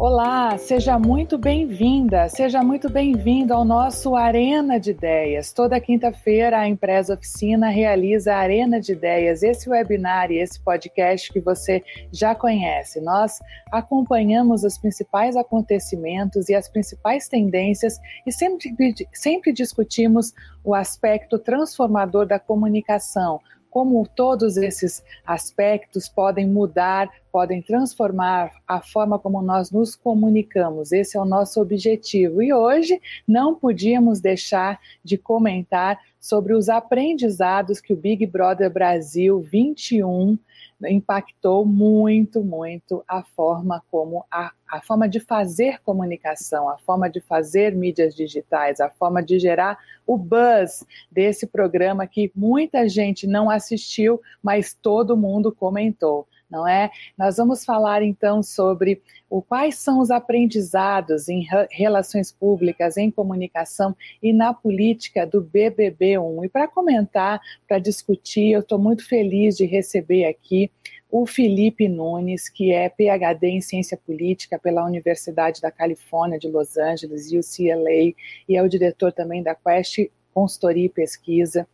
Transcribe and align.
Olá, 0.00 0.56
seja 0.56 0.96
muito 0.96 1.36
bem-vinda, 1.36 2.28
seja 2.28 2.62
muito 2.62 2.88
bem-vindo 2.88 3.52
ao 3.52 3.64
nosso 3.64 4.14
Arena 4.14 4.78
de 4.78 4.92
Ideias. 4.92 5.52
Toda 5.52 5.80
quinta-feira 5.80 6.60
a 6.60 6.68
Empresa 6.68 7.14
Oficina 7.14 7.68
realiza 7.68 8.32
a 8.32 8.38
Arena 8.38 8.80
de 8.80 8.92
Ideias, 8.92 9.42
esse 9.42 9.68
webinar 9.68 10.30
e 10.30 10.38
esse 10.38 10.60
podcast 10.60 11.32
que 11.32 11.40
você 11.40 11.82
já 12.12 12.32
conhece. 12.32 13.00
Nós 13.00 13.40
acompanhamos 13.72 14.62
os 14.62 14.78
principais 14.78 15.34
acontecimentos 15.36 16.48
e 16.48 16.54
as 16.54 16.68
principais 16.68 17.26
tendências 17.26 17.98
e 18.24 18.30
sempre, 18.30 18.72
sempre 19.12 19.52
discutimos 19.52 20.32
o 20.62 20.76
aspecto 20.76 21.40
transformador 21.40 22.24
da 22.24 22.38
comunicação, 22.38 23.40
como 23.70 24.06
todos 24.06 24.56
esses 24.56 25.02
aspectos 25.26 26.08
podem 26.08 26.46
mudar, 26.46 27.08
podem 27.30 27.62
transformar 27.62 28.52
a 28.66 28.80
forma 28.80 29.18
como 29.18 29.42
nós 29.42 29.70
nos 29.70 29.94
comunicamos. 29.94 30.92
Esse 30.92 31.16
é 31.16 31.20
o 31.20 31.24
nosso 31.24 31.60
objetivo. 31.60 32.42
E 32.42 32.52
hoje 32.52 33.00
não 33.26 33.54
podíamos 33.54 34.20
deixar 34.20 34.80
de 35.04 35.18
comentar 35.18 35.98
sobre 36.20 36.54
os 36.54 36.68
aprendizados 36.68 37.80
que 37.80 37.92
o 37.92 37.96
Big 37.96 38.26
Brother 38.26 38.70
Brasil 38.70 39.40
21 39.40 40.38
impactou 40.86 41.64
muito, 41.66 42.42
muito 42.42 43.02
a 43.08 43.22
forma 43.22 43.82
como 43.90 44.24
a, 44.30 44.52
a 44.68 44.80
forma 44.80 45.08
de 45.08 45.18
fazer 45.18 45.80
comunicação, 45.82 46.68
a 46.68 46.78
forma 46.78 47.08
de 47.10 47.20
fazer 47.20 47.74
mídias 47.74 48.14
digitais, 48.14 48.80
a 48.80 48.88
forma 48.88 49.22
de 49.22 49.38
gerar 49.38 49.78
o 50.06 50.16
buzz 50.16 50.84
desse 51.10 51.46
programa 51.46 52.06
que 52.06 52.30
muita 52.34 52.88
gente 52.88 53.26
não 53.26 53.50
assistiu, 53.50 54.20
mas 54.42 54.72
todo 54.74 55.16
mundo 55.16 55.50
comentou 55.50 56.28
não 56.50 56.66
é? 56.66 56.90
Nós 57.16 57.36
vamos 57.36 57.64
falar 57.64 58.02
então 58.02 58.42
sobre 58.42 59.02
o, 59.28 59.42
quais 59.42 59.76
são 59.76 60.00
os 60.00 60.10
aprendizados 60.10 61.28
em 61.28 61.46
relações 61.70 62.32
públicas, 62.32 62.96
em 62.96 63.10
comunicação 63.10 63.94
e 64.22 64.32
na 64.32 64.54
política 64.54 65.26
do 65.26 65.42
BBB1. 65.42 66.44
E 66.44 66.48
para 66.48 66.68
comentar, 66.68 67.40
para 67.66 67.78
discutir, 67.78 68.52
eu 68.52 68.60
estou 68.60 68.78
muito 68.78 69.06
feliz 69.06 69.56
de 69.56 69.66
receber 69.66 70.24
aqui 70.24 70.70
o 71.10 71.26
Felipe 71.26 71.88
Nunes, 71.88 72.48
que 72.48 72.72
é 72.72 72.88
PhD 72.88 73.48
em 73.48 73.60
Ciência 73.60 73.96
Política 73.96 74.58
pela 74.58 74.84
Universidade 74.84 75.60
da 75.60 75.70
Califórnia 75.70 76.38
de 76.38 76.48
Los 76.48 76.76
Angeles, 76.76 77.32
UCLA, 77.32 78.14
e 78.46 78.56
é 78.56 78.62
o 78.62 78.68
diretor 78.68 79.12
também 79.12 79.42
da 79.42 79.54
Quest 79.54 80.10
Consultoria 80.34 80.84
e 80.84 80.90
Pesquisa. 80.90 81.66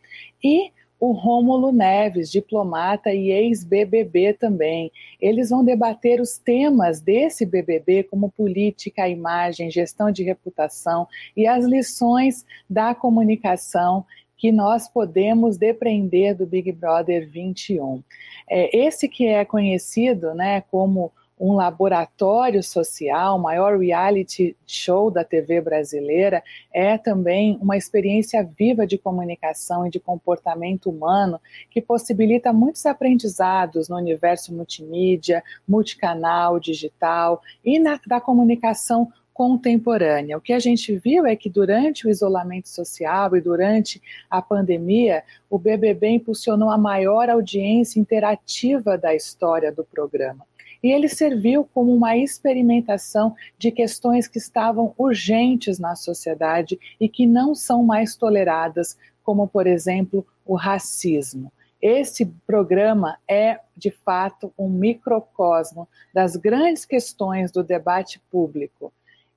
E 0.43 0.73
o 0.99 1.13
Rômulo 1.13 1.73
Neves, 1.73 2.31
diplomata 2.31 3.13
e 3.13 3.31
ex-BBB 3.31 4.35
também. 4.35 4.91
Eles 5.21 5.51
vão 5.51 5.65
debater 5.65 6.21
os 6.21 6.39
temas 6.39 7.01
desse 7.01 7.45
BBB, 7.45 8.05
como 8.05 8.31
política, 8.31 9.09
imagem, 9.09 9.71
gestão 9.71 10.11
de 10.11 10.23
reputação 10.23 11.07
e 11.37 11.47
as 11.47 11.65
lições 11.65 12.45
da 12.69 12.95
comunicação 12.95 14.05
que 14.37 14.51
nós 14.53 14.89
podemos 14.89 15.57
depreender 15.57 16.35
do 16.35 16.47
Big 16.47 16.71
Brother 16.73 17.29
21. 17.29 18.03
É, 18.49 18.77
esse 18.77 19.09
que 19.09 19.27
é 19.27 19.45
conhecido 19.45 20.35
né, 20.35 20.63
como 20.71 21.13
um 21.39 21.55
laboratório 21.55 22.63
social, 22.63 23.37
o 23.37 23.43
maior 23.43 23.79
reality 23.79 24.57
show 24.67 25.11
da 25.11 25.25
TV 25.25 25.61
brasileira, 25.61 26.43
é 26.73 26.97
também 26.97 27.59
uma 27.61 27.77
experiência 27.77 28.43
viva 28.57 28.87
de 28.87 28.97
comunicação 28.97 29.87
e 29.87 29.91
de 29.91 29.99
comportamento 29.99 30.89
humano 30.89 31.41
que 31.71 31.81
possibilita 31.81 32.53
muitos 32.53 32.87
aprendizados 32.87 33.89
no 33.89 33.97
universo 33.97 34.55
multimídia, 34.55 35.43
multicanal, 35.67 36.61
digital 36.61 37.43
e 37.65 37.79
na, 37.79 37.99
da 38.07 38.21
comunicação 38.21 39.11
contemporânea. 39.33 40.39
O 40.39 40.41
que 40.41 40.53
a 40.53 40.61
gente 40.61 40.97
viu 40.97 41.27
é 41.27 41.35
que 41.35 41.51
durante 41.51 42.07
o 42.07 42.11
isolamento 42.11 42.69
social 42.69 43.37
e 43.37 43.41
durante 43.41 44.01
a 44.31 44.41
pandemia, 44.41 45.25
o 45.51 45.59
BBB 45.59 46.11
impulsionou 46.11 46.71
a 46.71 46.79
maior 46.79 47.29
audiência 47.29 47.99
interativa 47.99 48.97
da 48.97 49.13
história 49.13 49.73
do 49.73 49.83
programa 49.83 50.47
e 50.85 50.93
ele 50.93 51.09
serviu 51.09 51.67
como 51.73 51.95
uma 51.95 52.15
experimentação 52.15 53.35
de 53.59 53.73
questões 53.73 54.29
que 54.29 54.37
estavam 54.37 54.93
urgentes 54.99 55.79
na 55.79 55.97
sociedade 55.97 56.79
e 57.01 57.09
que 57.09 57.27
não 57.27 57.55
são 57.55 57.83
mais 57.83 58.15
toleradas, 58.15 58.95
como, 59.23 59.49
por 59.49 59.67
exemplo, 59.67 60.27
o 60.45 60.55
racismo. 60.55 61.51
Esse 61.81 62.27
programa 62.47 63.17
é, 63.27 63.61
de 63.75 63.91
fato, 63.91 64.53
um 64.59 64.69
microcosmo 64.69 65.89
das 66.13 66.37
grandes 66.37 66.85
questões 66.85 67.51
do 67.51 67.65
debate 67.65 68.21
público. 68.31 68.93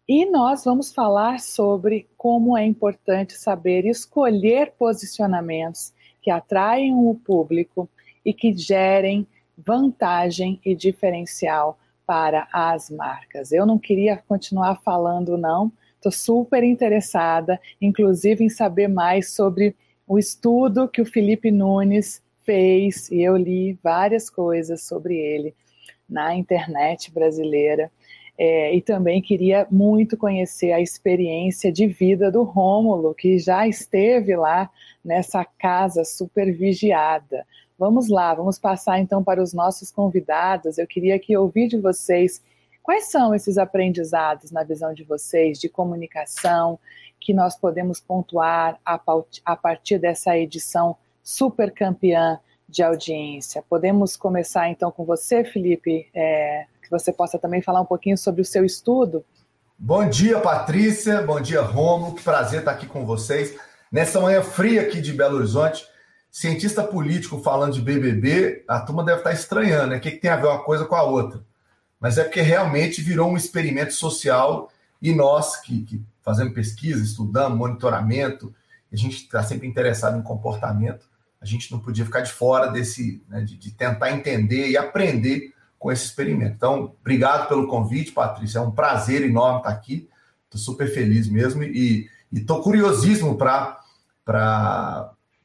E 0.06 0.25
nós 0.25 0.66
vamos 0.66 0.91
falar 0.91 1.40
sobre 1.40 2.09
como 2.18 2.57
é 2.57 2.66
importante 2.66 3.38
saber 3.38 3.86
escolher 3.86 4.74
posicionamentos 4.78 5.94
que 6.22 6.30
atraem 6.30 6.94
o 6.94 7.16
público 7.16 7.90
e 8.25 8.34
que 8.34 8.53
gerem 8.53 9.25
vantagem 9.57 10.59
e 10.63 10.75
diferencial 10.75 11.79
para 12.06 12.47
as 12.53 12.90
marcas. 12.90 13.51
Eu 13.51 13.66
não 13.66 13.78
queria 13.78 14.18
continuar 14.18 14.75
falando, 14.84 15.38
não. 15.38 15.72
Estou 15.95 16.12
super 16.12 16.63
interessada, 16.63 17.59
inclusive, 17.81 18.44
em 18.45 18.50
saber 18.50 18.88
mais 18.88 19.31
sobre 19.31 19.75
o 20.07 20.18
estudo 20.18 20.88
que 20.88 21.01
o 21.01 21.06
Felipe 21.06 21.51
Nunes 21.51 22.23
fez, 22.44 23.12
e 23.12 23.22
eu 23.22 23.35
li 23.35 23.78
várias 23.84 24.29
coisas 24.29 24.84
sobre 24.84 25.18
ele 25.18 25.53
na 26.09 26.34
internet 26.34 27.12
brasileira. 27.12 27.91
É, 28.39 28.74
e 28.74 28.81
também 28.81 29.19
queria 29.19 29.68
muito 29.69 30.16
conhecer 30.16 30.72
a 30.72 30.79
experiência 30.79 31.72
de 31.72 31.88
vida 31.88 32.31
do 32.31 32.44
Rômulo, 32.44 33.16
que 33.16 33.39
já 33.39 33.68
esteve 33.68 34.35
lá 34.35 34.69
nessa 35.03 35.44
casa 35.44 36.06
super 36.06 36.56
vigiada. 36.56 37.45
Vamos 37.77 38.09
lá, 38.09 38.33
vamos 38.33 38.57
passar 38.57 38.99
então 38.99 39.23
para 39.23 39.41
os 39.41 39.53
nossos 39.53 39.91
convidados. 39.91 40.79
Eu 40.79 40.88
queria 40.88 41.19
que 41.19 41.38
ouvir 41.38 41.67
de 41.67 41.77
vocês 41.77 42.41
quais 42.81 43.11
são 43.11 43.35
esses 43.35 43.57
aprendizados 43.57 44.49
na 44.49 44.63
visão 44.63 44.93
de 44.93 45.03
vocês 45.03 45.59
de 45.59 45.69
comunicação 45.69 46.79
que 47.19 47.33
nós 47.33 47.55
podemos 47.55 47.99
pontuar 47.99 48.79
a 48.83 49.55
partir 49.55 49.99
dessa 49.99 50.35
edição 50.35 50.95
super 51.21 51.71
campeã 51.71 52.39
de 52.67 52.81
audiência. 52.81 53.63
Podemos 53.69 54.17
começar 54.17 54.69
então 54.69 54.91
com 54.91 55.05
você, 55.05 55.44
Felipe, 55.44 56.09
é, 56.15 56.65
que 56.81 56.89
você 56.89 57.13
possa 57.13 57.38
também 57.38 57.61
falar 57.61 57.81
um 57.81 57.85
pouquinho 57.85 58.17
sobre 58.17 58.41
o 58.41 58.45
seu 58.45 58.65
estudo. 58.65 59.23
Bom 59.77 60.09
dia, 60.09 60.39
Patrícia. 60.39 61.21
Bom 61.21 61.39
dia, 61.39 61.61
Romo. 61.61 62.15
Que 62.15 62.23
prazer 62.23 62.59
estar 62.59 62.71
aqui 62.71 62.88
com 62.88 63.05
vocês 63.05 63.55
nessa 63.91 64.19
manhã 64.19 64.41
fria 64.41 64.81
aqui 64.81 64.99
de 64.99 65.13
Belo 65.13 65.38
Horizonte 65.38 65.85
cientista 66.38 66.84
político 66.84 67.40
falando 67.40 67.74
de 67.74 67.81
BBB, 67.81 68.64
a 68.68 68.80
turma 68.80 69.03
deve 69.03 69.18
estar 69.18 69.34
estranhando, 69.34 69.88
né? 69.88 69.98
O 69.98 70.00
que, 70.00 70.12
que 70.12 70.20
tem 70.20 70.30
a 70.30 70.36
ver 70.36 70.46
uma 70.46 70.64
coisa 70.64 70.86
com 70.86 70.94
a 70.94 71.02
outra? 71.02 71.44
Mas 72.00 72.20
é 72.20 72.24
porque 72.24 72.42
realmente 72.42 73.02
virou 73.02 73.31
um 73.31 73.36
experimento 73.36 73.92
social 73.96 74.72
e 75.02 75.16
nós 75.16 75.59
que, 75.59 75.81
que 75.81 76.00
fazemos 76.22 76.53
pesquisa, 76.53 77.03
estudamos, 77.03 77.58
monitoramento, 77.58 78.53
a 78.94 78.96
gente 78.96 79.16
está 79.16 79.42
sempre 79.42 79.68
interessado 79.68 80.16
em 80.16 80.22
comportamento, 80.22 81.09
a 81.42 81.46
gente 81.46 81.72
não 81.72 81.80
podia 81.80 82.06
ficar 82.06 82.22
de 82.22 82.31
fora 82.31 82.68
desse, 82.68 83.19
né, 83.28 83.42
de, 83.42 83.58
de, 83.58 83.72
tentar 83.72 84.12
entender 84.12 84.69
e 84.69 84.78
aprender 84.78 85.56
com 85.80 85.92
esse 85.92 86.06
experimento. 86.06 86.54
Então, 86.54 86.96
obrigado 87.02 87.48
pelo 87.48 87.66
convite, 87.66 88.12
Patrícia, 88.12 88.59
é 88.59 88.62
um 88.62 88.69
prazer 88.69 89.24
enorme 89.24 89.62
estar 89.62 89.72
aqui, 89.72 90.08
estou 90.46 90.62
super 90.62 90.88
feliz 90.88 91.28
mesmo 91.28 91.64
e 91.64 92.08
estou 92.31 92.62
curiosíssimo 92.62 93.36
para 93.36 93.81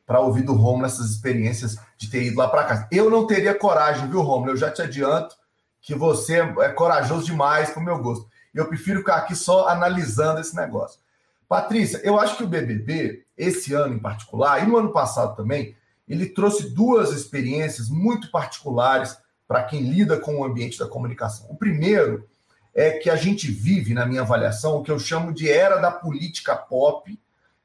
para 0.07 0.21
ouvir 0.21 0.43
do 0.43 0.55
Romulo 0.55 0.87
essas 0.87 1.11
experiências 1.11 1.77
de 1.97 2.11
ter 2.11 2.25
ido 2.25 2.39
lá 2.39 2.49
para 2.49 2.65
casa. 2.65 2.89
Eu 2.91 3.09
não 3.09 3.27
teria 3.27 3.55
coragem, 3.55 4.09
viu, 4.09 4.21
Romulo? 4.21 4.53
Eu 4.53 4.57
já 4.57 4.71
te 4.71 4.83
adianto 4.83 5.37
que 5.81 5.94
você 5.94 6.41
é 6.61 6.69
corajoso 6.69 7.26
demais 7.26 7.71
para 7.71 7.81
o 7.81 7.85
meu 7.85 7.99
gosto. 7.99 8.26
Eu 8.55 8.67
prefiro 8.67 9.00
ficar 9.00 9.17
aqui 9.17 9.35
só 9.35 9.69
analisando 9.69 10.41
esse 10.41 10.55
negócio. 10.55 11.00
Patrícia, 11.49 12.00
eu 12.03 12.19
acho 12.19 12.37
que 12.37 12.44
o 12.44 12.49
BBB, 12.49 13.25
esse 13.37 13.75
ano 13.75 13.94
em 13.94 13.99
particular, 13.99 14.62
e 14.62 14.67
no 14.67 14.76
ano 14.76 14.93
passado 14.93 15.37
também, 15.37 15.76
ele 16.09 16.26
trouxe 16.26 16.71
duas 16.71 17.11
experiências 17.12 17.88
muito 17.88 18.31
particulares 18.31 19.19
para 19.47 19.62
quem 19.65 19.82
lida 19.82 20.19
com 20.19 20.38
o 20.38 20.44
ambiente 20.44 20.79
da 20.79 20.87
comunicação. 20.87 21.47
O 21.50 21.56
primeiro 21.56 22.29
é 22.75 22.93
que 22.93 23.11
a 23.11 23.17
gente 23.17 23.50
vive, 23.50 23.93
na 23.93 24.06
minha 24.06 24.23
avaliação, 24.23 24.76
o 24.76 24.82
que 24.82 24.91
eu 24.91 24.99
chamo 24.99 25.32
de 25.32 25.50
era 25.50 25.76
da 25.76 25.91
política 25.91 26.56
pop, 26.56 27.19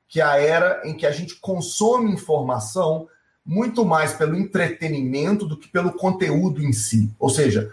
que 0.08 0.22
é 0.22 0.24
a 0.24 0.38
era 0.38 0.82
em 0.86 0.96
que 0.96 1.06
a 1.06 1.12
gente 1.12 1.36
consome 1.36 2.12
informação 2.12 3.08
muito 3.46 3.86
mais 3.86 4.14
pelo 4.14 4.38
entretenimento 4.38 5.46
do 5.46 5.58
que 5.58 5.68
pelo 5.68 5.94
conteúdo 5.94 6.62
em 6.62 6.74
si. 6.74 7.10
Ou 7.18 7.30
seja, 7.30 7.72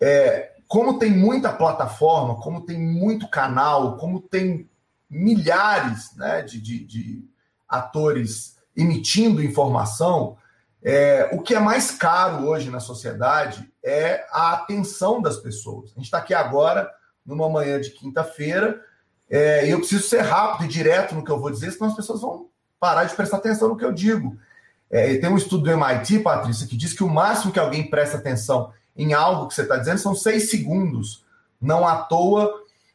é, 0.00 0.52
como 0.66 0.98
tem 0.98 1.10
muita 1.10 1.52
plataforma, 1.52 2.40
como 2.40 2.62
tem 2.62 2.78
muito 2.78 3.28
canal, 3.28 3.96
como 3.96 4.20
tem 4.20 4.68
milhares 5.08 6.14
né, 6.16 6.42
de, 6.42 6.60
de, 6.60 6.84
de 6.84 7.24
atores 7.68 8.56
emitindo 8.76 9.42
informação, 9.42 10.36
é, 10.82 11.30
o 11.32 11.40
que 11.40 11.54
é 11.54 11.60
mais 11.60 11.90
caro 11.90 12.46
hoje 12.46 12.70
na 12.70 12.80
sociedade 12.80 13.70
é 13.82 14.26
a 14.30 14.52
atenção 14.52 15.22
das 15.22 15.36
pessoas. 15.38 15.92
A 15.92 15.94
gente 15.94 16.04
está 16.04 16.18
aqui 16.18 16.34
agora 16.34 16.90
numa 17.24 17.48
manhã 17.48 17.80
de 17.80 17.90
quinta-feira, 17.90 18.82
é, 19.30 19.66
e 19.66 19.70
eu 19.70 19.78
preciso 19.78 20.02
ser 20.02 20.20
rápido 20.20 20.66
e 20.66 20.68
direto 20.68 21.14
no 21.14 21.24
que 21.24 21.30
eu 21.30 21.38
vou 21.38 21.50
dizer, 21.50 21.70
senão 21.72 21.88
as 21.88 21.96
pessoas 21.96 22.20
vão 22.20 22.48
parar 22.78 23.04
de 23.04 23.14
prestar 23.14 23.38
atenção 23.38 23.68
no 23.68 23.76
que 23.76 23.84
eu 23.84 23.92
digo. 23.92 24.36
É, 24.90 25.16
tem 25.16 25.30
um 25.30 25.36
estudo 25.36 25.64
do 25.64 25.70
MIT, 25.70 26.20
Patrícia, 26.20 26.66
que 26.66 26.76
diz 26.76 26.92
que 26.92 27.02
o 27.02 27.08
máximo 27.08 27.52
que 27.52 27.58
alguém 27.58 27.88
presta 27.88 28.16
atenção 28.16 28.72
em 28.96 29.12
algo 29.12 29.48
que 29.48 29.54
você 29.54 29.62
está 29.62 29.76
dizendo 29.76 29.98
são 29.98 30.14
seis 30.14 30.50
segundos. 30.50 31.24
Não 31.60 31.86
à 31.86 31.96
toa 31.96 32.52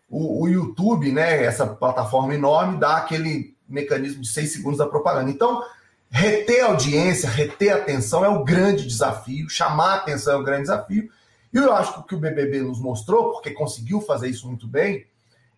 o, 0.10 0.44
o, 0.44 0.48
YouTube, 0.48 1.12
né, 1.12 1.44
essa 1.44 1.68
plataforma 1.68 2.34
enorme, 2.34 2.80
dá 2.80 2.98
aquele 2.98 3.56
mecanismo 3.68 4.22
de 4.22 4.30
seis 4.30 4.52
segundos 4.52 4.80
da 4.80 4.88
propaganda. 4.88 5.30
Então, 5.30 5.64
reter 6.10 6.66
audiência, 6.66 7.30
reter 7.30 7.72
atenção 7.72 8.26
é 8.26 8.30
o 8.30 8.44
grande 8.44 8.88
desafio, 8.88 9.50
chamar 9.50 9.96
atenção 9.96 10.34
é 10.34 10.38
o 10.38 10.44
grande 10.44 10.64
desafio. 10.64 11.10
E 11.54 11.58
eu 11.58 11.74
acho 11.74 11.94
que 11.94 12.00
o 12.00 12.04
que 12.04 12.16
o 12.16 12.20
BBB 12.20 12.62
nos 12.62 12.80
mostrou, 12.80 13.32
porque 13.32 13.52
conseguiu 13.52 14.02
fazer 14.02 14.30
isso 14.30 14.48
muito 14.48 14.68
bem, 14.68 15.06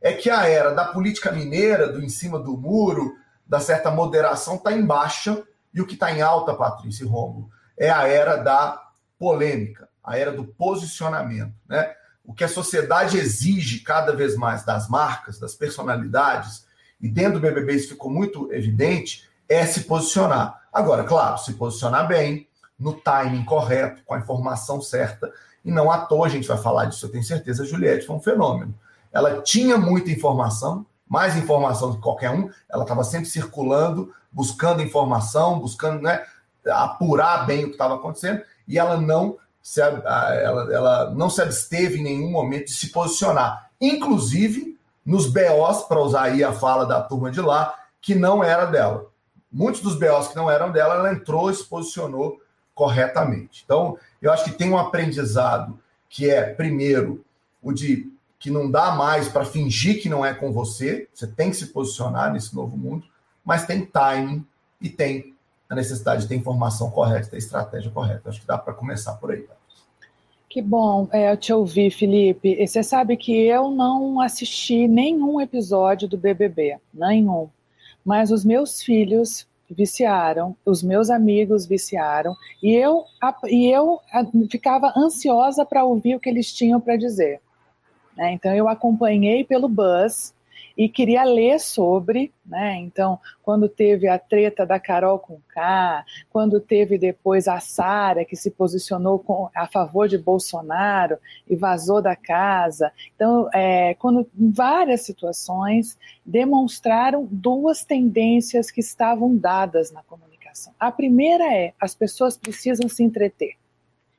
é 0.01 0.11
que 0.11 0.29
a 0.29 0.47
era 0.47 0.73
da 0.73 0.85
política 0.85 1.31
mineira, 1.31 1.87
do 1.87 2.01
em 2.01 2.09
cima 2.09 2.39
do 2.39 2.57
muro, 2.57 3.15
da 3.45 3.59
certa 3.59 3.91
moderação, 3.91 4.55
está 4.55 4.71
em 4.73 4.85
baixa, 4.85 5.43
e 5.73 5.79
o 5.79 5.85
que 5.85 5.93
está 5.93 6.11
em 6.11 6.21
alta, 6.21 6.53
Patrícia 6.53 7.03
e 7.03 7.07
Romulo, 7.07 7.49
é 7.77 7.89
a 7.89 8.07
era 8.07 8.37
da 8.37 8.81
polêmica, 9.19 9.87
a 10.03 10.17
era 10.17 10.31
do 10.31 10.43
posicionamento. 10.43 11.53
Né? 11.67 11.93
O 12.25 12.33
que 12.33 12.43
a 12.43 12.49
sociedade 12.49 13.17
exige 13.17 13.81
cada 13.81 14.15
vez 14.15 14.35
mais 14.35 14.65
das 14.65 14.89
marcas, 14.89 15.39
das 15.39 15.53
personalidades, 15.53 16.65
e 16.99 17.07
dentro 17.07 17.33
do 17.33 17.39
BBB 17.39 17.75
isso 17.75 17.89
ficou 17.89 18.11
muito 18.11 18.51
evidente, 18.51 19.29
é 19.47 19.65
se 19.65 19.81
posicionar. 19.81 20.61
Agora, 20.71 21.03
claro, 21.03 21.37
se 21.37 21.53
posicionar 21.53 22.07
bem, 22.07 22.47
no 22.77 22.93
timing 22.93 23.45
correto, 23.45 24.01
com 24.05 24.15
a 24.15 24.19
informação 24.19 24.81
certa, 24.81 25.31
e 25.63 25.71
não 25.71 25.91
à 25.91 25.99
toa 25.99 26.25
a 26.25 26.29
gente 26.29 26.47
vai 26.47 26.57
falar 26.57 26.85
disso, 26.85 27.05
eu 27.05 27.11
tenho 27.11 27.23
certeza, 27.23 27.65
Juliette 27.65 28.07
foi 28.07 28.15
um 28.15 28.21
fenômeno. 28.21 28.73
Ela 29.11 29.41
tinha 29.41 29.77
muita 29.77 30.11
informação, 30.11 30.85
mais 31.07 31.35
informação 31.35 31.89
do 31.89 31.95
que 31.97 32.01
qualquer 32.01 32.31
um, 32.31 32.49
ela 32.69 32.83
estava 32.83 33.03
sempre 33.03 33.27
circulando, 33.27 34.13
buscando 34.31 34.81
informação, 34.81 35.59
buscando 35.59 36.01
né, 36.01 36.23
apurar 36.67 37.45
bem 37.45 37.63
o 37.63 37.67
que 37.67 37.73
estava 37.73 37.95
acontecendo, 37.95 38.41
e 38.67 38.79
ela 38.79 38.99
não 38.99 39.37
se, 39.61 39.81
ela, 39.81 40.73
ela 40.73 41.11
não 41.11 41.29
se 41.29 41.41
absteve 41.41 41.99
em 41.99 42.03
nenhum 42.03 42.31
momento 42.31 42.65
de 42.65 42.73
se 42.73 42.89
posicionar, 42.91 43.69
inclusive 43.79 44.79
nos 45.05 45.27
BOs, 45.27 45.83
para 45.87 45.99
usar 45.99 46.23
aí 46.23 46.43
a 46.43 46.53
fala 46.53 46.85
da 46.85 47.01
turma 47.01 47.31
de 47.31 47.41
lá, 47.41 47.75
que 47.99 48.15
não 48.15 48.43
era 48.43 48.65
dela. 48.65 49.07
Muitos 49.51 49.81
dos 49.81 49.95
BOs 49.95 50.29
que 50.29 50.35
não 50.35 50.49
eram 50.49 50.71
dela, 50.71 50.95
ela 50.95 51.11
entrou 51.11 51.49
e 51.49 51.55
se 51.55 51.63
posicionou 51.63 52.39
corretamente. 52.73 53.63
Então, 53.65 53.97
eu 54.21 54.31
acho 54.31 54.45
que 54.45 54.51
tem 54.51 54.71
um 54.71 54.77
aprendizado 54.77 55.77
que 56.09 56.29
é, 56.29 56.53
primeiro, 56.53 57.23
o 57.61 57.73
de 57.73 58.11
que 58.41 58.49
não 58.49 58.69
dá 58.69 58.91
mais 58.95 59.29
para 59.29 59.45
fingir 59.45 60.01
que 60.01 60.09
não 60.09 60.25
é 60.25 60.33
com 60.33 60.51
você, 60.51 61.07
você 61.13 61.27
tem 61.27 61.51
que 61.51 61.55
se 61.55 61.67
posicionar 61.67 62.33
nesse 62.33 62.55
novo 62.55 62.75
mundo, 62.75 63.05
mas 63.45 63.67
tem 63.67 63.85
timing 63.85 64.43
e 64.81 64.89
tem 64.89 65.35
a 65.69 65.75
necessidade 65.75 66.23
de 66.23 66.27
ter 66.27 66.35
informação 66.35 66.89
correta, 66.89 67.29
ter 67.29 67.37
estratégia 67.37 67.91
correta. 67.91 68.29
Acho 68.29 68.41
que 68.41 68.47
dá 68.47 68.57
para 68.57 68.73
começar 68.73 69.13
por 69.13 69.31
aí. 69.31 69.45
Que 70.49 70.59
bom 70.59 71.07
é, 71.11 71.31
eu 71.31 71.37
te 71.37 71.53
ouvir, 71.53 71.91
Felipe. 71.91 72.57
E 72.59 72.67
você 72.67 72.81
sabe 72.81 73.15
que 73.15 73.31
eu 73.31 73.69
não 73.69 74.19
assisti 74.19 74.87
nenhum 74.87 75.39
episódio 75.39 76.07
do 76.07 76.17
BBB, 76.17 76.77
nenhum. 76.91 77.47
Mas 78.03 78.31
os 78.31 78.43
meus 78.43 78.81
filhos 78.81 79.47
viciaram, 79.69 80.57
os 80.65 80.81
meus 80.81 81.11
amigos 81.11 81.67
viciaram, 81.67 82.35
e 82.61 82.73
eu, 82.73 83.05
e 83.47 83.67
eu 83.67 84.01
ficava 84.49 84.91
ansiosa 84.97 85.63
para 85.63 85.85
ouvir 85.85 86.15
o 86.15 86.19
que 86.19 86.27
eles 86.27 86.51
tinham 86.51 86.81
para 86.81 86.97
dizer. 86.97 87.39
Né? 88.15 88.31
Então 88.33 88.53
eu 88.53 88.67
acompanhei 88.67 89.43
pelo 89.43 89.67
Buzz 89.67 90.33
e 90.77 90.89
queria 90.89 91.23
ler 91.23 91.59
sobre, 91.59 92.31
né? 92.45 92.77
Então, 92.77 93.19
quando 93.43 93.67
teve 93.67 94.07
a 94.07 94.17
treta 94.17 94.65
da 94.65 94.79
Carol 94.79 95.19
com 95.19 95.39
K, 95.49 96.03
quando 96.29 96.59
teve 96.59 96.97
depois 96.97 97.47
a 97.47 97.59
Sara 97.59 98.25
que 98.25 98.35
se 98.35 98.49
posicionou 98.51 99.19
com, 99.19 99.49
a 99.55 99.67
favor 99.67 100.07
de 100.07 100.17
Bolsonaro 100.17 101.17
e 101.47 101.55
vazou 101.55 102.01
da 102.01 102.15
casa. 102.15 102.91
Então, 103.15 103.49
é, 103.53 103.93
quando 103.95 104.27
várias 104.33 105.01
situações 105.01 105.97
demonstraram 106.25 107.27
duas 107.29 107.83
tendências 107.83 108.71
que 108.71 108.79
estavam 108.79 109.35
dadas 109.35 109.91
na 109.91 110.01
comunicação. 110.03 110.73
A 110.79 110.91
primeira 110.91 111.53
é 111.53 111.73
as 111.79 111.95
pessoas 111.95 112.37
precisam 112.37 112.89
se 112.89 113.03
entreter. 113.03 113.60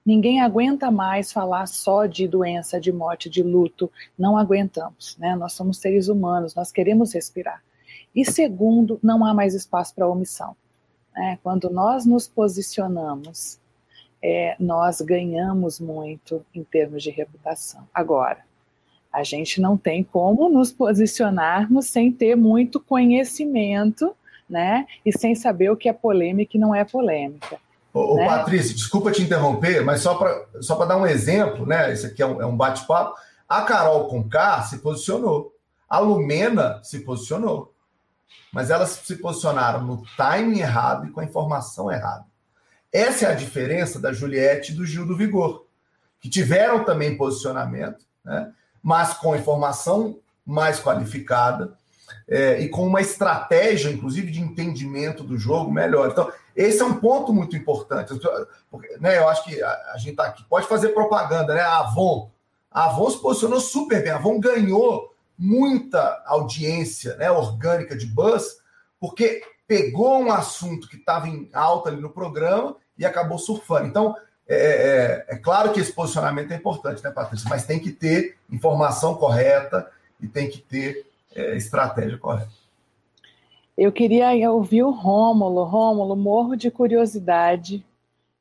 Ninguém 0.04 0.40
aguenta 0.40 0.90
mais 0.90 1.32
falar 1.32 1.66
só 1.66 2.06
de 2.06 2.26
doença, 2.26 2.81
de 2.81 2.90
morte, 2.90 3.31
de 3.31 3.43
luto. 3.43 3.90
Não 4.19 4.37
aguentamos, 4.37 5.16
né? 5.16 5.37
Nós 5.37 5.52
somos 5.52 5.78
seres 5.78 6.08
humanos, 6.08 6.54
nós 6.54 6.72
queremos 6.72 7.12
respirar. 7.14 7.62
E 8.14 8.25
segundo, 8.25 8.99
não 9.02 9.25
há 9.25 9.32
mais 9.32 9.54
espaço 9.54 9.94
para 9.94 10.08
omissão. 10.08 10.56
Né? 11.14 11.38
Quando 11.43 11.70
nós 11.70 12.04
nos 12.04 12.26
posicionamos, 12.26 13.58
é, 14.22 14.56
nós 14.58 15.00
ganhamos 15.00 15.81
muito 15.81 16.44
em 16.55 16.62
termos 16.62 17.02
de 17.02 17.10
reputação. 17.10 17.87
Agora, 17.94 18.38
a 19.12 19.22
gente 19.22 19.60
não 19.60 19.76
tem 19.76 20.02
como 20.02 20.48
nos 20.48 20.72
posicionarmos 20.72 21.87
sem 21.87 22.10
ter 22.10 22.34
muito 22.34 22.81
conhecimento, 22.81 24.14
né? 24.48 24.87
E 25.05 25.16
sem 25.16 25.34
saber 25.34 25.70
o 25.70 25.76
que 25.76 25.88
é 25.88 25.93
polêmica 25.93 26.56
e 26.56 26.60
não 26.60 26.75
é 26.75 26.84
polêmica. 26.84 27.58
Ô, 27.93 28.17
né? 28.17 28.27
Patrícia, 28.27 28.75
desculpa 28.75 29.12
te 29.12 29.23
interromper, 29.23 29.85
mas 29.85 30.00
só 30.00 30.15
para 30.15 30.47
só 30.61 30.83
dar 30.87 30.97
um 30.97 31.06
exemplo, 31.06 31.67
né? 31.67 31.93
Isso 31.93 32.06
aqui 32.06 32.23
é 32.23 32.27
um, 32.27 32.41
é 32.41 32.47
um 32.47 32.56
bate-papo. 32.56 33.15
A 33.49 33.62
Carol 33.62 34.09
com 34.09 34.27
K 34.29 34.62
se 34.62 34.79
posicionou. 34.79 35.55
A 35.89 35.99
Lumena 35.99 36.81
se 36.83 37.00
posicionou. 37.00 37.75
Mas 38.50 38.71
elas 38.71 38.91
se 39.05 39.17
posicionaram 39.17 39.83
no 39.83 40.03
timing 40.17 40.61
errado 40.61 41.06
e 41.06 41.11
com 41.11 41.21
a 41.21 41.25
informação 41.25 41.91
errada. 41.91 42.25
Essa 42.91 43.27
é 43.27 43.31
a 43.31 43.35
diferença 43.35 43.99
da 43.99 44.12
Juliette 44.12 44.73
e 44.73 44.75
do 44.75 44.87
Gil 44.87 45.06
do 45.06 45.17
Vigor, 45.17 45.67
que 46.21 46.29
tiveram 46.29 46.85
também 46.85 47.17
posicionamento, 47.17 48.05
né? 48.25 48.53
mas 48.83 49.15
com 49.15 49.37
informação 49.37 50.19
mais 50.44 50.81
qualificada 50.81 51.77
é, 52.29 52.61
e 52.61 52.69
com 52.69 52.87
uma 52.87 53.00
estratégia, 53.00 53.91
inclusive, 53.91 54.31
de 54.31 54.41
entendimento 54.41 55.23
do 55.23 55.38
jogo 55.38 55.70
melhor. 55.70 56.11
Então, 56.11 56.32
esse 56.55 56.81
é 56.81 56.85
um 56.85 56.94
ponto 56.94 57.32
muito 57.32 57.56
importante. 57.56 58.12
Porque, 58.70 58.97
né, 58.99 59.19
eu 59.19 59.29
acho 59.29 59.44
que 59.44 59.62
a, 59.62 59.93
a 59.94 59.99
gente 59.99 60.11
está 60.11 60.26
aqui, 60.26 60.44
pode 60.49 60.67
fazer 60.67 60.91
propaganda, 60.91 61.55
né? 61.55 61.61
A 61.61 61.81
Avon. 61.81 62.31
A 62.70 62.86
Avon 62.86 63.10
se 63.10 63.20
posicionou 63.20 63.60
super 63.60 64.03
bem. 64.03 64.13
A 64.13 64.17
Avon 64.17 64.41
ganhou 64.41 65.13
muita 65.39 66.22
audiência 66.27 67.17
né, 67.17 67.31
orgânica 67.31 67.96
de 67.96 68.06
buzz, 68.06 68.58
porque 69.01 69.43
pegou 69.67 70.20
um 70.20 70.31
assunto 70.31 70.89
que 70.89 70.96
estava 70.96 71.29
em 71.29 71.48
alta 71.53 71.89
ali 71.89 72.01
no 72.01 72.10
programa 72.10 72.77
e 72.96 73.05
acabou 73.05 73.39
surfando. 73.39 73.86
Então, 73.86 74.15
é, 74.46 75.25
é, 75.29 75.34
é, 75.34 75.36
claro 75.36 75.72
que 75.72 75.81
esse 75.81 75.93
posicionamento 75.93 76.53
é 76.53 76.56
importante, 76.56 77.03
né, 77.03 77.10
Patrícia? 77.10 77.48
Mas 77.48 77.65
tem 77.65 77.79
que 77.79 77.91
ter 77.91 78.36
informação 78.51 79.15
correta 79.15 79.91
e 80.20 80.29
tem 80.29 80.48
que 80.48 80.58
ter 80.58 81.06
é, 81.34 81.56
estratégia 81.56 82.19
correta. 82.19 82.51
Eu 83.77 83.91
queria 83.91 84.51
ouvir 84.51 84.82
o 84.82 84.91
Rômulo. 84.91 85.65
Rômulo, 85.65 86.15
morro 86.15 86.56
de 86.56 86.70
curiosidade 86.70 87.84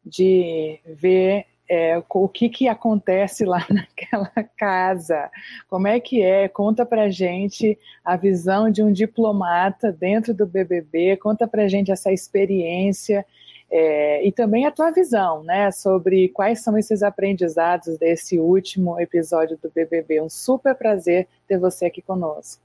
de 0.05 0.79
ver 0.86 1.45
é, 1.69 2.03
o 2.10 2.27
que, 2.27 2.50
que 2.50 2.67
acontece 2.67 3.45
lá 3.45 3.65
naquela 3.71 4.29
casa. 4.57 5.31
Como 5.69 5.88
é 5.88 6.01
que 6.01 6.21
é? 6.21 6.50
Conta 6.50 6.86
pra 6.86 7.10
gente 7.10 7.79
a 8.03 8.17
visão 8.17 8.69
de 8.69 8.83
um 8.83 8.91
diplomata 8.91 9.89
dentro 9.89 10.33
do 10.33 10.45
BBB, 10.45 11.15
conta 11.17 11.48
pra 11.48 11.69
gente 11.69 11.89
essa 11.89 12.12
experiência 12.12 13.25
é, 13.71 14.27
e 14.27 14.33
também 14.33 14.65
a 14.65 14.71
tua 14.71 14.91
visão, 14.91 15.43
né, 15.43 15.71
sobre 15.71 16.27
quais 16.27 16.60
são 16.60 16.77
esses 16.77 17.01
aprendizados 17.01 17.98
desse 17.98 18.38
último 18.38 19.00
episódio 19.00 19.57
do 19.63 19.71
BBB. 19.74 20.21
Um 20.21 20.29
super 20.29 20.75
prazer 20.75 21.25
ter 21.48 21.57
você 21.57 21.86
aqui 21.86 22.01
conosco. 22.01 22.62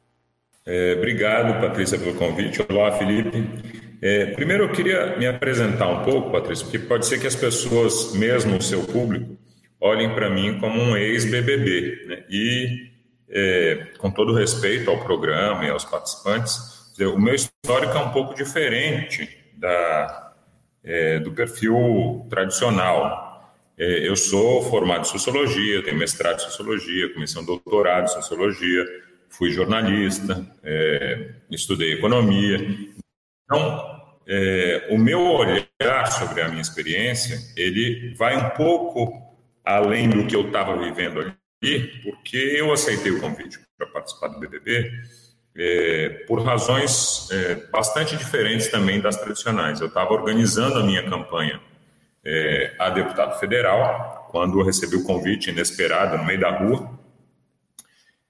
É, 0.67 0.95
obrigado, 0.95 1.61
Patrícia, 1.61 1.97
pelo 1.97 2.15
convite. 2.15 2.61
Olá, 2.69 2.91
Felipe. 2.99 3.49
É, 4.03 4.27
primeiro, 4.27 4.65
eu 4.65 4.73
queria 4.73 5.17
me 5.17 5.25
apresentar 5.25 5.89
um 5.89 6.03
pouco, 6.03 6.33
Patrícia, 6.33 6.65
porque 6.65 6.81
pode 6.81 7.07
ser 7.07 7.21
que 7.21 7.27
as 7.27 7.37
pessoas, 7.37 8.13
mesmo 8.15 8.57
o 8.57 8.63
seu 8.63 8.83
público, 8.83 9.39
olhem 9.81 10.13
para 10.13 10.29
mim 10.29 10.59
como 10.59 10.83
um 10.83 10.97
ex-BBB. 10.97 12.07
Né? 12.09 12.25
E, 12.29 12.91
é, 13.31 13.87
com 13.99 14.11
todo 14.11 14.35
respeito 14.35 14.91
ao 14.91 14.99
programa 15.05 15.65
e 15.65 15.71
aos 15.71 15.85
participantes, 15.85 16.59
o 16.99 17.19
meu 17.19 17.35
histórico 17.35 17.97
é 17.97 18.01
um 18.01 18.11
pouco 18.11 18.35
diferente 18.35 19.29
da, 19.57 20.33
é, 20.83 21.21
do 21.21 21.31
perfil 21.31 22.27
tradicional. 22.29 23.55
É, 23.79 24.09
eu 24.09 24.17
sou 24.17 24.63
formado 24.63 25.03
em 25.03 25.05
Sociologia, 25.05 25.85
tenho 25.85 25.97
mestrado 25.97 26.39
em 26.39 26.41
Sociologia, 26.41 27.13
comecei 27.15 27.41
um 27.41 27.45
doutorado 27.45 28.07
em 28.07 28.09
Sociologia, 28.09 29.06
fui 29.31 29.51
jornalista, 29.51 30.47
é, 30.63 31.31
estudei 31.51 31.95
economia. 31.95 32.59
Então, 33.45 33.97
é, 34.27 34.89
o 34.91 34.99
meu 34.99 35.21
olhar 35.21 36.07
sobre 36.11 36.43
a 36.43 36.49
minha 36.49 36.63
experiência, 36.63 37.39
ele 37.57 38.15
vai 38.15 38.37
um 38.37 38.51
pouco 38.51 39.23
além 39.65 40.09
do 40.09 40.27
que 40.27 40.35
eu 40.35 40.47
estava 40.47 40.77
vivendo 40.77 41.21
ali 41.21 41.35
porque 42.03 42.37
eu 42.37 42.73
aceitei 42.73 43.11
o 43.11 43.21
convite 43.21 43.59
para 43.77 43.87
participar 43.89 44.29
do 44.29 44.39
BBB 44.39 44.93
é, 45.57 46.09
por 46.27 46.43
razões 46.43 47.29
é, 47.31 47.55
bastante 47.71 48.17
diferentes 48.17 48.69
também 48.69 49.01
das 49.01 49.17
tradicionais. 49.17 49.81
Eu 49.81 49.89
estava 49.89 50.13
organizando 50.13 50.79
a 50.79 50.85
minha 50.85 51.09
campanha 51.09 51.61
é, 52.25 52.75
a 52.79 52.91
deputado 52.91 53.39
federal, 53.39 54.29
quando 54.31 54.61
eu 54.61 54.65
recebi 54.65 54.97
o 54.97 55.05
convite 55.05 55.51
inesperado 55.51 56.19
no 56.19 56.25
meio 56.25 56.41
da 56.41 56.51
rua, 56.51 56.91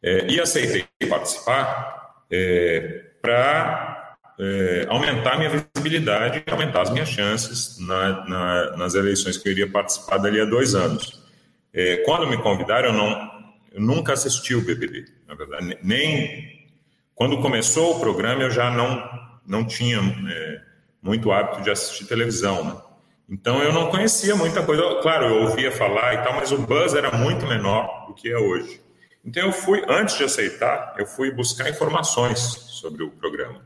é, 0.03 0.26
e 0.29 0.41
aceitei 0.41 0.87
participar 1.09 2.25
é, 2.31 3.05
para 3.21 4.17
é, 4.38 4.87
aumentar 4.88 5.38
minha 5.38 5.50
visibilidade 5.50 6.45
e 6.47 6.50
aumentar 6.50 6.83
as 6.83 6.91
minhas 6.91 7.09
chances 7.09 7.79
na, 7.81 8.25
na, 8.26 8.76
nas 8.76 8.95
eleições 8.95 9.37
que 9.37 9.49
eu 9.49 9.53
iria 9.53 9.71
participar 9.71 10.19
dali 10.19 10.41
a 10.41 10.45
dois 10.45 10.75
anos. 10.75 11.23
É, 11.73 11.99
quando 11.99 12.26
me 12.26 12.37
convidaram, 12.38 12.88
eu, 12.88 12.95
não, 12.95 13.31
eu 13.73 13.81
nunca 13.81 14.12
assisti 14.12 14.55
o 14.55 14.62
BBB, 14.62 15.05
na 15.26 15.35
verdade, 15.35 15.79
nem 15.83 16.57
quando 17.15 17.41
começou 17.41 17.97
o 17.97 18.00
programa 18.00 18.43
eu 18.43 18.50
já 18.50 18.71
não, 18.71 19.03
não 19.47 19.65
tinha 19.65 19.99
é, 19.99 20.61
muito 21.03 21.33
hábito 21.33 21.62
de 21.62 21.71
assistir 21.71 22.05
televisão, 22.07 22.65
né? 22.65 22.76
Então 23.29 23.61
eu 23.61 23.73
não 23.73 23.91
conhecia 23.91 24.37
muita 24.37 24.62
coisa. 24.62 24.83
Claro, 25.03 25.26
eu 25.26 25.43
ouvia 25.43 25.73
falar 25.73 26.15
e 26.15 26.19
tal, 26.19 26.35
mas 26.35 26.53
o 26.53 26.59
buzz 26.59 26.95
era 26.95 27.11
muito 27.17 27.45
menor 27.47 28.07
do 28.07 28.15
que 28.15 28.31
é 28.31 28.38
hoje. 28.38 28.81
Então 29.26 29.47
eu 29.47 29.52
fui, 29.52 29.83
antes 29.88 30.16
de 30.16 30.23
aceitar, 30.23 30.95
eu 30.97 31.04
fui 31.04 31.33
buscar 31.33 31.68
informações 31.68 32.38
sobre 32.38 33.02
o 33.02 33.11
programa. 33.11 33.61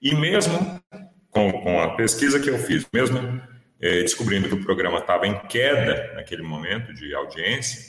E 0.00 0.12
mesmo 0.12 0.82
com, 1.30 1.52
com 1.52 1.80
a 1.80 1.94
pesquisa 1.94 2.40
que 2.40 2.50
eu 2.50 2.58
fiz, 2.58 2.84
mesmo 2.92 3.40
é, 3.80 4.02
descobrindo 4.02 4.48
que 4.48 4.54
o 4.54 4.64
programa 4.64 4.98
estava 4.98 5.28
em 5.28 5.38
queda 5.46 6.12
naquele 6.14 6.42
momento 6.42 6.92
de 6.92 7.14
audiência, 7.14 7.80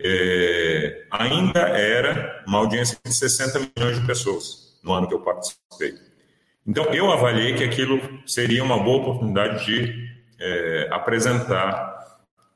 é, 0.00 1.04
ainda 1.10 1.60
era 1.68 2.42
uma 2.46 2.58
audiência 2.58 2.96
de 3.04 3.12
60 3.12 3.58
milhões 3.76 4.00
de 4.00 4.06
pessoas 4.06 4.80
no 4.82 4.94
ano 4.94 5.06
que 5.06 5.14
eu 5.14 5.20
participei. 5.20 5.94
Então 6.66 6.86
eu 6.94 7.12
avaliei 7.12 7.54
que 7.54 7.64
aquilo 7.64 8.00
seria 8.26 8.64
uma 8.64 8.82
boa 8.82 9.02
oportunidade 9.02 9.66
de 9.66 10.08
é, 10.40 10.88
apresentar 10.90 11.91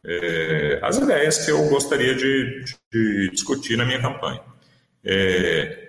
é, 0.07 0.79
as 0.83 0.97
ideias 0.99 1.45
que 1.45 1.51
eu 1.51 1.69
gostaria 1.69 2.15
de, 2.15 2.65
de 2.93 3.31
discutir 3.31 3.77
na 3.77 3.85
minha 3.85 4.01
campanha. 4.01 4.41
É, 5.05 5.87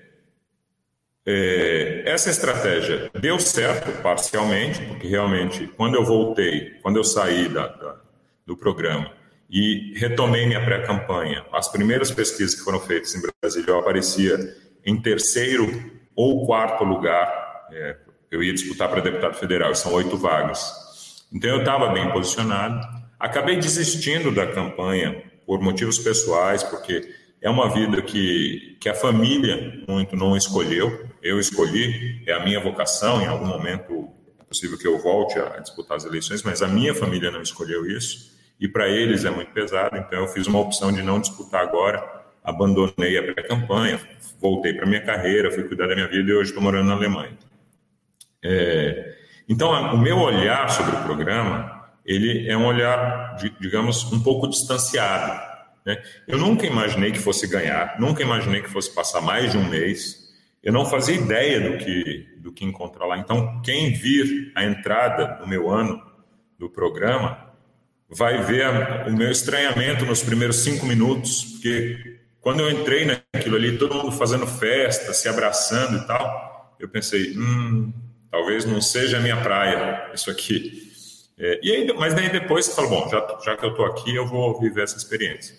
é, 1.26 2.04
essa 2.06 2.30
estratégia 2.30 3.12
deu 3.20 3.40
certo 3.40 3.92
parcialmente, 4.02 4.82
porque 4.86 5.08
realmente, 5.08 5.68
quando 5.68 5.96
eu 5.96 6.04
voltei, 6.04 6.72
quando 6.82 6.98
eu 6.98 7.04
saí 7.04 7.48
da, 7.48 7.68
da, 7.68 8.02
do 8.46 8.58
programa 8.58 9.12
e 9.50 9.94
retomei 9.98 10.46
minha 10.48 10.64
pré-campanha, 10.64 11.46
as 11.54 11.68
primeiras 11.68 12.12
pesquisas 12.12 12.56
que 12.56 12.62
foram 12.62 12.80
feitas 12.80 13.14
em 13.14 13.22
Brasília, 13.22 13.72
eu 13.72 13.80
aparecia 13.80 14.38
em 14.86 15.00
terceiro 15.00 15.92
ou 16.16 16.46
quarto 16.46 16.84
lugar. 16.84 17.68
É, 17.72 17.98
eu 18.32 18.42
ia 18.42 18.54
disputar 18.54 18.90
para 18.90 19.02
deputado 19.02 19.36
federal, 19.36 19.76
são 19.76 19.94
oito 19.94 20.18
vagas. 20.18 21.26
Então 21.32 21.50
eu 21.50 21.60
estava 21.60 21.90
bem 21.90 22.10
posicionado. 22.12 22.97
Acabei 23.20 23.58
desistindo 23.58 24.32
da 24.32 24.46
campanha 24.48 25.24
por 25.46 25.60
motivos 25.62 25.98
pessoais, 25.98 26.62
porque 26.64 27.14
é 27.42 27.50
uma 27.50 27.74
vida 27.74 28.02
que, 28.02 28.78
que 28.80 28.90
a 28.90 28.94
família 28.94 29.84
muito 29.88 30.16
não 30.16 30.36
escolheu. 30.36 31.08
Eu 31.22 31.40
escolhi, 31.40 32.24
é 32.28 32.34
a 32.34 32.44
minha 32.44 32.60
vocação. 32.60 33.22
Em 33.22 33.28
algum 33.28 33.46
momento 33.46 34.10
é 34.40 34.44
possível 34.44 34.78
que 34.78 34.88
eu 34.88 35.00
volte 35.02 35.40
a 35.40 35.60
disputar 35.60 35.98
as 35.98 36.06
eleições, 36.06 36.44
mas 36.44 36.62
a 36.62 36.68
minha 36.68 36.94
família 36.94 37.32
não 37.32 37.42
escolheu 37.42 37.86
isso. 37.86 38.36
E 38.60 38.68
para 38.68 38.88
eles 38.88 39.24
é 39.24 39.30
muito 39.30 39.52
pesado, 39.52 39.98
então 39.98 40.20
eu 40.20 40.28
fiz 40.28 40.48
uma 40.48 40.60
opção 40.60 40.92
de 40.92 41.02
não 41.02 41.20
disputar 41.20 41.62
agora. 41.62 42.04
Abandonei 42.44 43.18
a 43.18 43.24
pré-campanha, 43.24 44.00
voltei 44.40 44.74
para 44.74 44.86
minha 44.86 45.02
carreira, 45.02 45.52
fui 45.52 45.64
cuidar 45.64 45.88
da 45.88 45.96
minha 45.96 46.08
vida 46.08 46.32
e 46.32 46.34
hoje 46.34 46.50
estou 46.50 46.64
morando 46.64 46.88
na 46.88 46.94
Alemanha. 46.96 47.38
É, 48.44 49.16
então, 49.50 49.70
o 49.94 49.98
meu 49.98 50.18
olhar 50.18 50.70
sobre 50.70 50.96
o 50.96 51.04
programa, 51.04 51.77
ele 52.08 52.50
é 52.50 52.58
um 52.58 52.66
olhar, 52.66 53.36
digamos, 53.60 54.10
um 54.14 54.24
pouco 54.24 54.48
distanciado. 54.48 55.40
Né? 55.86 56.02
Eu 56.26 56.38
nunca 56.38 56.66
imaginei 56.66 57.12
que 57.12 57.20
fosse 57.20 57.46
ganhar, 57.48 58.00
nunca 58.00 58.24
imaginei 58.24 58.62
que 58.62 58.70
fosse 58.70 58.94
passar 58.96 59.20
mais 59.20 59.52
de 59.52 59.58
um 59.58 59.70
mês. 59.70 60.34
Eu 60.64 60.72
não 60.72 60.86
fazia 60.86 61.16
ideia 61.16 61.60
do 61.60 61.78
que, 61.78 62.28
do 62.38 62.54
que 62.54 62.64
encontrar 62.64 63.06
lá. 63.06 63.18
Então, 63.18 63.62
quem 63.62 63.94
vir 63.94 64.54
a 64.56 64.64
entrada 64.64 65.38
do 65.40 65.48
meu 65.48 65.70
ano 65.70 66.02
do 66.58 66.70
programa 66.70 67.46
vai 68.10 68.42
ver 68.42 68.64
a, 68.64 69.06
o 69.08 69.14
meu 69.14 69.30
estranhamento 69.30 70.06
nos 70.06 70.24
primeiros 70.24 70.58
cinco 70.58 70.86
minutos, 70.86 71.44
porque 71.44 72.20
quando 72.40 72.62
eu 72.62 72.72
entrei 72.72 73.06
naquilo 73.06 73.58
ali, 73.58 73.78
todo 73.78 73.96
mundo 73.96 74.14
fazendo 74.14 74.48
festa, 74.48 75.14
se 75.14 75.28
abraçando 75.28 75.98
e 75.98 76.08
tal, 76.08 76.78
eu 76.80 76.88
pensei, 76.88 77.38
hum, 77.38 77.92
talvez 78.32 78.64
não 78.64 78.80
seja 78.80 79.18
a 79.18 79.20
minha 79.20 79.42
praia 79.42 80.10
isso 80.14 80.32
aqui. 80.32 80.87
É, 81.40 81.60
e 81.62 81.72
aí, 81.72 81.94
mas 81.94 82.14
daí 82.14 82.30
depois 82.30 82.66
você 82.66 82.74
fala, 82.74 82.88
bom, 82.88 83.10
já, 83.10 83.40
já 83.44 83.58
que 83.58 83.66
eu 83.66 83.70
estou 83.70 83.86
aqui, 83.86 84.16
eu 84.16 84.26
vou 84.26 84.60
viver 84.60 84.84
essa 84.84 84.98
experiência. 84.98 85.56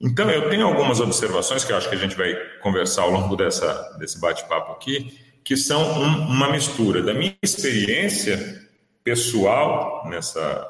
Então, 0.00 0.28
eu 0.30 0.48
tenho 0.50 0.66
algumas 0.66 1.00
observações 1.00 1.64
que 1.64 1.72
eu 1.72 1.76
acho 1.76 1.88
que 1.88 1.94
a 1.94 1.98
gente 1.98 2.16
vai 2.16 2.34
conversar 2.60 3.02
ao 3.02 3.10
longo 3.10 3.36
dessa, 3.36 3.96
desse 3.98 4.18
bate-papo 4.18 4.72
aqui, 4.72 5.18
que 5.44 5.56
são 5.56 5.80
um, 5.80 6.26
uma 6.26 6.50
mistura 6.50 7.02
da 7.02 7.14
minha 7.14 7.36
experiência 7.42 8.62
pessoal 9.04 10.08
nessa, 10.08 10.68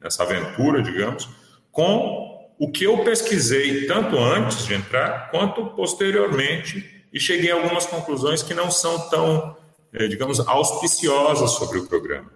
nessa 0.00 0.22
aventura, 0.22 0.82
digamos, 0.82 1.28
com 1.70 2.52
o 2.58 2.70
que 2.70 2.84
eu 2.84 3.02
pesquisei 3.02 3.86
tanto 3.86 4.16
antes 4.18 4.66
de 4.66 4.74
entrar 4.74 5.30
quanto 5.30 5.66
posteriormente 5.66 7.04
e 7.12 7.18
cheguei 7.18 7.50
a 7.50 7.54
algumas 7.54 7.86
conclusões 7.86 8.42
que 8.42 8.54
não 8.54 8.70
são 8.70 9.08
tão 9.08 9.56
é, 9.92 10.06
digamos, 10.08 10.40
auspiciosas 10.40 11.50
sobre 11.50 11.78
o 11.78 11.86
programa. 11.86 12.30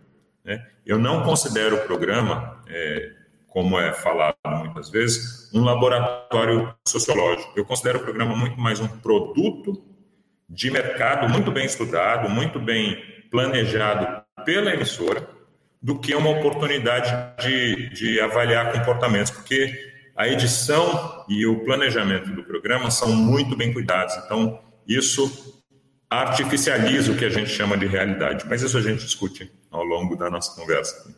Né? 0.47 0.65
Eu 0.87 0.97
não 0.97 1.25
considero 1.25 1.75
o 1.75 1.81
programa, 1.81 2.63
é, 2.69 3.11
como 3.49 3.79
é 3.81 3.93
falado 3.93 4.37
muitas 4.47 4.89
vezes, 4.89 5.53
um 5.53 5.65
laboratório 5.65 6.73
sociológico. 6.87 7.53
Eu 7.57 7.65
considero 7.65 7.99
o 7.99 8.03
programa 8.03 8.37
muito 8.37 8.59
mais 8.59 8.79
um 8.79 8.87
produto 8.87 9.85
de 10.49 10.71
mercado 10.71 11.29
muito 11.29 11.51
bem 11.51 11.67
estudado, 11.67 12.29
muito 12.29 12.61
bem 12.61 12.97
planejado 13.29 14.23
pela 14.45 14.73
emissora, 14.73 15.29
do 15.83 15.99
que 15.99 16.15
uma 16.15 16.31
oportunidade 16.31 17.11
de, 17.43 17.89
de 17.91 18.21
avaliar 18.21 18.73
comportamentos, 18.73 19.33
porque 19.33 19.75
a 20.15 20.29
edição 20.29 21.25
e 21.29 21.45
o 21.45 21.65
planejamento 21.65 22.31
do 22.31 22.45
programa 22.45 22.91
são 22.91 23.11
muito 23.11 23.57
bem 23.57 23.73
cuidados. 23.73 24.15
Então, 24.25 24.61
isso 24.87 25.65
artificializa 26.09 27.11
o 27.11 27.17
que 27.17 27.25
a 27.25 27.31
gente 27.31 27.51
chama 27.51 27.77
de 27.77 27.87
realidade. 27.87 28.47
Mas 28.49 28.63
isso 28.63 28.79
a 28.79 28.81
gente 28.81 29.05
discute 29.05 29.51
ao 29.77 29.85
longo 29.85 30.17
da 30.17 30.31
nossa 30.31 30.59
conversa. 30.59 31.15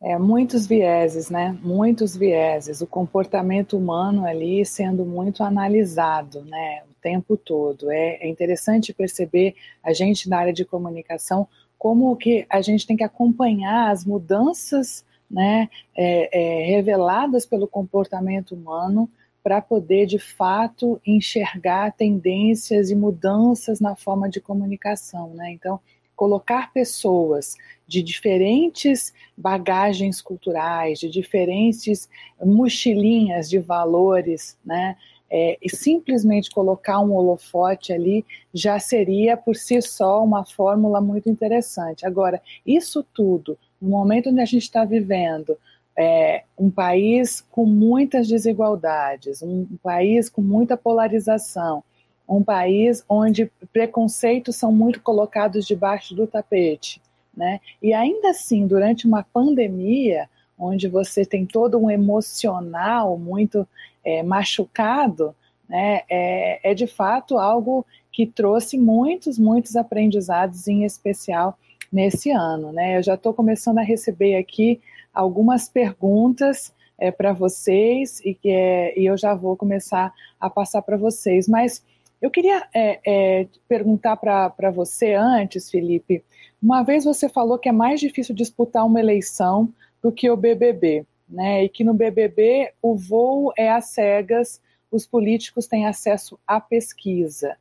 É, 0.00 0.16
muitos 0.16 0.66
vieses, 0.66 1.28
né? 1.28 1.58
Muitos 1.60 2.16
vieses. 2.16 2.80
O 2.80 2.86
comportamento 2.86 3.76
humano 3.76 4.24
ali 4.24 4.64
sendo 4.64 5.04
muito 5.04 5.42
analisado, 5.42 6.44
né? 6.44 6.84
O 6.88 6.94
tempo 7.00 7.36
todo. 7.36 7.90
É, 7.90 8.18
é 8.20 8.28
interessante 8.28 8.94
perceber 8.94 9.56
a 9.82 9.92
gente 9.92 10.28
na 10.28 10.38
área 10.38 10.52
de 10.52 10.64
comunicação 10.64 11.48
como 11.76 12.14
que 12.16 12.46
a 12.48 12.60
gente 12.60 12.86
tem 12.86 12.96
que 12.96 13.04
acompanhar 13.04 13.90
as 13.90 14.04
mudanças, 14.04 15.04
né? 15.28 15.68
É, 15.96 16.62
é, 16.62 16.66
reveladas 16.66 17.44
pelo 17.44 17.66
comportamento 17.66 18.54
humano 18.54 19.10
para 19.42 19.60
poder 19.60 20.06
de 20.06 20.18
fato 20.18 21.00
enxergar 21.06 21.92
tendências 21.92 22.90
e 22.90 22.94
mudanças 22.94 23.80
na 23.80 23.96
forma 23.96 24.28
de 24.28 24.40
comunicação, 24.40 25.30
né? 25.34 25.50
Então, 25.52 25.80
colocar 26.18 26.72
pessoas 26.72 27.56
de 27.86 28.02
diferentes 28.02 29.14
bagagens 29.36 30.20
culturais, 30.20 30.98
de 30.98 31.08
diferentes 31.08 32.08
mochilinhas 32.44 33.48
de 33.48 33.60
valores, 33.60 34.58
né? 34.66 34.96
É, 35.30 35.56
e 35.62 35.68
simplesmente 35.68 36.50
colocar 36.50 37.00
um 37.00 37.14
holofote 37.14 37.92
ali 37.92 38.24
já 38.52 38.78
seria 38.80 39.36
por 39.36 39.54
si 39.54 39.80
só 39.80 40.24
uma 40.24 40.44
fórmula 40.44 41.00
muito 41.00 41.28
interessante. 41.30 42.04
Agora, 42.04 42.42
isso 42.66 43.06
tudo, 43.14 43.56
no 43.80 43.90
momento 43.90 44.30
onde 44.30 44.40
a 44.40 44.46
gente 44.46 44.62
está 44.62 44.84
vivendo, 44.84 45.56
é, 45.96 46.44
um 46.58 46.70
país 46.70 47.46
com 47.50 47.64
muitas 47.66 48.26
desigualdades, 48.26 49.42
um, 49.42 49.66
um 49.70 49.78
país 49.82 50.30
com 50.30 50.40
muita 50.40 50.78
polarização, 50.78 51.84
um 52.28 52.42
país 52.42 53.04
onde 53.08 53.50
preconceitos 53.72 54.56
são 54.56 54.70
muito 54.70 55.00
colocados 55.00 55.66
debaixo 55.66 56.14
do 56.14 56.26
tapete. 56.26 57.00
Né? 57.34 57.60
E 57.82 57.94
ainda 57.94 58.30
assim, 58.30 58.66
durante 58.66 59.06
uma 59.06 59.22
pandemia, 59.22 60.28
onde 60.58 60.88
você 60.88 61.24
tem 61.24 61.46
todo 61.46 61.78
um 61.78 61.90
emocional 61.90 63.16
muito 63.16 63.66
é, 64.04 64.22
machucado, 64.22 65.34
né, 65.68 66.02
é, 66.10 66.70
é 66.70 66.74
de 66.74 66.86
fato 66.86 67.38
algo 67.38 67.86
que 68.10 68.26
trouxe 68.26 68.76
muitos, 68.76 69.38
muitos 69.38 69.76
aprendizados, 69.76 70.66
em 70.66 70.84
especial 70.84 71.56
nesse 71.92 72.30
ano. 72.30 72.72
Né? 72.72 72.98
Eu 72.98 73.02
já 73.02 73.14
estou 73.14 73.32
começando 73.32 73.78
a 73.78 73.82
receber 73.82 74.36
aqui 74.36 74.80
algumas 75.14 75.68
perguntas 75.68 76.74
é, 76.98 77.12
para 77.12 77.32
vocês 77.32 78.20
e 78.24 78.34
que 78.34 78.50
é, 78.50 78.98
e 78.98 79.06
eu 79.06 79.16
já 79.16 79.34
vou 79.34 79.56
começar 79.56 80.12
a 80.40 80.50
passar 80.50 80.82
para 80.82 80.96
vocês. 80.96 81.46
Mas 81.46 81.84
eu 82.20 82.30
queria 82.30 82.66
é, 82.74 83.00
é, 83.06 83.48
perguntar 83.68 84.16
para 84.16 84.70
você 84.70 85.14
antes, 85.14 85.70
Felipe. 85.70 86.24
Uma 86.60 86.82
vez 86.82 87.04
você 87.04 87.28
falou 87.28 87.58
que 87.58 87.68
é 87.68 87.72
mais 87.72 88.00
difícil 88.00 88.34
disputar 88.34 88.84
uma 88.84 89.00
eleição 89.00 89.72
do 90.02 90.10
que 90.10 90.28
o 90.28 90.36
BBB, 90.36 91.06
né? 91.28 91.64
E 91.64 91.68
que 91.68 91.84
no 91.84 91.94
BBB 91.94 92.72
o 92.82 92.96
voo 92.96 93.52
é 93.56 93.70
às 93.70 93.86
cegas, 93.86 94.60
os 94.90 95.06
políticos 95.06 95.66
têm 95.66 95.86
acesso 95.86 96.38
à 96.46 96.60
pesquisa. 96.60 97.56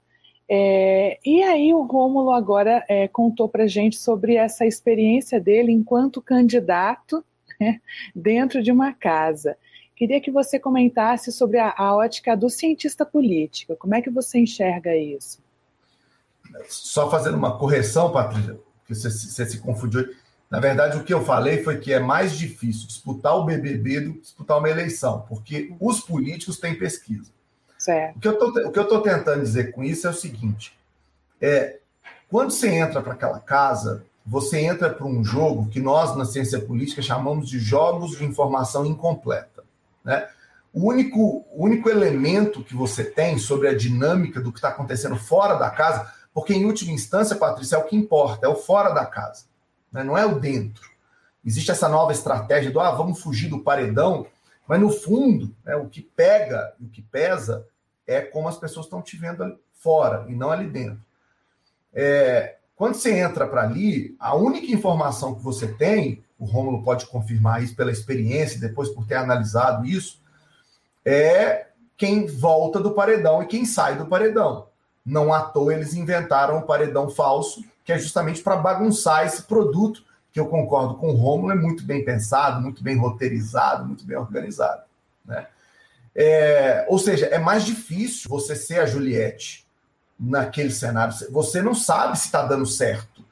É, 0.49 1.19
e 1.25 1.43
aí 1.43 1.73
o 1.73 1.83
Rômulo 1.83 2.31
agora 2.31 2.83
é, 2.87 3.07
contou 3.07 3.49
para 3.49 3.67
gente 3.67 3.97
sobre 3.97 4.35
essa 4.35 4.65
experiência 4.65 5.41
dele 5.41 5.71
enquanto 5.71 6.21
candidato 6.21 7.23
né, 7.59 7.81
dentro 8.15 8.63
de 8.63 8.71
uma 8.71 8.93
casa. 8.93 9.57
Queria 9.97 10.21
que 10.21 10.29
você 10.29 10.59
comentasse 10.59 11.31
sobre 11.31 11.57
a, 11.57 11.73
a 11.75 11.95
ótica 11.95 12.37
do 12.37 12.51
cientista 12.51 13.03
político. 13.03 13.75
Como 13.75 13.95
é 13.95 14.01
que 14.01 14.11
você 14.11 14.37
enxerga 14.37 14.95
isso? 14.95 15.39
Só 16.69 17.09
fazendo 17.09 17.35
uma 17.35 17.57
correção, 17.57 18.11
Patrícia, 18.11 18.59
que 18.85 18.93
você, 18.93 19.09
você 19.09 19.45
se 19.47 19.57
confundiu. 19.57 20.07
Na 20.51 20.59
verdade, 20.59 20.97
o 20.97 21.03
que 21.03 21.11
eu 21.11 21.25
falei 21.25 21.63
foi 21.63 21.79
que 21.79 21.91
é 21.91 21.99
mais 21.99 22.37
difícil 22.37 22.85
disputar 22.85 23.35
o 23.35 23.43
BBB 23.43 24.01
do 24.01 24.13
que 24.13 24.19
disputar 24.21 24.59
uma 24.59 24.69
eleição, 24.69 25.25
porque 25.27 25.75
os 25.79 25.99
políticos 25.99 26.59
têm 26.59 26.77
pesquisa. 26.77 27.31
Certo. 27.75 28.17
O 28.17 28.71
que 28.71 28.79
eu 28.79 28.83
estou 28.83 29.01
tentando 29.01 29.41
dizer 29.41 29.71
com 29.71 29.83
isso 29.83 30.05
é 30.05 30.11
o 30.11 30.13
seguinte: 30.13 30.77
é, 31.41 31.79
quando 32.29 32.51
você 32.51 32.69
entra 32.69 33.01
para 33.01 33.13
aquela 33.13 33.39
casa, 33.39 34.05
você 34.23 34.59
entra 34.59 34.91
para 34.91 35.07
um 35.07 35.23
jogo 35.23 35.69
que 35.69 35.79
nós, 35.79 36.15
na 36.15 36.25
ciência 36.25 36.59
política, 36.59 37.01
chamamos 37.01 37.49
de 37.49 37.57
jogos 37.57 38.17
de 38.17 38.23
informação 38.23 38.85
incompleta. 38.85 39.56
Né? 40.07 40.25
O 40.73 40.87
único, 40.87 41.45
o 41.51 41.65
único 41.65 41.89
elemento 41.89 42.63
que 42.63 42.73
você 42.73 43.03
tem 43.03 43.37
sobre 43.37 43.67
a 43.67 43.75
dinâmica 43.75 44.39
do 44.39 44.53
que 44.53 44.57
está 44.57 44.69
acontecendo 44.69 45.17
fora 45.17 45.55
da 45.55 45.69
casa, 45.69 46.09
porque 46.33 46.53
em 46.53 46.65
última 46.65 46.93
instância, 46.93 47.35
Patrícia, 47.35 47.75
é 47.75 47.79
o 47.79 47.83
que 47.83 47.95
importa, 47.95 48.45
é 48.45 48.49
o 48.49 48.55
fora 48.55 48.91
da 48.91 49.05
casa, 49.05 49.45
né? 49.91 50.03
não 50.05 50.17
é 50.17 50.25
o 50.25 50.39
dentro. 50.39 50.89
Existe 51.45 51.71
essa 51.71 51.89
nova 51.89 52.13
estratégia 52.13 52.71
do 52.71 52.79
ah, 52.79 52.91
vamos 52.91 53.19
fugir 53.19 53.49
do 53.49 53.59
paredão, 53.59 54.25
mas 54.65 54.79
no 54.79 54.89
fundo, 54.89 55.53
né, 55.65 55.75
o 55.75 55.89
que 55.89 56.01
pega 56.01 56.73
e 56.79 56.85
o 56.85 56.89
que 56.89 57.01
pesa 57.01 57.65
é 58.05 58.21
como 58.21 58.47
as 58.47 58.57
pessoas 58.57 58.85
estão 58.85 59.01
te 59.01 59.17
vendo 59.17 59.43
ali 59.43 59.57
fora 59.73 60.25
e 60.29 60.35
não 60.35 60.51
ali 60.51 60.67
dentro. 60.67 61.03
É, 61.93 62.57
quando 62.75 62.95
você 62.95 63.17
entra 63.17 63.47
para 63.47 63.63
ali, 63.63 64.15
a 64.19 64.35
única 64.35 64.71
informação 64.71 65.35
que 65.35 65.43
você 65.43 65.67
tem, 65.67 66.23
o 66.39 66.45
Rômulo 66.45 66.83
pode 66.83 67.05
confirmar 67.07 67.63
isso 67.63 67.75
pela 67.75 67.91
experiência, 67.91 68.59
depois 68.59 68.89
por 68.89 69.05
ter 69.05 69.15
analisado 69.15 69.85
isso, 69.85 70.21
é 71.03 71.67
quem 71.97 72.27
volta 72.27 72.79
do 72.79 72.91
paredão 72.91 73.41
e 73.41 73.47
quem 73.47 73.65
sai 73.65 73.97
do 73.97 74.05
paredão. 74.05 74.67
Não 75.05 75.33
à 75.33 75.41
toa 75.41 75.73
eles 75.73 75.93
inventaram 75.93 76.57
um 76.57 76.61
paredão 76.61 77.09
falso, 77.09 77.63
que 77.83 77.91
é 77.91 77.97
justamente 77.97 78.41
para 78.41 78.57
bagunçar 78.57 79.25
esse 79.25 79.43
produto, 79.43 80.03
que 80.31 80.39
eu 80.39 80.47
concordo 80.47 80.95
com 80.95 81.09
o 81.09 81.15
Rômulo, 81.15 81.51
é 81.51 81.55
muito 81.55 81.83
bem 81.83 82.03
pensado, 82.03 82.61
muito 82.61 82.83
bem 82.83 82.97
roteirizado, 82.97 83.85
muito 83.85 84.05
bem 84.05 84.17
organizado. 84.17 84.83
Né? 85.25 85.47
É, 86.13 86.85
ou 86.89 86.99
seja, 86.99 87.27
é 87.27 87.39
mais 87.39 87.63
difícil 87.63 88.29
você 88.29 88.55
ser 88.55 88.81
a 88.81 88.85
Juliette 88.85 89.65
naquele 90.19 90.71
cenário. 90.71 91.15
Você 91.31 91.61
não 91.61 91.73
sabe 91.73 92.17
se 92.17 92.25
está 92.25 92.43
dando 92.43 92.65
certo. 92.65 93.23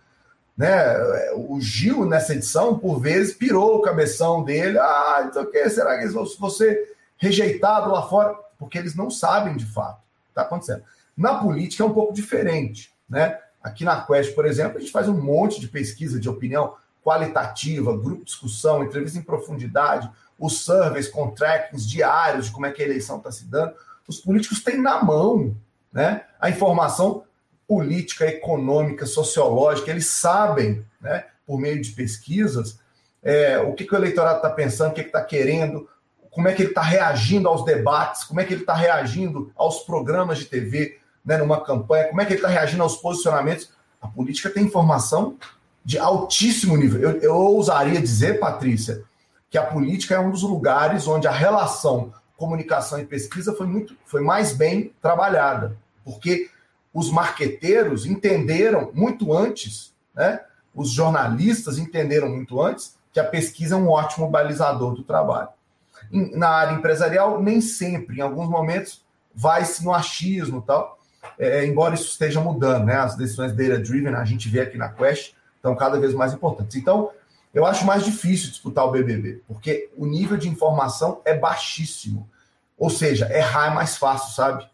Né? 0.57 0.97
O 1.35 1.59
Gil, 1.59 2.05
nessa 2.05 2.33
edição, 2.33 2.77
por 2.77 2.99
vezes, 2.99 3.35
pirou 3.35 3.77
o 3.77 3.81
cabeção 3.81 4.43
dele. 4.43 4.77
Ah, 4.79 5.25
então 5.27 5.43
o 5.43 5.45
que? 5.47 5.69
Será 5.69 5.95
que 5.95 6.03
eles 6.03 6.13
vão 6.13 6.49
ser 6.49 6.95
rejeitados 7.17 7.91
lá 7.91 8.03
fora? 8.03 8.35
Porque 8.57 8.77
eles 8.77 8.95
não 8.95 9.09
sabem 9.09 9.55
de 9.55 9.65
fato 9.65 9.97
o 9.97 10.23
que 10.23 10.29
está 10.29 10.43
acontecendo. 10.43 10.83
Na 11.15 11.35
política 11.35 11.83
é 11.83 11.85
um 11.85 11.93
pouco 11.93 12.13
diferente. 12.13 12.91
Né? 13.09 13.37
Aqui 13.61 13.83
na 13.83 14.01
Quest, 14.01 14.33
por 14.33 14.45
exemplo, 14.45 14.77
a 14.77 14.79
gente 14.79 14.91
faz 14.91 15.07
um 15.07 15.19
monte 15.19 15.59
de 15.59 15.67
pesquisa 15.67 16.19
de 16.19 16.29
opinião 16.29 16.75
qualitativa, 17.03 17.95
grupo 17.95 18.19
de 18.19 18.25
discussão, 18.25 18.83
entrevista 18.83 19.19
em 19.19 19.23
profundidade, 19.23 20.09
os 20.39 20.59
surveys 20.59 21.07
com 21.07 21.31
trackings 21.31 21.87
diários 21.87 22.47
de 22.47 22.51
como 22.51 22.65
é 22.65 22.71
que 22.71 22.81
a 22.81 22.85
eleição 22.85 23.17
está 23.17 23.31
se 23.31 23.45
dando. 23.45 23.73
Os 24.07 24.19
políticos 24.19 24.63
têm 24.63 24.81
na 24.81 25.03
mão 25.03 25.55
né? 25.95 26.23
A 26.41 26.49
informação 26.49 27.23
política, 27.67 28.25
econômica, 28.25 29.05
sociológica, 29.05 29.91
eles 29.91 30.07
sabem, 30.07 30.85
né, 31.01 31.25
por 31.45 31.59
meio 31.59 31.81
de 31.81 31.91
pesquisas, 31.91 32.79
é, 33.23 33.57
o 33.59 33.73
que, 33.73 33.85
que 33.85 33.93
o 33.93 33.97
eleitorado 33.97 34.37
está 34.37 34.49
pensando, 34.49 34.91
o 34.91 34.93
que 34.93 35.01
está 35.01 35.23
querendo, 35.23 35.87
como 36.29 36.47
é 36.47 36.53
que 36.53 36.61
ele 36.61 36.69
está 36.69 36.81
reagindo 36.81 37.47
aos 37.47 37.63
debates, 37.65 38.23
como 38.23 38.39
é 38.39 38.43
que 38.43 38.53
ele 38.53 38.61
está 38.61 38.73
reagindo 38.73 39.51
aos 39.55 39.79
programas 39.79 40.37
de 40.37 40.45
TV 40.45 40.99
né, 41.23 41.37
numa 41.37 41.63
campanha, 41.63 42.07
como 42.09 42.21
é 42.21 42.25
que 42.25 42.33
ele 42.33 42.39
está 42.39 42.49
reagindo 42.49 42.83
aos 42.83 42.97
posicionamentos. 42.97 43.71
A 44.01 44.07
política 44.07 44.49
tem 44.49 44.63
informação 44.63 45.37
de 45.83 45.97
altíssimo 45.97 46.77
nível. 46.77 47.01
Eu, 47.01 47.19
eu 47.21 47.35
ousaria 47.35 47.99
dizer, 48.01 48.39
Patrícia, 48.39 49.03
que 49.49 49.57
a 49.57 49.63
política 49.63 50.15
é 50.15 50.19
um 50.19 50.29
dos 50.29 50.43
lugares 50.43 51.07
onde 51.07 51.27
a 51.27 51.31
relação 51.31 52.13
comunicação 52.37 52.99
e 52.99 53.05
pesquisa 53.05 53.53
foi 53.53 53.65
muito 53.65 53.95
foi 54.05 54.21
mais 54.21 54.51
bem 54.51 54.93
trabalhada 55.01 55.77
porque 56.03 56.49
os 56.95 57.11
marqueteiros 57.11 58.05
entenderam 58.05 58.89
muito 58.93 59.33
antes, 59.33 59.93
né? 60.15 60.39
Os 60.73 60.89
jornalistas 60.89 61.77
entenderam 61.77 62.29
muito 62.29 62.61
antes 62.61 62.97
que 63.11 63.19
a 63.19 63.23
pesquisa 63.23 63.75
é 63.75 63.77
um 63.77 63.89
ótimo 63.89 64.29
balizador 64.29 64.95
do 64.95 65.03
trabalho. 65.03 65.49
Na 66.09 66.49
área 66.49 66.73
empresarial, 66.73 67.41
nem 67.41 67.59
sempre, 67.59 68.17
em 68.17 68.21
alguns 68.21 68.49
momentos, 68.49 69.03
vai-se 69.33 69.83
no 69.83 69.93
achismo 69.93 70.61
tal, 70.61 70.97
é, 71.37 71.65
embora 71.65 71.95
isso 71.95 72.05
esteja 72.05 72.39
mudando, 72.39 72.85
né? 72.85 72.95
As 72.95 73.15
decisões 73.15 73.53
data-driven, 73.53 74.15
a 74.15 74.23
gente 74.23 74.47
vê 74.47 74.61
aqui 74.61 74.77
na 74.77 74.87
Quest, 74.87 75.33
estão 75.57 75.75
cada 75.75 75.99
vez 75.99 76.13
mais 76.13 76.33
importantes. 76.33 76.77
Então, 76.77 77.11
eu 77.53 77.65
acho 77.65 77.85
mais 77.85 78.05
difícil 78.05 78.49
disputar 78.49 78.85
o 78.85 78.91
BBB, 78.91 79.41
porque 79.45 79.89
o 79.97 80.05
nível 80.05 80.37
de 80.37 80.47
informação 80.47 81.21
é 81.25 81.37
baixíssimo. 81.37 82.29
Ou 82.77 82.89
seja, 82.89 83.29
errar 83.33 83.67
é 83.67 83.73
mais 83.73 83.97
fácil, 83.97 84.33
sabe? 84.33 84.65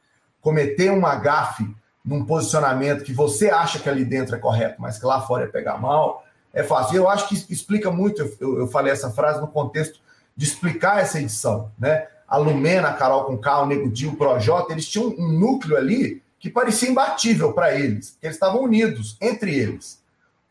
cometer 0.41 0.91
um 0.91 1.05
agafe 1.05 1.69
num 2.03 2.25
posicionamento 2.25 3.03
que 3.03 3.13
você 3.13 3.49
acha 3.49 3.79
que 3.79 3.89
ali 3.89 4.03
dentro 4.03 4.35
é 4.35 4.39
correto, 4.39 4.81
mas 4.81 4.97
que 4.97 5.05
lá 5.05 5.21
fora 5.21 5.43
é 5.43 5.47
pegar 5.47 5.77
mal, 5.77 6.25
é 6.53 6.63
fácil. 6.63 6.95
Eu 6.97 7.09
acho 7.09 7.27
que 7.27 7.35
explica 7.51 7.91
muito, 7.91 8.21
eu, 8.39 8.59
eu 8.59 8.67
falei 8.67 8.91
essa 8.91 9.11
frase 9.11 9.39
no 9.39 9.47
contexto 9.47 9.99
de 10.35 10.45
explicar 10.45 10.99
essa 10.99 11.19
edição, 11.19 11.71
né? 11.77 12.07
A 12.27 12.37
Lumena, 12.37 12.89
a 12.89 12.93
Carol 12.93 13.25
com 13.25 13.33
o 13.33 13.65
Nego 13.65 13.89
Di, 13.89 14.07
o 14.07 14.15
Projota, 14.15 14.71
eles 14.71 14.87
tinham 14.87 15.09
um 15.09 15.31
núcleo 15.31 15.77
ali 15.77 16.23
que 16.39 16.49
parecia 16.49 16.89
imbatível 16.89 17.53
para 17.53 17.75
eles, 17.77 18.17
que 18.19 18.25
eles 18.25 18.37
estavam 18.37 18.63
unidos 18.63 19.17
entre 19.21 19.53
eles. 19.53 20.01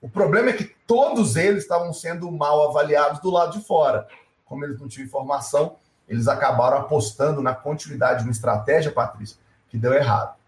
O 0.01 0.09
problema 0.09 0.51
é 0.51 0.53
que 0.53 0.65
todos 0.87 1.37
eles 1.37 1.63
estavam 1.63 1.93
sendo 1.93 2.31
mal 2.31 2.69
avaliados 2.69 3.21
do 3.21 3.31
lado 3.31 3.59
de 3.59 3.65
fora. 3.67 4.07
Como 4.45 4.65
eles 4.65 4.79
não 4.79 4.89
tinham 4.89 5.07
informação, 5.07 5.77
eles 6.09 6.29
acabaram 6.29 6.79
apostando 6.79 7.43
na 7.43 7.55
continuidade 7.55 8.21
de 8.21 8.25
uma 8.25 8.33
estratégia, 8.33 8.93
Patrícia, 8.93 9.37
que 9.69 9.79
deu 9.79 9.93
errado. 9.93 10.40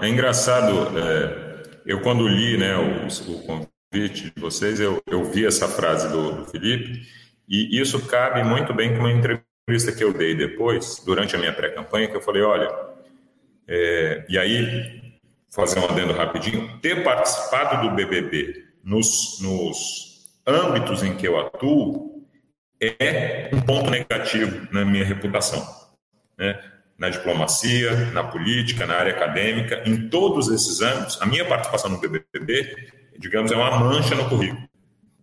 É 0.00 0.08
engraçado, 0.08 0.98
é, 0.98 1.62
eu 1.86 2.00
quando 2.00 2.26
li 2.26 2.56
né, 2.56 2.76
o, 2.76 3.06
o, 3.06 3.42
convite 3.92 4.30
de 4.30 4.40
vocês, 4.40 4.80
eu, 4.80 5.00
eu 5.06 5.24
vi 5.24 5.46
essa 5.46 5.68
frase 5.68 6.08
do, 6.08 6.32
do 6.32 6.44
Felipe, 6.46 7.02
e 7.48 7.80
isso 7.80 8.06
cabe 8.06 8.42
muito 8.42 8.74
bem 8.74 8.94
com 8.94 9.00
uma 9.00 9.12
entrevista 9.12 9.92
que 9.96 10.02
eu 10.02 10.12
dei 10.12 10.34
depois, 10.34 11.02
durante 11.04 11.36
a 11.36 11.38
minha 11.38 11.52
pré-campanha, 11.52 12.08
que 12.08 12.16
eu 12.16 12.20
falei, 12.20 12.42
olha, 12.42 12.68
é, 13.68 14.24
e 14.28 14.38
aí, 14.38 15.18
fazer 15.50 15.80
um 15.80 15.84
adendo 15.84 16.12
rapidinho, 16.12 16.78
ter 16.80 17.02
participado 17.02 17.88
do 17.88 17.94
BBB 17.94 18.64
nos, 18.84 19.40
nos 19.40 20.26
âmbitos 20.46 21.02
em 21.02 21.16
que 21.16 21.26
eu 21.26 21.38
atuo 21.38 22.24
é 22.80 23.50
um 23.52 23.60
ponto 23.60 23.90
negativo 23.90 24.68
na 24.70 24.84
minha 24.84 25.04
reputação. 25.04 25.66
Né? 26.38 26.62
Na 26.98 27.08
diplomacia, 27.08 27.94
na 28.12 28.24
política, 28.24 28.86
na 28.86 28.94
área 28.94 29.12
acadêmica, 29.12 29.82
em 29.86 30.08
todos 30.08 30.48
esses 30.48 30.80
âmbitos, 30.80 31.20
a 31.20 31.26
minha 31.26 31.44
participação 31.44 31.90
no 31.90 32.00
BBB, 32.00 32.92
digamos, 33.18 33.52
é 33.52 33.56
uma 33.56 33.78
mancha 33.78 34.14
no 34.14 34.28
currículo. 34.28 34.66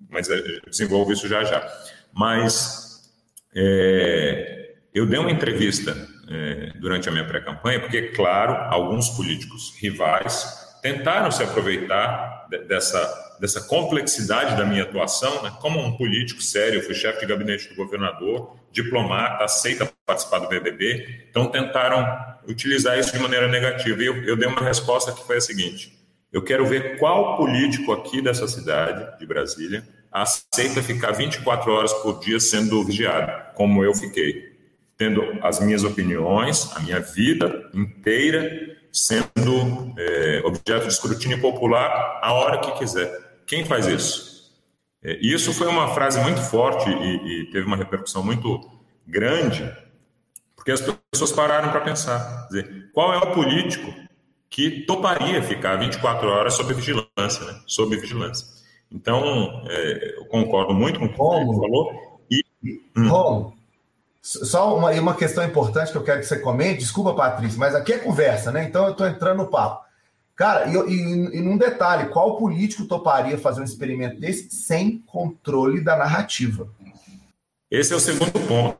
Mas 0.10 0.30
eh, 0.30 0.60
desenvolvo 0.70 1.12
isso 1.12 1.28
já 1.28 1.44
já. 1.44 1.68
Mas 2.14 3.12
é, 3.56 4.76
eu 4.94 5.08
dei 5.08 5.20
uma 5.20 5.32
entrevista 5.32 5.96
é, 6.30 6.74
durante 6.80 7.10
a 7.10 7.12
minha 7.12 7.26
pré-campanha, 7.26 7.80
porque, 7.80 8.10
claro, 8.10 8.54
alguns 8.74 9.10
políticos 9.10 9.76
rivais 9.80 10.63
tentaram 10.84 11.32
se 11.32 11.42
aproveitar 11.42 12.46
dessa, 12.68 13.38
dessa 13.40 13.62
complexidade 13.62 14.58
da 14.58 14.66
minha 14.66 14.84
atuação, 14.84 15.42
né? 15.42 15.54
como 15.62 15.80
um 15.80 15.96
político 15.96 16.42
sério, 16.42 16.80
eu 16.80 16.84
fui 16.84 16.94
chefe 16.94 17.22
de 17.22 17.26
gabinete 17.26 17.70
do 17.70 17.76
governador, 17.76 18.58
diplomata, 18.70 19.46
aceita 19.46 19.90
participar 20.06 20.40
do 20.40 20.50
BBB, 20.50 21.28
então 21.30 21.48
tentaram 21.48 22.06
utilizar 22.46 23.00
isso 23.00 23.14
de 23.14 23.20
maneira 23.20 23.48
negativa. 23.48 24.04
E 24.04 24.06
eu, 24.06 24.24
eu 24.26 24.36
dei 24.36 24.48
uma 24.48 24.62
resposta 24.62 25.14
que 25.14 25.26
foi 25.26 25.38
a 25.38 25.42
seguinte: 25.42 25.98
eu 26.34 26.42
quero 26.42 26.66
ver 26.66 26.98
qual 27.00 27.38
político 27.38 27.94
aqui 27.94 28.22
dessa 28.22 28.46
cidade, 28.46 29.18
de 29.18 29.26
Brasília, 29.26 29.88
aceita 30.12 30.84
ficar 30.84 31.12
24 31.12 31.72
horas 31.72 31.94
por 31.94 32.20
dia 32.20 32.42
sendo 32.42 32.84
vigiado, 32.84 33.56
como 33.56 33.86
eu 33.86 33.94
fiquei. 33.94 34.52
tendo 34.98 35.24
as 35.42 35.62
minhas 35.62 35.86
opiniões, 35.86 36.70
a 36.76 36.82
minha 36.82 37.00
vida 37.00 37.70
inteira 37.74 38.73
sendo 38.94 39.94
é, 39.98 40.44
objeto 40.46 40.86
de 40.86 40.94
escrutínio 40.94 41.42
popular 41.42 42.20
a 42.22 42.32
hora 42.34 42.60
que 42.60 42.72
quiser. 42.74 43.40
Quem 43.48 43.66
faz 43.66 43.88
isso? 43.88 44.54
É, 45.04 45.18
isso 45.20 45.52
foi 45.52 45.68
uma 45.68 45.90
frase 45.96 46.20
muito 46.22 46.40
forte 46.40 46.88
e, 46.88 47.42
e 47.42 47.46
teve 47.52 47.66
uma 47.66 47.76
repercussão 47.76 48.24
muito 48.24 48.62
grande, 49.06 49.70
porque 50.56 50.72
as 50.72 50.82
pessoas 51.12 51.32
pararam 51.32 51.70
para 51.72 51.82
pensar. 51.82 52.48
Dizer, 52.48 52.92
qual 52.94 53.12
é 53.14 53.18
o 53.18 53.34
político 53.34 53.92
que 54.50 54.86
toparia 54.86 55.42
ficar 55.42 55.76
24 55.78 56.30
horas 56.30 56.54
sob 56.54 56.72
vigilância, 56.76 57.46
né? 57.46 57.60
sob 57.66 57.98
vigilância? 57.98 58.48
Então, 58.92 59.64
é, 59.68 60.20
eu 60.20 60.26
concordo 60.26 60.74
muito 60.74 61.00
com 61.00 61.06
o 61.06 61.10
que 61.10 61.18
você 61.18 61.60
falou. 61.60 62.22
E, 62.30 62.44
hum. 62.96 63.52
Só 64.24 64.78
uma, 64.78 64.92
uma 64.92 65.16
questão 65.16 65.44
importante 65.44 65.92
que 65.92 65.98
eu 65.98 66.04
quero 66.04 66.22
que 66.22 66.26
você 66.26 66.40
comente. 66.40 66.80
Desculpa, 66.80 67.14
Patrícia, 67.14 67.60
mas 67.60 67.76
aqui 67.76 67.92
é 67.92 67.98
conversa, 67.98 68.54
né? 68.54 68.64
Então 68.64 68.86
eu 68.86 68.92
estou 68.92 69.06
entrando 69.06 69.40
no 69.40 69.48
papo. 69.48 69.84
Cara, 70.34 70.66
e, 70.68 70.76
e, 70.76 71.38
e 71.38 71.42
num 71.42 71.58
detalhe, 71.58 72.10
qual 72.10 72.38
político 72.38 72.86
toparia 72.86 73.38
fazer 73.38 73.60
um 73.60 73.66
experimento 73.66 74.22
desse 74.22 74.50
sem 74.50 75.00
controle 75.00 75.84
da 75.84 75.98
narrativa? 75.98 76.70
Esse 77.70 77.92
é 77.92 77.98
o 77.98 78.00
segundo 78.00 78.32
ponto. 78.48 78.80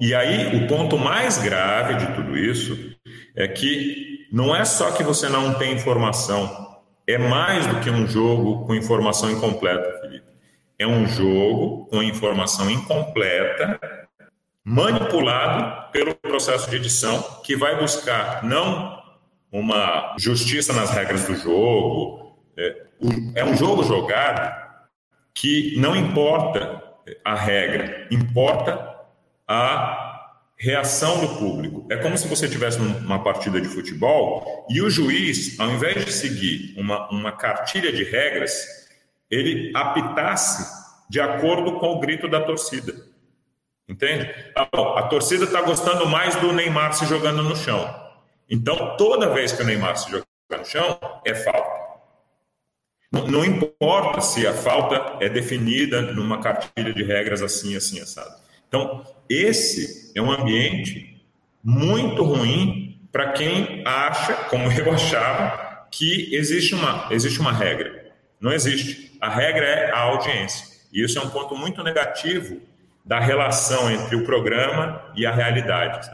E 0.00 0.14
aí, 0.14 0.56
o 0.56 0.66
ponto 0.66 0.98
mais 0.98 1.38
grave 1.38 1.94
de 1.94 2.14
tudo 2.14 2.36
isso 2.36 2.76
é 3.36 3.46
que 3.46 4.26
não 4.32 4.54
é 4.54 4.64
só 4.64 4.90
que 4.90 5.04
você 5.04 5.28
não 5.28 5.54
tem 5.54 5.74
informação, 5.74 6.80
é 7.06 7.16
mais 7.16 7.66
do 7.68 7.78
que 7.80 7.88
um 7.88 8.06
jogo 8.06 8.66
com 8.66 8.74
informação 8.74 9.30
incompleta, 9.30 10.00
Felipe. 10.00 10.32
É 10.76 10.86
um 10.86 11.06
jogo 11.06 11.86
com 11.86 12.02
informação 12.02 12.68
incompleta 12.68 13.78
manipulado 14.64 15.90
pelo 15.90 16.14
processo 16.14 16.70
de 16.70 16.76
edição, 16.76 17.20
que 17.44 17.56
vai 17.56 17.78
buscar 17.78 18.44
não 18.44 19.02
uma 19.50 20.14
justiça 20.18 20.72
nas 20.72 20.90
regras 20.90 21.26
do 21.26 21.34
jogo, 21.36 22.38
é, 22.56 22.86
é 23.34 23.44
um 23.44 23.56
jogo 23.56 23.82
jogado 23.82 24.62
que 25.34 25.74
não 25.78 25.96
importa 25.96 26.82
a 27.24 27.34
regra, 27.34 28.06
importa 28.10 28.96
a 29.46 30.12
reação 30.56 31.20
do 31.20 31.36
público. 31.36 31.86
É 31.90 31.96
como 31.96 32.16
se 32.16 32.28
você 32.28 32.48
tivesse 32.48 32.78
uma 32.78 33.22
partida 33.22 33.60
de 33.60 33.68
futebol 33.68 34.66
e 34.70 34.80
o 34.80 34.88
juiz, 34.88 35.58
ao 35.58 35.70
invés 35.70 36.04
de 36.04 36.12
seguir 36.12 36.74
uma, 36.78 37.10
uma 37.10 37.32
cartilha 37.32 37.92
de 37.92 38.04
regras, 38.04 38.64
ele 39.28 39.72
apitasse 39.74 40.82
de 41.10 41.20
acordo 41.20 41.78
com 41.78 41.92
o 41.92 42.00
grito 42.00 42.28
da 42.28 42.40
torcida. 42.40 43.11
Entende? 43.92 44.34
Ah, 44.56 44.68
a 44.98 45.02
torcida 45.02 45.44
está 45.44 45.60
gostando 45.60 46.06
mais 46.06 46.34
do 46.36 46.50
Neymar 46.50 46.94
se 46.94 47.04
jogando 47.04 47.42
no 47.42 47.54
chão. 47.54 47.94
Então, 48.48 48.96
toda 48.96 49.28
vez 49.28 49.52
que 49.52 49.62
o 49.62 49.66
Neymar 49.66 49.98
se 49.98 50.10
jogar 50.10 50.26
no 50.58 50.64
chão, 50.64 50.98
é 51.26 51.34
falta. 51.34 51.82
Não, 53.12 53.26
não 53.26 53.44
importa 53.44 54.22
se 54.22 54.46
a 54.46 54.54
falta 54.54 55.22
é 55.22 55.28
definida 55.28 56.00
numa 56.00 56.40
cartilha 56.40 56.94
de 56.94 57.02
regras 57.02 57.42
assim, 57.42 57.76
assim, 57.76 58.00
assado. 58.00 58.34
Então, 58.66 59.04
esse 59.28 60.10
é 60.14 60.22
um 60.22 60.32
ambiente 60.32 61.22
muito 61.62 62.24
ruim 62.24 62.98
para 63.12 63.32
quem 63.32 63.82
acha, 63.86 64.32
como 64.44 64.72
eu 64.72 64.90
achava, 64.90 65.86
que 65.90 66.34
existe 66.34 66.74
uma, 66.74 67.08
existe 67.10 67.38
uma 67.38 67.52
regra. 67.52 68.10
Não 68.40 68.50
existe. 68.50 69.18
A 69.20 69.28
regra 69.28 69.66
é 69.66 69.90
a 69.92 69.98
audiência. 70.00 70.66
E 70.90 71.04
isso 71.04 71.18
é 71.18 71.22
um 71.22 71.28
ponto 71.28 71.54
muito 71.54 71.82
negativo 71.82 72.71
da 73.04 73.18
relação 73.18 73.90
entre 73.90 74.16
o 74.16 74.24
programa 74.24 75.02
e 75.14 75.26
a 75.26 75.34
realidade. 75.34 76.10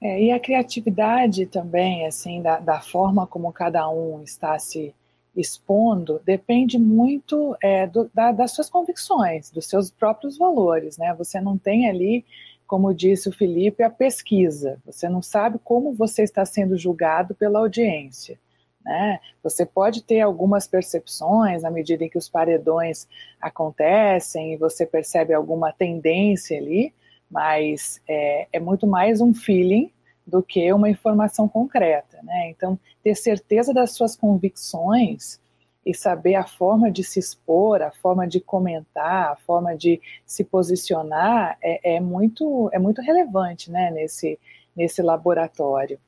É, 0.00 0.22
e 0.22 0.30
a 0.30 0.40
criatividade 0.40 1.44
também, 1.46 2.06
assim, 2.06 2.40
da, 2.40 2.58
da, 2.58 2.80
forma 2.80 3.26
como 3.26 3.52
cada 3.52 3.88
um 3.90 4.22
está 4.22 4.58
se 4.58 4.94
expondo, 5.36 6.20
depende 6.24 6.78
muito 6.78 7.56
é, 7.62 7.86
do, 7.86 8.10
da, 8.14 8.32
das 8.32 8.52
suas 8.52 8.70
convicções, 8.70 9.50
dos 9.50 9.66
seus 9.66 9.90
próprios 9.90 10.38
valores, 10.38 10.96
né? 10.96 11.14
Você 11.18 11.40
não 11.40 11.58
tem 11.58 11.88
ali, 11.88 12.24
como 12.66 12.94
disse 12.94 13.28
o 13.28 13.32
Felipe, 13.32 13.82
a 13.82 13.90
pesquisa. 13.90 14.78
Você 14.86 15.08
não 15.08 15.20
sabe 15.20 15.58
como 15.62 15.92
você 15.92 16.22
está 16.22 16.46
sendo 16.46 16.78
julgado 16.78 17.34
pela 17.34 17.58
audiência. 17.58 18.38
Né? 18.84 19.20
Você 19.42 19.66
pode 19.66 20.02
ter 20.02 20.20
algumas 20.20 20.66
percepções 20.66 21.64
à 21.64 21.70
medida 21.70 22.04
em 22.04 22.08
que 22.08 22.18
os 22.18 22.28
paredões 22.28 23.06
acontecem 23.40 24.54
e 24.54 24.56
você 24.56 24.86
percebe 24.86 25.34
alguma 25.34 25.72
tendência 25.72 26.58
ali, 26.58 26.94
mas 27.30 28.00
é, 28.08 28.48
é 28.52 28.60
muito 28.60 28.86
mais 28.86 29.20
um 29.20 29.34
feeling 29.34 29.92
do 30.26 30.42
que 30.42 30.72
uma 30.72 30.88
informação 30.88 31.48
concreta. 31.48 32.18
Né? 32.22 32.50
Então, 32.50 32.78
ter 33.02 33.14
certeza 33.14 33.74
das 33.74 33.92
suas 33.92 34.16
convicções 34.16 35.40
e 35.84 35.94
saber 35.94 36.34
a 36.34 36.46
forma 36.46 36.90
de 36.90 37.02
se 37.02 37.18
expor, 37.18 37.82
a 37.82 37.90
forma 37.90 38.26
de 38.26 38.40
comentar, 38.40 39.32
a 39.32 39.36
forma 39.36 39.76
de 39.76 40.00
se 40.26 40.44
posicionar 40.44 41.56
é, 41.62 41.96
é 41.96 42.00
muito, 42.00 42.70
é 42.72 42.78
muito 42.78 43.00
relevante 43.00 43.70
né, 43.70 43.90
nesse, 43.90 44.38
nesse 44.76 45.02
laboratório. 45.02 45.98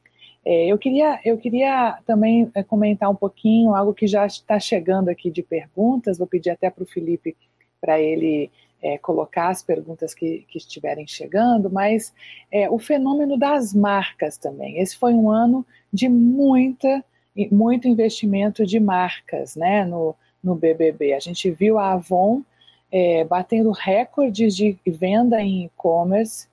É, 0.45 0.67
eu, 0.67 0.77
queria, 0.77 1.21
eu 1.25 1.39
queria 1.39 1.99
também 2.05 2.51
é, 2.55 2.63
comentar 2.63 3.09
um 3.09 3.15
pouquinho 3.15 3.75
algo 3.75 3.95
que 3.95 4.07
já 4.07 4.27
está 4.27 4.59
chegando 4.59 5.09
aqui 5.09 5.31
de 5.31 5.43
perguntas, 5.43 6.19
vou 6.19 6.27
pedir 6.27 6.51
até 6.51 6.69
para 6.69 6.83
o 6.83 6.87
Felipe 6.87 7.37
para 7.81 8.01
ele 8.01 8.51
é, 8.83 8.99
colocar 8.99 9.49
as 9.49 9.63
perguntas 9.63 10.13
que, 10.13 10.45
que 10.49 10.59
estiverem 10.59 11.07
chegando, 11.07 11.71
mas 11.71 12.13
é, 12.51 12.69
o 12.69 12.79
fenômeno 12.79 13.37
das 13.39 13.73
marcas 13.73 14.37
também. 14.37 14.81
Esse 14.81 14.97
foi 14.97 15.15
um 15.15 15.31
ano 15.31 15.65
de 15.93 16.09
muita, 16.09 17.05
muito 17.51 17.87
investimento 17.87 18.67
de 18.67 18.81
marcas 18.81 19.55
né, 19.55 19.85
no, 19.85 20.15
no 20.43 20.57
BBB. 20.57 21.13
A 21.13 21.21
gente 21.21 21.51
viu 21.51 21.79
a 21.79 21.93
Avon 21.93 22.43
é, 22.91 23.25
batendo 23.25 23.71
recordes 23.71 24.57
de 24.57 24.77
venda 24.85 25.41
em 25.41 25.67
e-commerce 25.67 26.49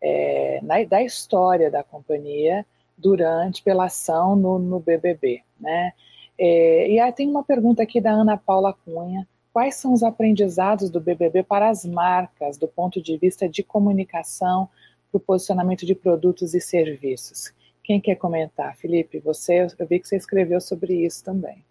é, 0.00 0.60
da 0.88 1.02
história 1.02 1.70
da 1.70 1.82
companhia 1.82 2.64
durante, 3.02 3.62
pela 3.62 3.86
ação 3.86 4.36
no, 4.36 4.58
no 4.58 4.78
BBB. 4.78 5.42
Né? 5.60 5.92
É, 6.38 6.90
e 6.90 7.00
aí 7.00 7.12
tem 7.12 7.28
uma 7.28 7.42
pergunta 7.42 7.82
aqui 7.82 8.00
da 8.00 8.12
Ana 8.12 8.36
Paula 8.36 8.72
Cunha. 8.72 9.26
Quais 9.52 9.74
são 9.74 9.92
os 9.92 10.02
aprendizados 10.02 10.88
do 10.88 11.00
BBB 11.00 11.42
para 11.42 11.68
as 11.68 11.84
marcas, 11.84 12.56
do 12.56 12.66
ponto 12.66 13.02
de 13.02 13.18
vista 13.18 13.48
de 13.48 13.62
comunicação, 13.62 14.68
para 15.10 15.18
o 15.18 15.20
posicionamento 15.20 15.84
de 15.84 15.94
produtos 15.94 16.54
e 16.54 16.60
serviços? 16.60 17.52
Quem 17.84 18.00
quer 18.00 18.14
comentar? 18.14 18.74
Felipe, 18.76 19.18
você, 19.18 19.66
eu 19.78 19.86
vi 19.86 19.98
que 19.98 20.08
você 20.08 20.16
escreveu 20.16 20.60
sobre 20.60 21.04
isso 21.04 21.22
também. 21.22 21.62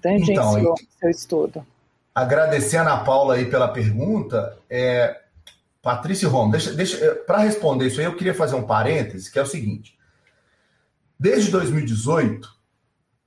Tangenciou 0.00 0.58
então, 0.58 0.74
seu 0.98 1.10
estudo. 1.10 1.66
Agradecer 2.14 2.78
a 2.78 2.82
Ana 2.82 3.04
Paula 3.04 3.34
aí 3.34 3.50
pela 3.50 3.68
pergunta. 3.68 4.56
É, 4.70 5.20
Patrícia 5.82 6.28
Rom, 6.28 6.50
deixa, 6.50 6.72
deixa, 6.72 7.14
para 7.26 7.38
responder 7.38 7.86
isso 7.86 8.00
aí, 8.00 8.06
eu 8.06 8.16
queria 8.16 8.34
fazer 8.34 8.56
um 8.56 8.66
parêntese, 8.66 9.30
que 9.30 9.38
é 9.38 9.42
o 9.42 9.46
seguinte. 9.46 9.95
Desde 11.18 11.50
2018, 11.50 12.48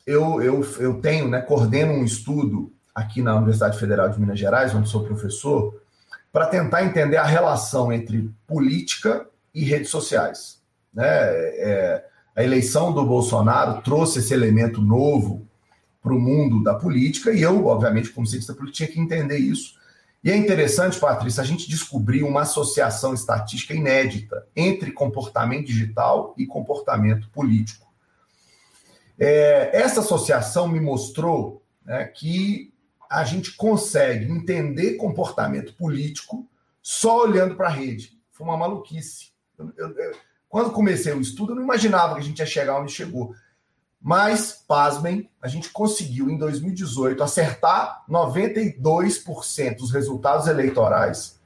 eu, 0.05 0.41
eu, 0.41 0.63
eu 0.79 1.01
tenho, 1.01 1.27
né, 1.27 1.41
coordeno 1.41 1.93
um 1.93 2.03
estudo 2.03 2.71
aqui 2.93 3.21
na 3.21 3.35
Universidade 3.35 3.79
Federal 3.79 4.09
de 4.09 4.19
Minas 4.19 4.39
Gerais, 4.39 4.73
onde 4.73 4.89
sou 4.89 5.03
professor, 5.03 5.81
para 6.31 6.47
tentar 6.47 6.83
entender 6.83 7.17
a 7.17 7.23
relação 7.23 7.91
entre 7.91 8.29
política 8.45 9.27
e 9.53 9.63
redes 9.63 9.89
sociais. 9.89 10.61
Né? 10.93 11.05
É, 11.05 12.05
a 12.35 12.43
eleição 12.43 12.93
do 12.93 13.05
Bolsonaro 13.05 13.81
trouxe 13.81 14.19
esse 14.19 14.33
elemento 14.33 14.81
novo 14.81 15.47
para 16.01 16.13
o 16.13 16.19
mundo 16.19 16.63
da 16.63 16.75
política, 16.75 17.31
e 17.31 17.41
eu, 17.41 17.65
obviamente, 17.65 18.09
como 18.09 18.27
cientista 18.27 18.53
político, 18.53 18.77
tinha 18.77 18.89
que 18.89 18.99
entender 18.99 19.37
isso. 19.37 19.78
E 20.23 20.29
é 20.29 20.35
interessante, 20.35 20.99
Patrícia, 20.99 21.41
a 21.41 21.45
gente 21.45 21.69
descobrir 21.69 22.23
uma 22.23 22.41
associação 22.41 23.13
estatística 23.13 23.73
inédita 23.73 24.45
entre 24.55 24.91
comportamento 24.91 25.67
digital 25.67 26.33
e 26.37 26.45
comportamento 26.45 27.29
político. 27.29 27.87
É, 29.17 29.69
essa 29.73 30.01
associação 30.01 30.67
me 30.67 30.79
mostrou 30.79 31.63
né, 31.85 32.05
que 32.05 32.73
a 33.09 33.23
gente 33.23 33.55
consegue 33.55 34.31
entender 34.31 34.95
comportamento 34.95 35.73
político 35.73 36.47
só 36.81 37.23
olhando 37.23 37.55
para 37.55 37.67
a 37.67 37.71
rede. 37.71 38.17
Foi 38.31 38.45
uma 38.45 38.57
maluquice. 38.57 39.31
Eu, 39.57 39.71
eu, 39.77 39.97
eu, 39.97 40.11
quando 40.47 40.71
comecei 40.71 41.13
o 41.13 41.21
estudo, 41.21 41.51
eu 41.51 41.55
não 41.55 41.63
imaginava 41.63 42.15
que 42.15 42.21
a 42.21 42.23
gente 42.23 42.39
ia 42.39 42.45
chegar 42.45 42.79
onde 42.79 42.91
chegou. 42.91 43.33
Mas, 44.01 44.63
pasmem, 44.67 45.29
a 45.41 45.47
gente 45.47 45.69
conseguiu 45.69 46.29
em 46.29 46.37
2018 46.37 47.21
acertar 47.21 48.03
92% 48.09 49.77
dos 49.77 49.91
resultados 49.91 50.47
eleitorais 50.47 51.37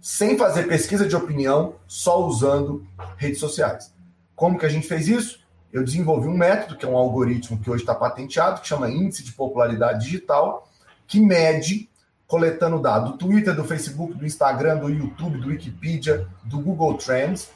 sem 0.00 0.36
fazer 0.38 0.64
pesquisa 0.68 1.06
de 1.06 1.14
opinião, 1.14 1.74
só 1.86 2.24
usando 2.24 2.86
redes 3.16 3.38
sociais. 3.38 3.92
Como 4.34 4.58
que 4.58 4.66
a 4.66 4.68
gente 4.68 4.86
fez 4.86 5.08
isso? 5.08 5.40
Eu 5.72 5.84
desenvolvi 5.84 6.28
um 6.28 6.36
método, 6.36 6.76
que 6.76 6.84
é 6.84 6.88
um 6.88 6.96
algoritmo 6.96 7.58
que 7.58 7.70
hoje 7.70 7.82
está 7.82 7.94
patenteado, 7.94 8.60
que 8.60 8.68
chama 8.68 8.90
Índice 8.90 9.22
de 9.22 9.32
Popularidade 9.32 10.04
Digital, 10.04 10.68
que 11.06 11.20
mede 11.20 11.88
coletando 12.26 12.80
dados 12.80 13.12
do 13.12 13.18
Twitter, 13.18 13.54
do 13.54 13.64
Facebook, 13.64 14.14
do 14.14 14.24
Instagram, 14.24 14.78
do 14.78 14.88
YouTube, 14.88 15.38
do 15.38 15.48
Wikipedia, 15.48 16.26
do 16.44 16.60
Google 16.60 16.94
Trends. 16.94 17.50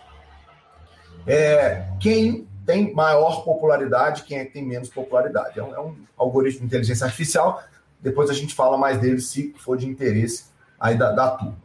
É, 1.27 1.89
quem 2.01 2.49
tem 2.73 2.95
maior 2.95 3.45
popularidade, 3.45 4.23
quem 4.23 4.39
é 4.39 4.47
que 4.47 4.53
tem 4.55 4.65
menos 4.65 4.89
popularidade. 4.89 5.61
É 5.61 5.63
um, 5.63 5.75
é 5.75 5.81
um, 5.81 5.95
algoritmo 6.17 6.61
de 6.61 6.67
inteligência 6.67 7.05
artificial. 7.05 7.63
Depois 8.01 8.31
a 8.31 8.33
gente 8.33 8.55
fala 8.55 8.79
mais 8.79 8.99
dele 8.99 9.21
se 9.21 9.55
for 9.59 9.77
de 9.77 9.87
interesse 9.87 10.47
aí 10.81 10.97
da, 10.97 11.13
da 11.13 11.33
turma. 11.33 11.59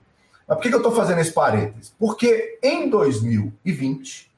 Mas 0.46 0.58
por 0.58 0.62
que, 0.62 0.68
que 0.68 0.76
eu 0.76 0.80
estou 0.80 0.94
fazendo 0.94 1.20
esse 1.20 1.32
parênteses? 1.32 1.96
Porque 1.98 2.60
em 2.62 2.90
2020 2.90 4.30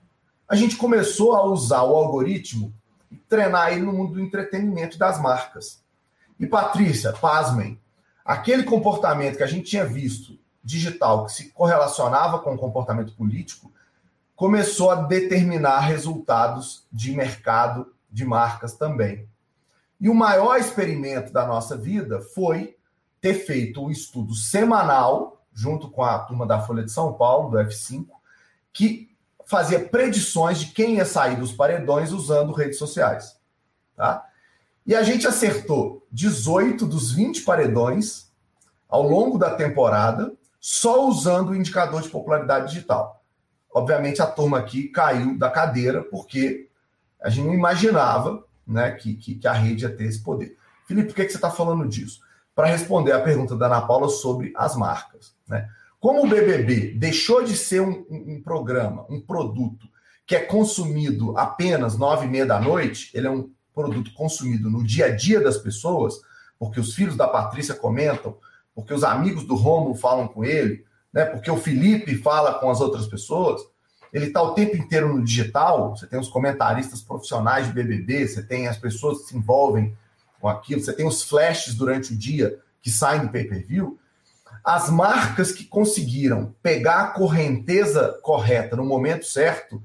a 0.47 0.55
gente 0.55 0.77
começou 0.77 1.35
a 1.35 1.43
usar 1.43 1.81
o 1.81 1.95
algoritmo 1.95 2.71
e 3.11 3.15
treinar 3.15 3.73
ele 3.73 3.81
no 3.81 3.93
mundo 3.93 4.13
do 4.13 4.21
entretenimento 4.21 4.95
das 4.99 5.19
marcas. 5.19 5.81
E 6.39 6.45
Patrícia, 6.45 7.13
pasmem, 7.13 7.79
aquele 8.23 8.61
comportamento 8.61 9.37
que 9.37 9.43
a 9.43 9.47
gente 9.47 9.67
tinha 9.67 9.85
visto 9.85 10.37
digital 10.63 11.25
que 11.25 11.31
se 11.31 11.49
correlacionava 11.49 12.37
com 12.39 12.53
o 12.53 12.57
comportamento 12.57 13.11
político 13.13 13.71
começou 14.39 14.89
a 14.89 14.95
determinar 14.95 15.81
resultados 15.81 16.87
de 16.89 17.11
mercado 17.11 17.93
de 18.09 18.23
marcas 18.23 18.73
também. 18.73 19.27
E 19.99 20.07
o 20.07 20.15
maior 20.15 20.57
experimento 20.57 21.33
da 21.33 21.45
nossa 21.45 21.75
vida 21.75 22.21
foi 22.21 22.77
ter 23.19 23.33
feito 23.33 23.83
um 23.83 23.91
estudo 23.91 24.33
semanal, 24.33 25.43
junto 25.53 25.91
com 25.91 26.05
a 26.05 26.19
turma 26.19 26.47
da 26.47 26.61
Folha 26.61 26.85
de 26.85 26.89
São 26.89 27.11
Paulo, 27.15 27.49
do 27.49 27.57
F5, 27.57 28.07
que 28.71 29.13
fazia 29.45 29.77
predições 29.77 30.61
de 30.61 30.67
quem 30.67 30.95
ia 30.95 31.05
sair 31.05 31.35
dos 31.35 31.51
paredões 31.51 32.13
usando 32.13 32.53
redes 32.53 32.77
sociais. 32.77 33.37
Tá? 33.93 34.25
E 34.85 34.95
a 34.95 35.03
gente 35.03 35.27
acertou 35.27 36.07
18 36.13 36.85
dos 36.85 37.11
20 37.11 37.41
paredões 37.41 38.31
ao 38.87 39.03
longo 39.03 39.37
da 39.37 39.53
temporada, 39.53 40.31
só 40.61 41.05
usando 41.09 41.49
o 41.49 41.55
indicador 41.57 42.01
de 42.01 42.07
popularidade 42.07 42.69
digital. 42.69 43.18
Obviamente, 43.73 44.21
a 44.21 44.25
turma 44.25 44.57
aqui 44.57 44.87
caiu 44.87 45.37
da 45.37 45.49
cadeira, 45.49 46.03
porque 46.03 46.69
a 47.21 47.29
gente 47.29 47.45
não 47.45 47.53
imaginava 47.53 48.43
né, 48.65 48.91
que, 48.91 49.15
que, 49.15 49.35
que 49.35 49.47
a 49.47 49.53
rede 49.53 49.83
ia 49.83 49.95
ter 49.95 50.05
esse 50.05 50.23
poder. 50.23 50.57
Felipe, 50.85 51.07
por 51.07 51.15
que, 51.15 51.25
que 51.25 51.31
você 51.31 51.37
está 51.37 51.51
falando 51.51 51.87
disso? 51.87 52.21
Para 52.55 52.67
responder 52.67 53.11
a 53.11 53.21
pergunta 53.21 53.55
da 53.55 53.67
Ana 53.67 53.81
Paula 53.81 54.09
sobre 54.09 54.51
as 54.55 54.75
marcas. 54.75 55.33
Né? 55.47 55.69
Como 55.99 56.25
o 56.25 56.29
BBB 56.29 56.93
deixou 56.93 57.43
de 57.43 57.55
ser 57.55 57.81
um, 57.81 58.05
um, 58.09 58.35
um 58.35 58.41
programa, 58.41 59.05
um 59.09 59.19
produto 59.19 59.87
que 60.25 60.35
é 60.35 60.39
consumido 60.39 61.37
apenas 61.37 61.97
nove 61.97 62.25
e 62.25 62.29
meia 62.29 62.45
da 62.45 62.59
noite, 62.59 63.11
ele 63.13 63.27
é 63.27 63.31
um 63.31 63.51
produto 63.73 64.13
consumido 64.13 64.69
no 64.69 64.83
dia 64.83 65.07
a 65.07 65.15
dia 65.15 65.41
das 65.41 65.57
pessoas, 65.57 66.21
porque 66.57 66.79
os 66.79 66.93
filhos 66.93 67.15
da 67.15 67.27
Patrícia 67.27 67.73
comentam, 67.73 68.37
porque 68.75 68.93
os 68.93 69.03
amigos 69.03 69.43
do 69.43 69.55
Romulo 69.55 69.95
falam 69.95 70.27
com 70.27 70.43
ele, 70.45 70.85
né? 71.13 71.25
Porque 71.25 71.49
o 71.49 71.57
Felipe 71.57 72.15
fala 72.15 72.55
com 72.55 72.69
as 72.69 72.81
outras 72.81 73.07
pessoas, 73.07 73.61
ele 74.11 74.27
está 74.27 74.41
o 74.41 74.53
tempo 74.53 74.75
inteiro 74.75 75.13
no 75.13 75.23
digital. 75.23 75.95
Você 75.95 76.07
tem 76.07 76.19
os 76.19 76.29
comentaristas 76.29 77.01
profissionais 77.01 77.67
de 77.67 77.73
BBB, 77.73 78.27
você 78.27 78.41
tem 78.41 78.67
as 78.67 78.77
pessoas 78.77 79.19
que 79.19 79.29
se 79.29 79.37
envolvem 79.37 79.95
com 80.39 80.47
aquilo, 80.47 80.81
você 80.81 80.93
tem 80.93 81.05
os 81.05 81.23
flashes 81.23 81.75
durante 81.75 82.13
o 82.13 82.17
dia 82.17 82.59
que 82.81 82.89
saem 82.89 83.21
do 83.21 83.29
pay-per-view. 83.29 83.99
As 84.63 84.89
marcas 84.89 85.51
que 85.51 85.63
conseguiram 85.63 86.53
pegar 86.61 87.01
a 87.01 87.07
correnteza 87.07 88.19
correta 88.21 88.75
no 88.75 88.85
momento 88.85 89.25
certo 89.25 89.81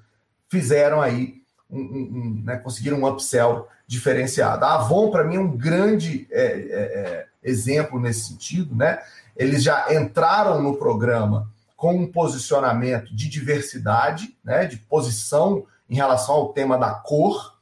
fizeram 0.48 1.00
aí 1.00 1.42
um, 1.70 1.80
um, 1.80 1.82
um 1.82 2.42
né, 2.44 2.56
conseguiram 2.56 2.98
um 2.98 3.06
upsell 3.06 3.68
diferenciado. 3.86 4.64
A 4.64 4.74
Avon, 4.74 5.10
para 5.10 5.24
mim, 5.24 5.36
é 5.36 5.40
um 5.40 5.56
grande 5.56 6.26
é, 6.30 6.44
é, 6.44 6.48
é, 6.50 7.26
exemplo 7.42 8.00
nesse 8.00 8.28
sentido, 8.28 8.74
né? 8.74 9.00
Eles 9.36 9.62
já 9.62 9.92
entraram 9.92 10.62
no 10.62 10.76
programa 10.76 11.50
com 11.76 11.94
um 11.94 12.10
posicionamento 12.10 13.14
de 13.14 13.28
diversidade, 13.28 14.36
né, 14.42 14.66
de 14.66 14.76
posição 14.76 15.66
em 15.88 15.96
relação 15.96 16.34
ao 16.34 16.52
tema 16.52 16.78
da 16.78 16.94
cor, 16.94 17.54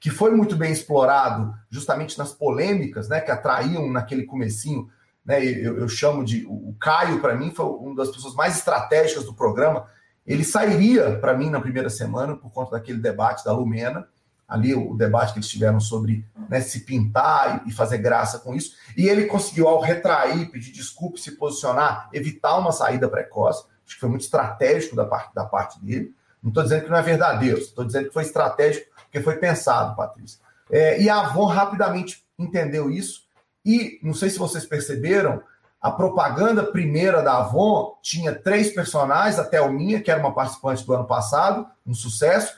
que 0.00 0.10
foi 0.10 0.30
muito 0.30 0.56
bem 0.56 0.72
explorado 0.72 1.54
justamente 1.70 2.18
nas 2.18 2.32
polêmicas, 2.32 3.08
né, 3.08 3.20
que 3.20 3.30
atraíam 3.30 3.90
naquele 3.90 4.24
comecinho, 4.24 4.88
né, 5.24 5.44
eu, 5.44 5.78
eu 5.78 5.88
chamo 5.88 6.24
de 6.24 6.46
o 6.46 6.74
Caio 6.80 7.20
para 7.20 7.34
mim 7.34 7.50
foi 7.50 7.66
uma 7.66 7.94
das 7.96 8.10
pessoas 8.10 8.34
mais 8.34 8.56
estratégicas 8.56 9.24
do 9.24 9.34
programa. 9.34 9.86
Ele 10.26 10.44
sairia 10.44 11.18
para 11.18 11.36
mim 11.36 11.50
na 11.50 11.60
primeira 11.60 11.90
semana 11.90 12.36
por 12.36 12.50
conta 12.50 12.72
daquele 12.72 12.98
debate 12.98 13.44
da 13.44 13.52
Lumena, 13.52 14.08
ali 14.48 14.74
o 14.74 14.94
debate 14.94 15.34
que 15.34 15.38
eles 15.38 15.48
tiveram 15.48 15.78
sobre 15.78 16.24
né, 16.48 16.60
se 16.62 16.80
pintar 16.80 17.62
e 17.66 17.70
fazer 17.70 17.98
graça 17.98 18.38
com 18.38 18.54
isso. 18.54 18.74
E 18.96 19.06
ele 19.06 19.26
conseguiu, 19.26 19.68
ao 19.68 19.80
retrair, 19.80 20.50
pedir 20.50 20.72
desculpa, 20.72 21.18
se 21.18 21.32
posicionar, 21.32 22.08
evitar 22.12 22.56
uma 22.56 22.72
saída 22.72 23.08
precoce. 23.08 23.64
Acho 23.84 23.94
que 23.94 24.00
foi 24.00 24.08
muito 24.08 24.22
estratégico 24.22 24.96
da 24.96 25.04
parte, 25.04 25.34
da 25.34 25.44
parte 25.44 25.78
dele. 25.84 26.14
Não 26.42 26.48
estou 26.48 26.62
dizendo 26.62 26.84
que 26.84 26.90
não 26.90 26.96
é 26.96 27.02
verdadeiro, 27.02 27.58
estou 27.58 27.84
dizendo 27.84 28.08
que 28.08 28.14
foi 28.14 28.22
estratégico 28.22 28.88
porque 29.04 29.20
foi 29.20 29.36
pensado, 29.36 29.96
Patrícia. 29.96 30.40
É, 30.70 31.00
e 31.00 31.08
a 31.08 31.20
Avon 31.20 31.46
rapidamente 31.46 32.24
entendeu 32.38 32.90
isso. 32.90 33.22
E 33.64 33.98
não 34.02 34.14
sei 34.14 34.30
se 34.30 34.38
vocês 34.38 34.64
perceberam, 34.64 35.42
a 35.80 35.90
propaganda 35.90 36.64
primeira 36.64 37.22
da 37.22 37.38
Avon 37.38 37.96
tinha 38.02 38.34
três 38.34 38.70
personagens, 38.72 39.38
a 39.38 39.44
Thelminha, 39.44 40.00
que 40.02 40.10
era 40.10 40.20
uma 40.20 40.34
participante 40.34 40.84
do 40.84 40.94
ano 40.94 41.06
passado, 41.06 41.66
um 41.86 41.94
sucesso, 41.94 42.57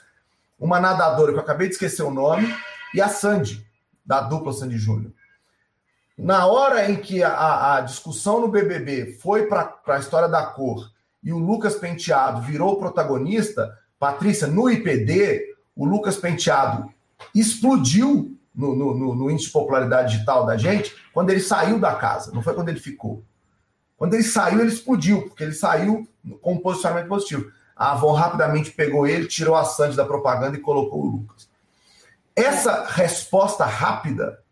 uma 0.61 0.79
nadadora 0.79 1.33
que 1.33 1.38
eu 1.38 1.42
acabei 1.42 1.66
de 1.66 1.75
esquecer 1.75 2.03
o 2.03 2.11
nome, 2.11 2.55
e 2.94 3.01
a 3.01 3.09
Sandy, 3.09 3.66
da 4.05 4.20
dupla 4.20 4.53
Sandy 4.53 4.77
Júnior. 4.77 5.12
Na 6.18 6.46
hora 6.46 6.90
em 6.90 6.96
que 6.96 7.23
a, 7.23 7.77
a 7.77 7.81
discussão 7.81 8.40
no 8.40 8.49
BBB 8.49 9.18
foi 9.23 9.46
para 9.46 9.75
a 9.87 9.99
história 9.99 10.29
da 10.29 10.44
cor 10.44 10.90
e 11.23 11.33
o 11.33 11.38
Lucas 11.38 11.77
Penteado 11.77 12.42
virou 12.42 12.79
protagonista, 12.79 13.79
Patrícia, 13.99 14.46
no 14.46 14.70
IPD, 14.70 15.55
o 15.75 15.85
Lucas 15.85 16.16
Penteado 16.16 16.92
explodiu 17.35 18.37
no, 18.55 18.75
no, 18.75 19.14
no, 19.14 19.31
índice 19.31 19.46
de 19.46 19.53
popularidade 19.53 20.12
digital 20.12 20.44
da 20.44 20.57
gente 20.57 20.94
quando 21.12 21.31
ele 21.31 21.40
saiu 21.40 21.79
da 21.79 21.94
casa, 21.94 22.33
não 22.33 22.42
foi 22.42 22.55
quando 22.55 22.68
ele 22.68 22.81
ficou. 22.81 23.25
Quando 23.96 24.14
ele 24.14 24.23
saiu, 24.23 24.61
ele 24.61 24.73
explodiu, 24.73 25.23
porque 25.23 25.42
ele 25.42 25.53
saiu 25.53 26.09
com 26.40 26.55
um 26.55 26.59
posicionamento 26.59 27.09
positivo. 27.09 27.51
A 27.80 27.92
Avon 27.92 28.12
rapidamente 28.12 28.72
pegou 28.72 29.06
ele, 29.06 29.26
tirou 29.26 29.56
a 29.56 29.64
Sandy 29.64 29.96
da 29.96 30.04
propaganda 30.04 30.54
e 30.54 30.60
colocou 30.60 31.00
o 31.00 31.06
Lucas. 31.06 31.48
Essa 32.36 32.84
resposta 32.84 33.64
rápida, 33.64 34.42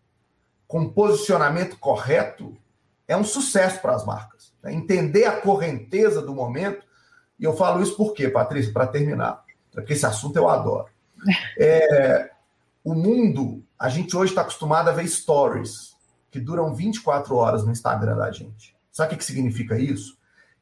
com 0.66 0.88
posicionamento 0.88 1.78
correto, 1.78 2.56
é 3.06 3.14
um 3.14 3.24
sucesso 3.24 3.82
para 3.82 3.94
as 3.94 4.06
marcas. 4.06 4.50
Né? 4.62 4.72
Entender 4.72 5.26
a 5.26 5.42
correnteza 5.42 6.22
do 6.22 6.34
momento, 6.34 6.86
e 7.38 7.44
eu 7.44 7.54
falo 7.54 7.82
isso 7.82 7.98
por 7.98 8.14
quê, 8.14 8.30
Patrícia, 8.30 8.72
para 8.72 8.86
terminar, 8.86 9.44
porque 9.72 9.92
esse 9.92 10.06
assunto 10.06 10.36
eu 10.36 10.48
adoro. 10.48 10.88
É, 11.58 12.30
o 12.82 12.94
mundo, 12.94 13.62
a 13.78 13.90
gente 13.90 14.16
hoje 14.16 14.32
está 14.32 14.40
acostumado 14.40 14.88
a 14.88 14.92
ver 14.92 15.06
stories 15.06 15.94
que 16.30 16.40
duram 16.40 16.74
24 16.74 17.36
horas 17.36 17.62
no 17.62 17.72
Instagram 17.72 18.16
da 18.16 18.30
gente. 18.30 18.74
Sabe 18.90 19.14
o 19.14 19.18
que 19.18 19.24
significa 19.24 19.78
isso? 19.78 20.17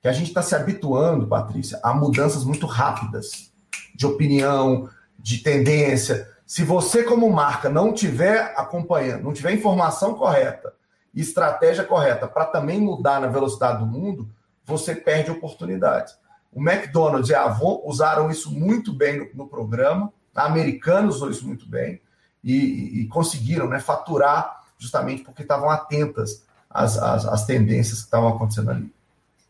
Que 0.07 0.11
a 0.11 0.13
gente 0.13 0.29
está 0.29 0.41
se 0.41 0.55
habituando, 0.55 1.27
Patrícia, 1.27 1.81
a 1.83 1.93
mudanças 1.93 2.45
muito 2.45 2.65
rápidas 2.65 3.51
de 3.93 4.07
opinião, 4.07 4.89
de 5.19 5.39
tendência. 5.39 6.31
Se 6.47 6.63
você, 6.63 7.03
como 7.03 7.29
marca, 7.29 7.69
não 7.69 7.93
tiver 7.93 8.55
acompanhando, 8.57 9.25
não 9.25 9.33
tiver 9.33 9.53
informação 9.53 10.15
correta 10.15 10.73
e 11.13 11.21
estratégia 11.21 11.83
correta 11.83 12.29
para 12.29 12.45
também 12.45 12.81
mudar 12.81 13.21
na 13.21 13.27
velocidade 13.27 13.81
do 13.81 13.87
mundo, 13.87 14.31
você 14.65 14.95
perde 14.95 15.33
oportunidades. 15.33 16.17
O 16.53 16.61
McDonald's 16.61 17.29
e 17.29 17.35
a 17.35 17.43
Avon 17.43 17.83
usaram 17.85 18.31
isso 18.31 18.53
muito 18.53 18.93
bem 18.93 19.19
no, 19.19 19.43
no 19.43 19.49
programa, 19.49 20.13
a 20.37 20.45
Americana 20.45 21.09
usou 21.09 21.31
isso 21.31 21.45
muito 21.45 21.69
bem 21.69 22.01
e, 22.45 23.01
e 23.01 23.09
conseguiram 23.09 23.67
né, 23.67 23.81
faturar 23.81 24.63
justamente 24.79 25.25
porque 25.25 25.43
estavam 25.43 25.69
atentas 25.69 26.45
às, 26.71 26.97
às, 26.97 27.27
às 27.27 27.45
tendências 27.45 27.99
que 27.99 28.05
estavam 28.05 28.29
acontecendo 28.29 28.71
ali. 28.71 28.95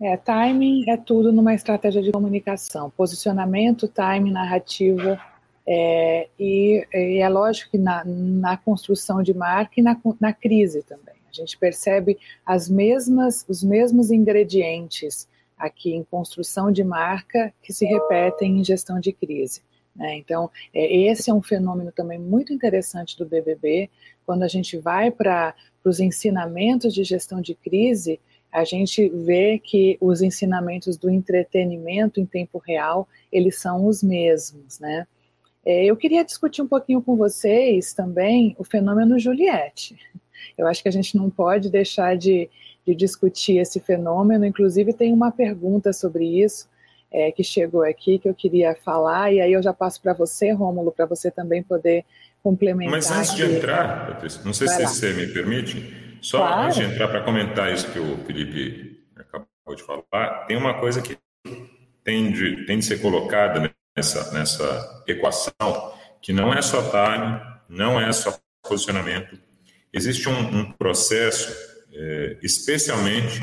É, 0.00 0.16
timing 0.16 0.90
é 0.90 0.96
tudo 0.96 1.32
numa 1.32 1.54
estratégia 1.54 2.02
de 2.02 2.12
comunicação. 2.12 2.90
Posicionamento, 2.90 3.88
timing, 3.88 4.30
narrativa. 4.30 5.18
É, 5.66 6.28
e, 6.38 6.86
e, 6.92 7.18
é 7.18 7.28
lógico 7.28 7.72
que 7.72 7.78
na, 7.78 8.04
na, 8.04 8.56
construção 8.56 9.22
de 9.22 9.32
marca 9.32 9.74
e 9.78 9.82
na, 9.82 9.96
na 10.20 10.32
crise 10.32 10.82
também. 10.82 11.16
A 11.28 11.32
gente 11.32 11.58
percebe 11.58 12.18
as 12.44 12.68
mesmas, 12.68 13.44
os 13.48 13.62
mesmos 13.62 14.10
ingredientes 14.10 15.28
aqui 15.56 15.94
em 15.94 16.04
construção 16.04 16.70
de 16.70 16.84
marca 16.84 17.52
que 17.62 17.72
se 17.72 17.86
repetem 17.86 18.58
em 18.58 18.64
gestão 18.64 19.00
de 19.00 19.12
crise. 19.12 19.62
Né? 19.94 20.16
Então, 20.16 20.50
é, 20.74 20.94
esse 20.94 21.30
é 21.30 21.34
um 21.34 21.42
fenômeno 21.42 21.90
também 21.90 22.18
muito 22.18 22.52
interessante 22.52 23.16
do 23.16 23.24
BBB. 23.24 23.90
Quando 24.26 24.42
a 24.42 24.48
gente 24.48 24.76
vai 24.76 25.10
para 25.10 25.54
os 25.82 26.00
ensinamentos 26.00 26.92
de 26.92 27.02
gestão 27.02 27.40
de 27.40 27.54
crise, 27.54 28.20
a 28.52 28.64
gente 28.64 29.08
vê 29.08 29.58
que 29.58 29.96
os 30.00 30.22
ensinamentos 30.22 30.96
do 30.96 31.10
entretenimento 31.10 32.20
em 32.20 32.26
tempo 32.26 32.58
real, 32.58 33.08
eles 33.30 33.58
são 33.58 33.86
os 33.86 34.02
mesmos, 34.02 34.78
né? 34.80 35.06
É, 35.64 35.84
eu 35.84 35.96
queria 35.96 36.24
discutir 36.24 36.62
um 36.62 36.68
pouquinho 36.68 37.02
com 37.02 37.16
vocês 37.16 37.92
também 37.92 38.54
o 38.58 38.64
fenômeno 38.64 39.18
Juliette. 39.18 39.96
Eu 40.56 40.66
acho 40.66 40.80
que 40.80 40.88
a 40.88 40.92
gente 40.92 41.16
não 41.16 41.28
pode 41.28 41.68
deixar 41.68 42.16
de, 42.16 42.48
de 42.86 42.94
discutir 42.94 43.58
esse 43.58 43.80
fenômeno. 43.80 44.46
Inclusive, 44.46 44.92
tem 44.92 45.12
uma 45.12 45.32
pergunta 45.32 45.92
sobre 45.92 46.24
isso 46.24 46.68
é, 47.12 47.32
que 47.32 47.42
chegou 47.42 47.82
aqui 47.82 48.18
que 48.18 48.28
eu 48.28 48.34
queria 48.34 48.74
falar, 48.74 49.32
e 49.32 49.40
aí 49.40 49.52
eu 49.52 49.62
já 49.62 49.72
passo 49.72 50.00
para 50.00 50.12
você, 50.12 50.52
Rômulo, 50.52 50.92
para 50.92 51.06
você 51.06 51.30
também 51.30 51.62
poder 51.62 52.04
complementar. 52.42 52.92
Mas 52.92 53.10
antes 53.10 53.30
aqui. 53.30 53.46
de 53.46 53.56
entrar, 53.56 54.06
Patrícia, 54.06 54.42
não 54.44 54.52
sei 54.52 54.66
Vai 54.66 54.76
se 54.76 54.82
lá. 54.82 54.88
você 54.88 55.12
me 55.12 55.26
permite, 55.32 56.05
só 56.26 56.38
claro. 56.38 56.62
antes 56.62 56.78
de 56.78 56.82
entrar 56.82 57.06
para 57.06 57.22
comentar 57.22 57.72
isso 57.72 57.88
que 57.92 58.00
o 58.00 58.16
Felipe 58.26 59.00
acabou 59.14 59.76
de 59.76 59.82
falar, 59.84 60.44
tem 60.46 60.56
uma 60.56 60.74
coisa 60.74 61.00
que 61.00 61.16
tem 62.02 62.32
de, 62.32 62.66
tem 62.66 62.80
de 62.80 62.84
ser 62.84 63.00
colocada 63.00 63.72
nessa, 63.96 64.32
nessa 64.32 65.04
equação, 65.06 65.94
que 66.20 66.32
não 66.32 66.52
é 66.52 66.60
só 66.60 66.82
time, 66.82 67.40
não 67.68 68.00
é 68.00 68.10
só 68.10 68.36
posicionamento, 68.68 69.38
existe 69.92 70.28
um, 70.28 70.62
um 70.62 70.72
processo, 70.72 71.54
é, 71.94 72.38
especialmente 72.42 73.40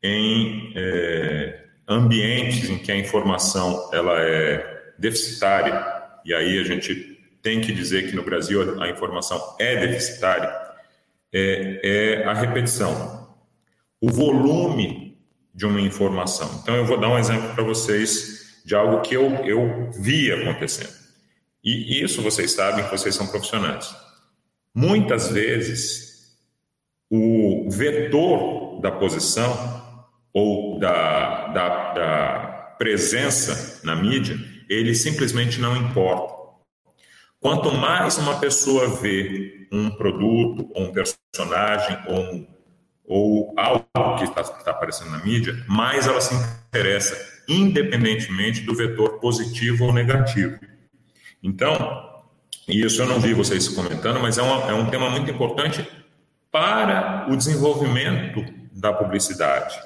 em 0.00 0.74
é, 0.76 1.64
ambientes 1.88 2.70
em 2.70 2.78
que 2.78 2.92
a 2.92 2.96
informação 2.96 3.90
ela 3.92 4.20
é 4.20 4.92
deficitária, 4.96 5.84
e 6.24 6.32
aí 6.32 6.56
a 6.60 6.62
gente 6.62 7.18
tem 7.42 7.60
que 7.60 7.72
dizer 7.72 8.08
que 8.08 8.14
no 8.14 8.22
Brasil 8.22 8.80
a 8.80 8.88
informação 8.88 9.56
é 9.58 9.74
deficitária, 9.88 10.65
é, 11.32 11.80
é 11.82 12.24
a 12.24 12.32
repetição, 12.32 13.36
o 14.00 14.10
volume 14.10 15.18
de 15.54 15.66
uma 15.66 15.80
informação. 15.80 16.60
Então 16.62 16.74
eu 16.76 16.84
vou 16.84 16.98
dar 16.98 17.08
um 17.08 17.18
exemplo 17.18 17.54
para 17.54 17.64
vocês 17.64 18.62
de 18.64 18.74
algo 18.74 19.00
que 19.00 19.14
eu, 19.14 19.30
eu 19.44 19.90
vi 19.92 20.32
acontecendo. 20.32 20.94
E 21.64 22.02
isso 22.02 22.22
vocês 22.22 22.52
sabem 22.52 22.84
vocês 22.88 23.14
são 23.14 23.26
profissionais. 23.26 23.94
Muitas 24.74 25.28
vezes 25.28 26.36
o 27.10 27.68
vetor 27.70 28.80
da 28.80 28.90
posição 28.90 29.84
ou 30.32 30.78
da, 30.78 31.48
da, 31.48 31.92
da 31.94 32.74
presença 32.78 33.80
na 33.84 33.96
mídia, 33.96 34.36
ele 34.68 34.94
simplesmente 34.94 35.58
não 35.60 35.76
importa. 35.76 36.35
Quanto 37.40 37.72
mais 37.72 38.18
uma 38.18 38.38
pessoa 38.38 38.88
vê 39.00 39.68
um 39.72 39.90
produto, 39.90 40.70
ou 40.74 40.84
um 40.84 40.92
personagem, 40.92 41.98
ou, 42.06 42.18
um, 42.18 42.46
ou 43.04 43.54
algo 43.56 44.18
que 44.18 44.24
está 44.24 44.42
tá 44.42 44.70
aparecendo 44.70 45.10
na 45.10 45.18
mídia, 45.18 45.54
mais 45.68 46.06
ela 46.06 46.20
se 46.20 46.34
interessa, 46.68 47.16
independentemente 47.48 48.62
do 48.62 48.74
vetor 48.74 49.20
positivo 49.20 49.84
ou 49.84 49.92
negativo. 49.92 50.58
Então, 51.42 52.24
isso 52.66 53.02
eu 53.02 53.06
não 53.06 53.20
vi 53.20 53.34
vocês 53.34 53.68
comentando, 53.68 54.18
mas 54.20 54.38
é, 54.38 54.42
uma, 54.42 54.70
é 54.70 54.74
um 54.74 54.90
tema 54.90 55.10
muito 55.10 55.30
importante 55.30 55.86
para 56.50 57.26
o 57.30 57.36
desenvolvimento 57.36 58.44
da 58.72 58.92
publicidade 58.92 59.76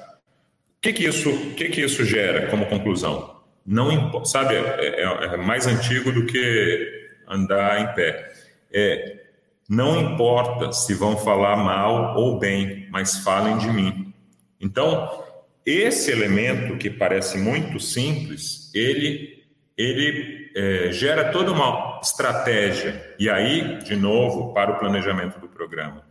que, 0.81 0.91
que, 0.91 1.05
isso, 1.05 1.31
que, 1.55 1.69
que 1.69 1.81
isso 1.81 2.03
gera 2.03 2.47
como 2.47 2.65
conclusão? 2.65 3.39
Não 3.63 4.25
sabe, 4.25 4.55
é, 4.55 5.03
é, 5.03 5.03
é, 5.03 5.37
mais 5.37 5.67
antigo 5.67 6.11
do 6.11 6.25
que 6.25 7.00
andar 7.31 7.81
em 7.81 7.95
pé. 7.95 8.31
É, 8.73 9.21
não 9.69 9.99
importa 9.99 10.71
se 10.73 10.93
vão 10.93 11.15
falar 11.17 11.55
mal 11.57 12.17
ou 12.17 12.37
bem, 12.37 12.87
mas 12.91 13.19
falem 13.19 13.57
de 13.57 13.69
mim. 13.69 14.13
Então, 14.59 15.23
esse 15.65 16.11
elemento 16.11 16.77
que 16.77 16.89
parece 16.89 17.37
muito 17.37 17.79
simples, 17.79 18.69
ele, 18.73 19.43
ele 19.77 20.51
é, 20.55 20.91
gera 20.91 21.31
toda 21.31 21.51
uma 21.51 21.99
estratégia. 22.03 23.15
E 23.17 23.29
aí, 23.29 23.79
de 23.79 23.95
novo, 23.95 24.53
para 24.53 24.71
o 24.71 24.79
planejamento 24.79 25.39
do 25.39 25.47
programa. 25.47 26.03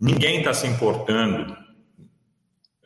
Ninguém 0.00 0.38
está 0.38 0.54
se 0.54 0.66
importando 0.66 1.56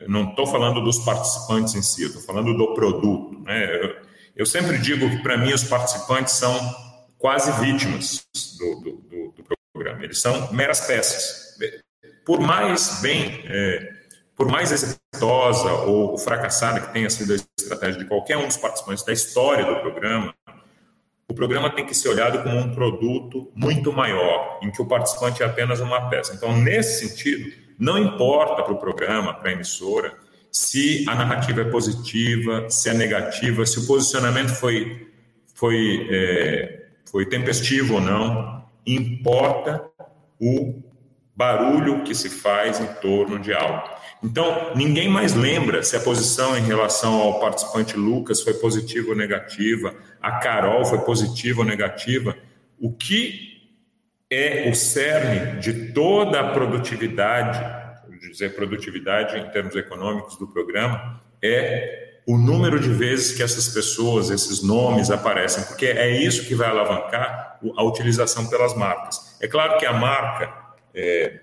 não 0.07 0.29
estou 0.29 0.45
falando 0.45 0.81
dos 0.81 0.99
participantes 0.99 1.73
em 1.75 1.81
si, 1.81 2.05
estou 2.05 2.21
falando 2.21 2.55
do 2.55 2.73
produto. 2.73 3.39
Né? 3.41 3.83
Eu, 3.83 3.95
eu 4.35 4.45
sempre 4.45 4.77
digo 4.77 5.09
que, 5.09 5.17
para 5.23 5.37
mim, 5.37 5.51
os 5.53 5.63
participantes 5.63 6.33
são 6.33 6.53
quase 7.17 7.51
vítimas 7.63 8.27
do, 8.57 8.75
do, 8.81 8.91
do, 9.35 9.43
programa. 9.73 10.03
Eles 10.03 10.19
são 10.19 10.51
meras 10.53 10.81
peças. 10.81 11.55
Por 12.25 12.39
mais 12.39 12.99
bem, 13.01 13.43
é, 13.45 13.93
por 14.35 14.47
mais 14.47 14.71
exitosa 14.71 15.71
ou 15.71 16.17
fracassada 16.17 16.79
que 16.79 16.93
tenha 16.93 17.09
sido 17.09 17.33
a 17.33 17.35
estratégia 17.35 17.99
de 17.99 18.05
qualquer 18.05 18.37
um 18.37 18.47
dos 18.47 18.57
participantes 18.57 19.03
da 19.03 19.13
história 19.13 19.65
do 19.65 19.79
programa, 19.81 20.33
o 21.29 21.33
programa 21.33 21.69
tem 21.69 21.85
que 21.85 21.93
ser 21.93 22.09
olhado 22.09 22.41
como 22.41 22.57
um 22.57 22.73
produto 22.73 23.51
muito 23.53 23.91
maior, 23.91 24.59
em 24.63 24.71
que 24.71 24.81
o 24.81 24.85
participante 24.85 25.43
é 25.43 25.45
apenas 25.45 25.79
uma 25.79 26.09
peça. 26.09 26.33
Então, 26.33 26.57
nesse 26.57 27.07
sentido, 27.07 27.51
não 27.77 27.97
importa 27.97 28.63
para 28.63 28.73
o 28.73 28.77
programa, 28.77 29.33
para 29.33 29.49
a 29.49 29.53
emissora, 29.53 30.15
se 30.51 31.05
a 31.07 31.13
narrativa 31.13 31.61
é 31.61 31.65
positiva, 31.65 32.69
se 32.69 32.89
é 32.89 32.93
negativa, 32.93 33.65
se 33.65 33.79
o 33.79 33.85
posicionamento 33.85 34.49
foi, 34.49 35.11
foi, 35.53 36.07
é, 36.09 36.86
foi 37.11 37.25
tempestivo 37.25 37.95
ou 37.95 38.01
não, 38.01 38.63
importa 38.85 39.83
o 40.39 40.81
barulho 41.35 42.03
que 42.03 42.15
se 42.15 42.29
faz 42.29 42.79
em 42.79 42.87
torno 42.99 43.39
de 43.39 43.53
algo. 43.53 43.87
Então, 44.23 44.73
ninguém 44.75 45.07
mais 45.07 45.35
lembra 45.35 45.83
se 45.83 45.95
a 45.95 45.99
posição 45.99 46.57
em 46.57 46.63
relação 46.63 47.13
ao 47.21 47.39
participante 47.39 47.95
Lucas 47.95 48.41
foi 48.41 48.55
positiva 48.55 49.09
ou 49.09 49.15
negativa, 49.15 49.93
a 50.19 50.39
Carol 50.39 50.83
foi 50.83 50.99
positiva 50.99 51.59
ou 51.59 51.65
negativa. 51.65 52.35
O 52.79 52.91
que 52.91 53.61
é 54.29 54.69
o 54.69 54.75
cerne 54.75 55.59
de 55.59 55.91
toda 55.93 56.39
a 56.39 56.51
produtividade, 56.51 57.59
dizer 58.19 58.55
produtividade 58.55 59.37
em 59.37 59.49
termos 59.51 59.75
econômicos 59.75 60.37
do 60.37 60.47
programa, 60.47 61.21
é 61.41 62.06
o 62.27 62.37
número 62.37 62.77
de 62.77 62.89
vezes 62.89 63.31
que 63.31 63.41
essas 63.41 63.69
pessoas, 63.69 64.29
esses 64.29 64.61
nomes 64.61 65.09
aparecem, 65.09 65.63
porque 65.63 65.85
é 65.85 66.21
isso 66.21 66.45
que 66.45 66.53
vai 66.53 66.67
alavancar 66.67 67.57
a 67.77 67.83
utilização 67.83 68.47
pelas 68.47 68.75
marcas. 68.75 69.37
É 69.39 69.47
claro 69.47 69.77
que 69.79 69.85
a 69.85 69.93
marca, 69.93 70.53
é, 70.93 71.39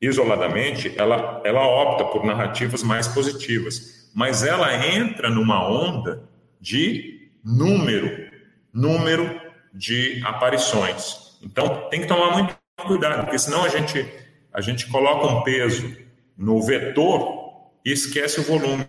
isoladamente, 0.00 0.94
ela, 0.96 1.42
ela 1.44 1.60
opta 1.60 2.06
por 2.06 2.24
narrativas 2.24 2.82
mais 2.82 3.06
positivas, 3.06 4.10
mas 4.14 4.42
ela 4.42 4.74
entra 4.86 5.28
numa 5.28 5.68
onda 5.68 6.22
de 6.58 7.30
número, 7.44 8.30
número 8.72 9.38
de 9.74 10.22
aparições. 10.24 11.36
Então, 11.42 11.88
tem 11.90 12.00
que 12.00 12.06
tomar 12.06 12.32
muito 12.32 12.56
cuidado, 12.86 13.24
porque 13.24 13.38
senão 13.38 13.64
a 13.64 13.68
gente, 13.68 14.10
a 14.50 14.62
gente 14.62 14.86
coloca 14.86 15.26
um 15.26 15.42
peso 15.42 15.94
no 16.38 16.62
vetor 16.62 17.70
e 17.84 17.92
esquece 17.92 18.40
o 18.40 18.44
volume. 18.44 18.86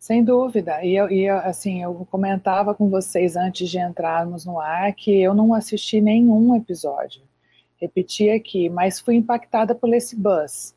Sem 0.00 0.24
dúvida. 0.24 0.82
E, 0.82 0.96
eu, 0.96 1.10
e 1.10 1.28
assim, 1.28 1.82
eu 1.82 2.06
comentava 2.10 2.74
com 2.74 2.88
vocês 2.88 3.36
antes 3.36 3.68
de 3.68 3.78
entrarmos 3.78 4.46
no 4.46 4.58
ar 4.58 4.94
que 4.94 5.14
eu 5.20 5.34
não 5.34 5.52
assisti 5.52 6.00
nenhum 6.00 6.56
episódio. 6.56 7.20
Repeti 7.78 8.30
aqui, 8.30 8.70
mas 8.70 8.98
fui 8.98 9.16
impactada 9.16 9.74
por 9.74 9.92
esse 9.92 10.16
buzz. 10.16 10.74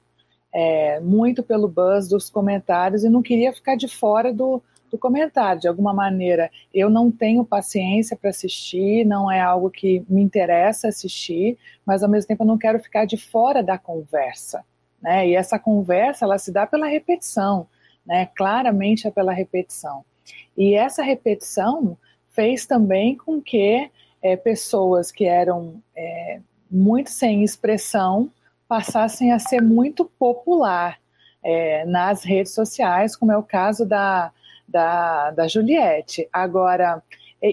É, 0.54 1.00
muito 1.00 1.42
pelo 1.42 1.70
buzz 1.70 2.10
dos 2.10 2.30
comentários 2.30 3.06
e 3.06 3.10
não 3.10 3.22
queria 3.22 3.54
ficar 3.54 3.78
de 3.78 3.88
fora 3.88 4.34
do, 4.34 4.62
do 4.92 4.98
comentário. 4.98 5.62
De 5.62 5.70
alguma 5.70 5.94
maneira, 5.94 6.52
eu 6.74 6.90
não 6.90 7.10
tenho 7.10 7.46
paciência 7.46 8.18
para 8.18 8.30
assistir, 8.30 9.06
não 9.06 9.32
é 9.32 9.40
algo 9.40 9.70
que 9.72 10.04
me 10.10 10.22
interessa 10.22 10.90
assistir, 10.90 11.58
mas 11.86 12.04
ao 12.04 12.10
mesmo 12.10 12.28
tempo 12.28 12.44
eu 12.44 12.48
não 12.48 12.58
quero 12.58 12.78
ficar 12.78 13.06
de 13.06 13.16
fora 13.16 13.64
da 13.64 13.78
conversa. 13.78 14.66
Né? 15.02 15.30
E 15.30 15.36
essa 15.36 15.58
conversa 15.58 16.26
ela 16.26 16.38
se 16.38 16.52
dá 16.52 16.68
pela 16.68 16.88
repetição, 16.88 17.68
né? 18.06 18.30
claramente 18.36 19.08
é 19.08 19.12
pela 19.12 19.34
repetição. 19.34 20.04
E 20.58 20.76
essa 20.76 21.04
repetição 21.04 21.98
fez 22.30 22.66
também 22.66 23.16
com 23.16 23.42
que 23.42 23.90
é, 24.22 24.36
pessoas 24.36 25.12
que 25.12 25.26
eram 25.26 25.82
é, 25.96 26.40
muito 26.70 27.10
sem 27.10 27.44
expressão 27.44 28.32
passassem 28.68 29.32
a 29.32 29.40
ser 29.40 29.62
muito 29.62 30.06
popular 30.06 31.00
é, 31.44 31.86
nas 31.86 32.24
redes 32.24 32.54
sociais, 32.54 33.16
como 33.16 33.32
é 33.32 33.38
o 33.38 33.44
caso 33.44 33.86
da 33.86 34.32
da, 34.68 35.32
da 35.32 35.48
Juliette. 35.48 36.28
Agora, 36.32 37.04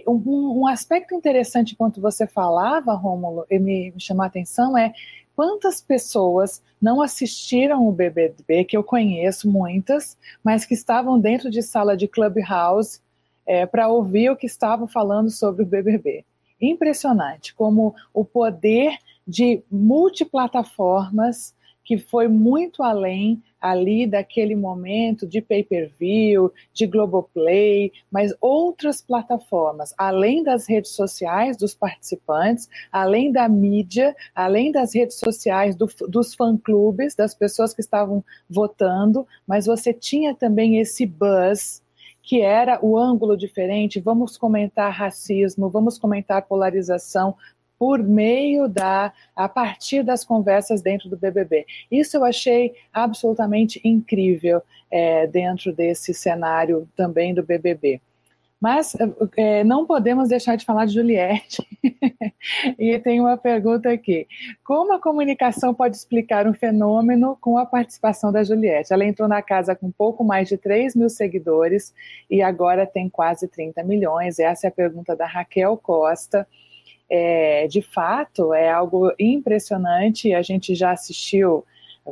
um, 0.06 0.60
um 0.60 0.66
aspecto 0.66 1.14
interessante 1.14 1.72
enquanto 1.72 2.00
você 2.00 2.26
falava, 2.26 2.94
Rômulo, 2.94 3.44
e 3.50 3.58
me, 3.58 3.90
me 3.90 4.00
chamou 4.00 4.22
a 4.22 4.26
atenção 4.26 4.76
é 4.76 4.92
quantas 5.34 5.80
pessoas 5.80 6.62
não 6.80 7.00
assistiram 7.00 7.86
o 7.86 7.92
BBB, 7.92 8.64
que 8.64 8.76
eu 8.76 8.82
conheço 8.82 9.50
muitas, 9.50 10.16
mas 10.42 10.64
que 10.64 10.74
estavam 10.74 11.18
dentro 11.18 11.50
de 11.50 11.62
sala 11.62 11.96
de 11.96 12.08
clubhouse 12.08 13.00
é, 13.46 13.66
para 13.66 13.88
ouvir 13.88 14.30
o 14.30 14.36
que 14.36 14.46
estavam 14.46 14.86
falando 14.86 15.30
sobre 15.30 15.62
o 15.62 15.66
BBB. 15.66 16.24
Impressionante 16.60 17.54
como 17.54 17.94
o 18.12 18.24
poder 18.24 18.98
de 19.26 19.62
multiplataformas 19.70 21.54
que 21.84 21.98
foi 21.98 22.28
muito 22.28 22.82
além 22.82 23.42
ali 23.60 24.06
daquele 24.06 24.54
momento 24.54 25.26
de 25.26 25.40
pay-per-view, 25.40 26.52
de 26.72 26.86
Globoplay, 26.86 27.92
mas 28.10 28.34
outras 28.40 29.02
plataformas, 29.02 29.94
além 29.98 30.42
das 30.42 30.68
redes 30.68 30.92
sociais 30.92 31.56
dos 31.56 31.74
participantes, 31.74 32.68
além 32.90 33.30
da 33.30 33.48
mídia, 33.48 34.14
além 34.34 34.72
das 34.72 34.94
redes 34.94 35.18
sociais 35.18 35.76
do, 35.76 35.86
dos 36.08 36.34
fã-clubes, 36.34 37.14
das 37.14 37.34
pessoas 37.34 37.74
que 37.74 37.80
estavam 37.80 38.24
votando, 38.48 39.26
mas 39.46 39.66
você 39.66 39.92
tinha 39.92 40.34
também 40.34 40.78
esse 40.78 41.04
buzz 41.04 41.82
que 42.22 42.42
era 42.42 42.78
o 42.84 42.98
ângulo 42.98 43.36
diferente, 43.36 43.98
vamos 43.98 44.36
comentar 44.36 44.92
racismo, 44.92 45.68
vamos 45.70 45.98
comentar 45.98 46.46
polarização, 46.46 47.34
por 47.80 48.02
meio 48.02 48.68
da, 48.68 49.10
a 49.34 49.48
partir 49.48 50.02
das 50.02 50.22
conversas 50.22 50.82
dentro 50.82 51.08
do 51.08 51.16
BBB. 51.16 51.64
Isso 51.90 52.14
eu 52.14 52.24
achei 52.26 52.74
absolutamente 52.92 53.80
incrível 53.82 54.60
é, 54.90 55.26
dentro 55.26 55.72
desse 55.72 56.12
cenário 56.12 56.86
também 56.94 57.32
do 57.32 57.42
BBB. 57.42 58.02
Mas 58.60 58.94
é, 59.34 59.64
não 59.64 59.86
podemos 59.86 60.28
deixar 60.28 60.56
de 60.56 60.66
falar 60.66 60.84
de 60.84 60.92
Juliette. 60.92 61.66
e 62.78 62.98
tem 62.98 63.18
uma 63.18 63.38
pergunta 63.38 63.90
aqui: 63.90 64.28
como 64.62 64.92
a 64.92 65.00
comunicação 65.00 65.72
pode 65.72 65.96
explicar 65.96 66.46
um 66.46 66.52
fenômeno 66.52 67.38
com 67.40 67.56
a 67.56 67.64
participação 67.64 68.30
da 68.30 68.44
Juliette? 68.44 68.92
Ela 68.92 69.06
entrou 69.06 69.26
na 69.26 69.40
casa 69.40 69.74
com 69.74 69.90
pouco 69.90 70.22
mais 70.22 70.46
de 70.50 70.58
3 70.58 70.94
mil 70.94 71.08
seguidores 71.08 71.94
e 72.28 72.42
agora 72.42 72.86
tem 72.86 73.08
quase 73.08 73.48
30 73.48 73.82
milhões. 73.84 74.38
Essa 74.38 74.66
é 74.66 74.68
a 74.68 74.72
pergunta 74.72 75.16
da 75.16 75.24
Raquel 75.24 75.78
Costa 75.78 76.46
é, 77.10 77.66
de 77.66 77.82
fato 77.82 78.54
é 78.54 78.70
algo 78.70 79.12
impressionante. 79.18 80.32
A 80.32 80.42
gente 80.42 80.74
já 80.74 80.92
assistiu 80.92 81.64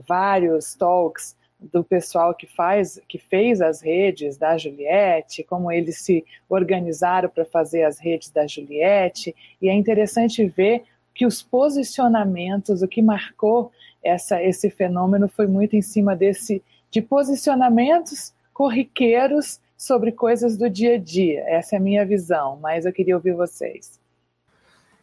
vários 0.07 0.75
talks 0.75 1.37
do 1.61 1.83
pessoal 1.83 2.35
que 2.35 2.47
faz, 2.47 3.01
que 3.09 3.19
fez 3.19 3.61
as 3.61 3.81
redes 3.81 4.37
da 4.37 4.57
Juliette, 4.57 5.43
como 5.45 5.73
eles 5.73 5.99
se 5.99 6.25
organizaram 6.49 7.29
para 7.29 7.45
fazer 7.45 7.85
as 7.85 7.99
redes 7.99 8.31
da 8.31 8.47
Juliette, 8.47 9.35
e 9.61 9.69
é 9.69 9.75
interessante 9.75 10.45
ver 10.47 10.85
que 11.15 11.27
os 11.27 11.43
posicionamentos, 11.43 12.81
o 12.81 12.87
que 12.87 13.03
marcou 13.03 13.73
essa, 14.05 14.41
esse 14.41 14.71
fenômeno 14.71 15.29
foi 15.29 15.49
muito 15.49 15.75
em 15.75 15.83
cima 15.83 16.15
desse 16.15 16.63
de 16.91 17.03
posicionamentos 17.03 18.33
corriqueiros 18.53 19.61
sobre 19.77 20.13
coisas 20.13 20.57
do 20.57 20.71
dia 20.71 20.95
a 20.95 20.99
dia. 20.99 21.45
Essa 21.47 21.77
é 21.77 21.79
a 21.79 21.83
minha 21.83 22.07
visão, 22.07 22.57
mas 22.63 22.87
eu 22.87 22.93
queria 22.93 23.17
ouvir 23.17 23.35
vocês. 23.35 23.98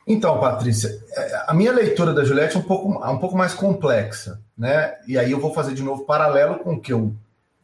Então, 0.08 0.40
Patrícia, 0.40 1.04
é, 1.12 1.46
a 1.48 1.54
minha 1.54 1.72
leitura 1.72 2.14
da 2.14 2.24
Juliette 2.24 2.56
é 2.56 2.60
um 2.60 2.64
pouco, 2.64 3.04
é 3.04 3.10
um 3.10 3.18
pouco 3.18 3.36
mais 3.36 3.54
complexa, 3.54 4.40
né? 4.56 4.96
E 5.08 5.18
aí 5.18 5.32
eu 5.32 5.40
vou 5.40 5.54
fazer 5.54 5.74
de 5.74 5.82
novo 5.82 6.06
paralelo 6.06 6.60
com 6.60 6.76
o 6.76 6.80
que 6.80 6.94
eu 6.94 7.16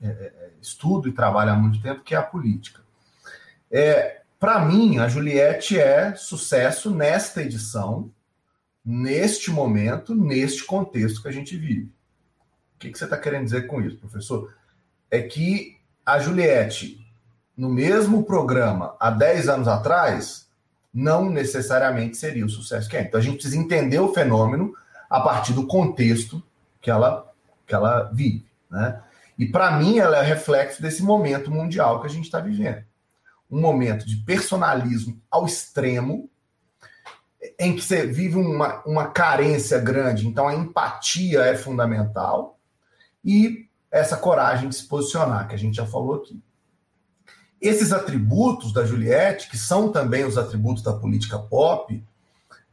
é, 0.01 0.49
estudo 0.59 1.07
e 1.07 1.13
trabalho 1.13 1.51
há 1.51 1.55
muito 1.55 1.81
tempo, 1.81 2.03
que 2.03 2.15
é 2.15 2.17
a 2.17 2.23
política. 2.23 2.81
É, 3.69 4.21
Para 4.39 4.59
mim, 4.65 4.97
a 4.97 5.07
Juliette 5.07 5.79
é 5.79 6.15
sucesso 6.15 6.89
nesta 6.89 7.43
edição, 7.43 8.09
neste 8.83 9.51
momento, 9.51 10.15
neste 10.15 10.63
contexto 10.65 11.21
que 11.21 11.27
a 11.27 11.31
gente 11.31 11.55
vive. 11.55 11.91
O 12.75 12.79
que, 12.79 12.89
que 12.89 12.97
você 12.97 13.03
está 13.03 13.17
querendo 13.17 13.45
dizer 13.45 13.67
com 13.67 13.79
isso, 13.79 13.97
professor? 13.97 14.51
É 15.11 15.21
que 15.21 15.77
a 16.03 16.17
Juliette, 16.17 16.99
no 17.55 17.69
mesmo 17.69 18.23
programa 18.23 18.95
há 18.99 19.11
10 19.11 19.47
anos 19.47 19.67
atrás, 19.67 20.49
não 20.93 21.29
necessariamente 21.29 22.17
seria 22.17 22.45
o 22.45 22.49
sucesso 22.49 22.89
que 22.89 22.97
é. 22.97 23.03
Então 23.03 23.19
a 23.19 23.23
gente 23.23 23.35
precisa 23.35 23.57
entender 23.57 23.99
o 23.99 24.13
fenômeno 24.13 24.73
a 25.09 25.19
partir 25.21 25.53
do 25.53 25.67
contexto 25.67 26.43
que 26.81 26.89
ela, 26.89 27.31
que 27.65 27.73
ela 27.73 28.11
vive. 28.13 28.45
Né? 28.69 29.01
E 29.37 29.45
para 29.45 29.71
mim 29.77 29.99
ela 29.99 30.17
é 30.17 30.21
reflexo 30.21 30.81
desse 30.81 31.03
momento 31.03 31.51
mundial 31.51 32.01
que 32.01 32.07
a 32.07 32.09
gente 32.09 32.25
está 32.25 32.39
vivendo. 32.39 32.83
Um 33.49 33.59
momento 33.59 34.05
de 34.05 34.17
personalismo 34.17 35.21
ao 35.29 35.45
extremo, 35.45 36.29
em 37.59 37.75
que 37.75 37.81
você 37.81 38.05
vive 38.05 38.37
uma, 38.37 38.81
uma 38.85 39.07
carência 39.07 39.79
grande, 39.79 40.27
então 40.27 40.47
a 40.47 40.55
empatia 40.55 41.41
é 41.41 41.55
fundamental, 41.55 42.57
e 43.23 43.67
essa 43.91 44.15
coragem 44.15 44.69
de 44.69 44.75
se 44.75 44.87
posicionar, 44.87 45.47
que 45.47 45.55
a 45.55 45.57
gente 45.57 45.75
já 45.75 45.85
falou 45.85 46.15
aqui. 46.15 46.41
Esses 47.61 47.93
atributos 47.93 48.73
da 48.73 48.83
Juliette, 48.83 49.47
que 49.47 49.57
são 49.57 49.91
também 49.91 50.25
os 50.25 50.37
atributos 50.37 50.81
da 50.81 50.93
política 50.93 51.37
pop, 51.37 52.03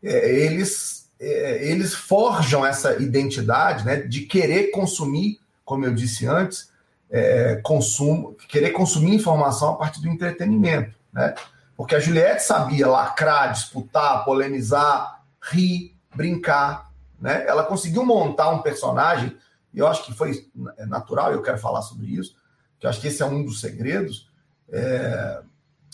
é, 0.03 0.30
eles, 0.30 1.11
é, 1.20 1.68
eles 1.68 1.95
forjam 1.95 2.64
essa 2.64 2.95
identidade 2.95 3.84
né, 3.84 3.97
de 3.97 4.22
querer 4.22 4.70
consumir, 4.70 5.41
como 5.62 5.84
eu 5.84 5.93
disse 5.93 6.26
antes, 6.26 6.70
é, 7.11 7.57
consumo, 7.62 8.34
querer 8.49 8.70
consumir 8.70 9.14
informação 9.14 9.70
a 9.70 9.76
partir 9.76 10.01
do 10.01 10.09
entretenimento. 10.09 10.97
Né? 11.12 11.34
Porque 11.76 11.95
a 11.95 12.01
Juliette 12.01 12.43
sabia 12.43 12.89
lacrar, 12.89 13.53
disputar, 13.53 14.24
polemizar, 14.24 15.22
rir, 15.43 15.95
brincar. 16.14 16.91
Né? 17.20 17.45
Ela 17.47 17.64
conseguiu 17.64 18.07
montar 18.07 18.49
um 18.51 18.62
personagem, 18.62 19.36
e 19.74 19.78
eu 19.78 19.86
acho 19.86 20.05
que 20.05 20.14
foi 20.14 20.49
natural, 20.86 21.32
eu 21.32 21.43
quero 21.43 21.59
falar 21.59 21.82
sobre 21.82 22.07
isso, 22.07 22.34
que 22.78 22.86
eu 22.86 22.91
acho 22.91 23.01
que 23.01 23.09
esse 23.09 23.22
é 23.22 23.26
um 23.26 23.45
dos 23.45 23.61
segredos, 23.61 24.28
é, 24.71 25.43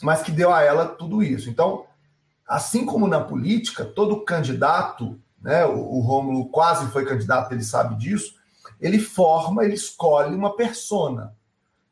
mas 0.03 0.22
que 0.22 0.33
deu 0.33 0.53
a 0.53 0.62
ela 0.62 0.87
tudo 0.87 1.22
isso. 1.22 1.49
Então, 1.49 1.87
assim 2.47 2.85
como 2.85 3.07
na 3.07 3.20
política, 3.20 3.85
todo 3.85 4.25
candidato, 4.25 5.18
né, 5.41 5.64
o, 5.66 5.79
o 5.79 6.01
Rômulo 6.01 6.49
quase 6.49 6.91
foi 6.91 7.05
candidato, 7.05 7.53
ele 7.53 7.64
sabe 7.64 7.97
disso, 7.97 8.35
ele 8.81 8.99
forma, 8.99 9.64
ele 9.64 9.75
escolhe 9.75 10.35
uma 10.35 10.57
persona. 10.57 11.35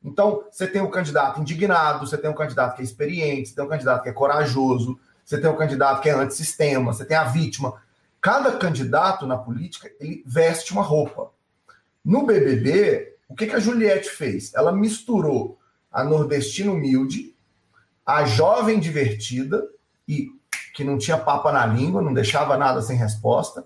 Então, 0.05 0.45
você 0.51 0.67
tem 0.67 0.83
um 0.83 0.91
candidato 0.91 1.41
indignado, 1.41 2.07
você 2.07 2.19
tem 2.19 2.29
um 2.29 2.35
candidato 2.35 2.75
que 2.75 2.83
é 2.83 2.85
experiente, 2.85 3.49
você 3.49 3.55
tem 3.55 3.65
um 3.65 3.69
candidato 3.69 4.03
que 4.03 4.09
é 4.09 4.13
corajoso, 4.13 4.99
você 5.25 5.41
tem 5.41 5.49
um 5.49 5.57
candidato 5.57 6.03
que 6.03 6.09
é 6.09 6.13
antissistema, 6.13 6.93
você 6.93 7.05
tem 7.05 7.17
a 7.17 7.25
vítima. 7.25 7.75
Cada 8.21 8.53
candidato 8.59 9.27
na 9.27 9.39
política, 9.39 9.91
ele 10.01 10.23
veste 10.27 10.73
uma 10.73 10.83
roupa. 10.83 11.31
No 12.05 12.27
BBB, 12.27 13.17
o 13.29 13.35
que, 13.35 13.47
que 13.47 13.55
a 13.55 13.61
Juliette 13.61 14.11
fez? 14.11 14.53
Ela 14.55 14.73
misturou 14.73 15.59
a 15.93 16.03
nordestina 16.03 16.73
humilde, 16.73 17.35
a 18.05 18.25
jovem 18.25 18.81
divertida 18.81 19.63
e 20.09 20.29
que 20.75 20.83
não 20.83 20.97
tinha 20.99 21.19
papa 21.19 21.53
na 21.53 21.67
língua, 21.67 22.01
não 22.01 22.15
deixava 22.15 22.57
nada 22.57 22.81
sem 22.81 22.97
resposta, 22.97 23.65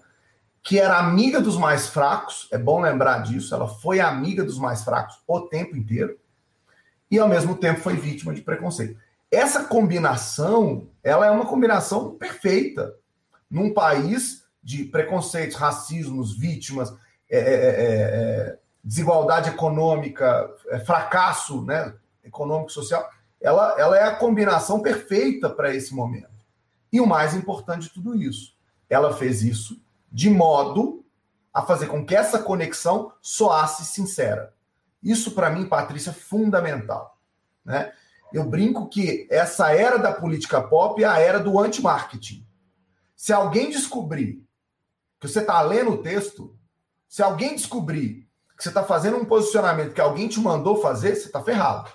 que 0.63 0.81
era 0.81 0.99
amiga 0.99 1.41
dos 1.41 1.57
mais 1.57 1.87
fracos, 1.87 2.49
é 2.51 2.59
bom 2.59 2.81
lembrar 2.81 3.19
disso, 3.19 3.55
ela 3.55 3.69
foi 3.69 4.01
amiga 4.01 4.43
dos 4.43 4.59
mais 4.59 4.83
fracos 4.83 5.23
o 5.27 5.43
tempo 5.43 5.77
inteiro, 5.77 6.19
e 7.09 7.19
ao 7.19 7.29
mesmo 7.29 7.57
tempo 7.57 7.81
foi 7.81 7.95
vítima 7.95 8.35
de 8.35 8.43
preconceito. 8.43 8.99
Essa 9.31 9.65
combinação, 9.65 10.89
ela 11.05 11.27
é 11.27 11.31
uma 11.31 11.47
combinação 11.47 12.17
perfeita 12.17 12.95
num 13.49 13.73
país 13.73 14.45
de 14.61 14.85
preconceitos, 14.85 15.57
racismos, 15.57 16.37
vítimas, 16.37 16.93
é, 17.31 17.39
é, 17.39 17.41
é, 17.41 17.85
é 18.55 18.59
desigualdade 18.83 19.51
econômica, 19.51 20.51
é, 20.69 20.81
fracasso, 20.81 21.65
né? 21.65 21.95
Econômico 22.27 22.73
social, 22.73 23.09
ela, 23.41 23.79
ela 23.79 23.99
é 23.99 24.03
a 24.03 24.17
combinação 24.17 24.81
perfeita 24.81 25.49
para 25.49 25.75
esse 25.75 25.95
momento. 25.95 26.45
E 26.93 27.01
o 27.01 27.07
mais 27.07 27.35
importante 27.35 27.85
de 27.85 27.91
tudo 27.91 28.15
isso, 28.21 28.57
ela 28.89 29.15
fez 29.15 29.43
isso 29.43 29.81
de 30.11 30.31
modo 30.31 31.05
a 31.53 31.63
fazer 31.63 31.87
com 31.87 32.05
que 32.05 32.15
essa 32.15 32.39
conexão 32.39 33.13
soasse 33.21 33.85
sincera. 33.85 34.55
Isso, 35.03 35.33
para 35.33 35.51
mim, 35.51 35.67
Patrícia, 35.67 36.11
é 36.11 36.15
fundamental. 36.15 37.19
Né? 37.65 37.93
Eu 38.33 38.45
brinco 38.45 38.89
que 38.89 39.27
essa 39.31 39.73
era 39.73 39.99
da 39.99 40.13
política 40.13 40.61
pop 40.61 41.03
é 41.03 41.07
a 41.07 41.19
era 41.19 41.39
do 41.39 41.59
anti-marketing. 41.59 42.47
Se 43.15 43.33
alguém 43.33 43.71
descobrir 43.71 44.45
que 45.21 45.29
você 45.29 45.41
está 45.41 45.61
lendo 45.63 45.93
o 45.93 46.03
texto, 46.03 46.57
se 47.09 47.23
alguém 47.23 47.55
descobrir 47.55 48.29
que 48.57 48.63
você 48.63 48.69
está 48.69 48.83
fazendo 48.83 49.17
um 49.17 49.25
posicionamento 49.25 49.95
que 49.95 50.01
alguém 50.01 50.29
te 50.29 50.41
mandou 50.41 50.81
fazer, 50.81 51.15
você 51.15 51.27
está 51.27 51.43
ferrado. 51.43 51.91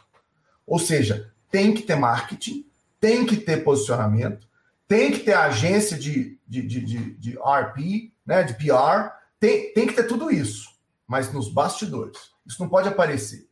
Ou 0.71 0.79
seja, 0.79 1.29
tem 1.51 1.73
que 1.73 1.81
ter 1.81 1.97
marketing, 1.97 2.65
tem 2.97 3.25
que 3.25 3.35
ter 3.35 3.61
posicionamento, 3.61 4.47
tem 4.87 5.11
que 5.11 5.19
ter 5.19 5.33
agência 5.33 5.97
de, 5.97 6.39
de, 6.47 6.61
de, 6.61 6.79
de, 6.79 7.13
de 7.15 7.31
RP, 7.31 8.13
né, 8.25 8.41
de 8.41 8.53
PR, 8.53 9.11
tem, 9.37 9.73
tem 9.73 9.85
que 9.85 9.93
ter 9.93 10.07
tudo 10.07 10.31
isso, 10.31 10.69
mas 11.05 11.33
nos 11.33 11.49
bastidores. 11.49 12.31
Isso 12.45 12.61
não 12.61 12.69
pode 12.69 12.87
aparecer. 12.87 13.49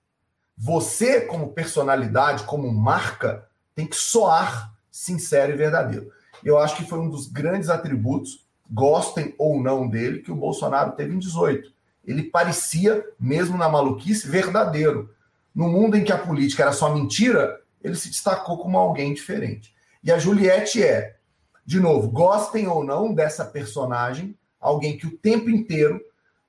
Você, 0.58 1.20
como 1.20 1.52
personalidade, 1.52 2.46
como 2.46 2.72
marca, 2.72 3.50
tem 3.76 3.86
que 3.86 3.98
soar 3.98 4.74
sincero 4.90 5.52
e 5.52 5.58
verdadeiro. 5.58 6.10
Eu 6.42 6.58
acho 6.58 6.78
que 6.78 6.88
foi 6.88 7.00
um 7.00 7.10
dos 7.10 7.28
grandes 7.28 7.70
atributos, 7.70 8.48
gostem 8.72 9.36
ou 9.38 9.62
não 9.62 9.90
dele, 9.90 10.22
que 10.22 10.32
o 10.32 10.38
Bolsonaro 10.38 10.94
teve 10.94 11.14
em 11.14 11.20
18. 11.20 11.70
Ele 12.06 12.24
parecia, 12.24 13.06
mesmo 13.20 13.58
na 13.58 13.68
maluquice, 13.68 14.26
verdadeiro 14.26 15.14
no 15.54 15.68
mundo 15.68 15.98
em 15.98 16.04
que 16.04 16.12
a 16.12 16.18
política 16.18 16.64
era 16.64 16.72
só 16.72 16.94
mentira, 16.94 17.60
ele 17.82 17.96
se 17.96 18.10
destacou 18.10 18.58
como 18.58 18.78
alguém 18.78 19.14
diferente. 19.14 19.74
E 20.04 20.12
a 20.12 20.18
Juliette 20.18 20.84
é, 20.84 21.18
de 21.66 21.80
novo, 21.80 22.10
gostem 22.10 22.68
ou 22.68 22.84
não 22.84 23.14
dessa 23.14 23.46
personagem, 23.46 24.38
alguém 24.60 24.98
que 24.98 25.08
o 25.08 25.18
tempo 25.18 25.50
inteiro 25.50 26.02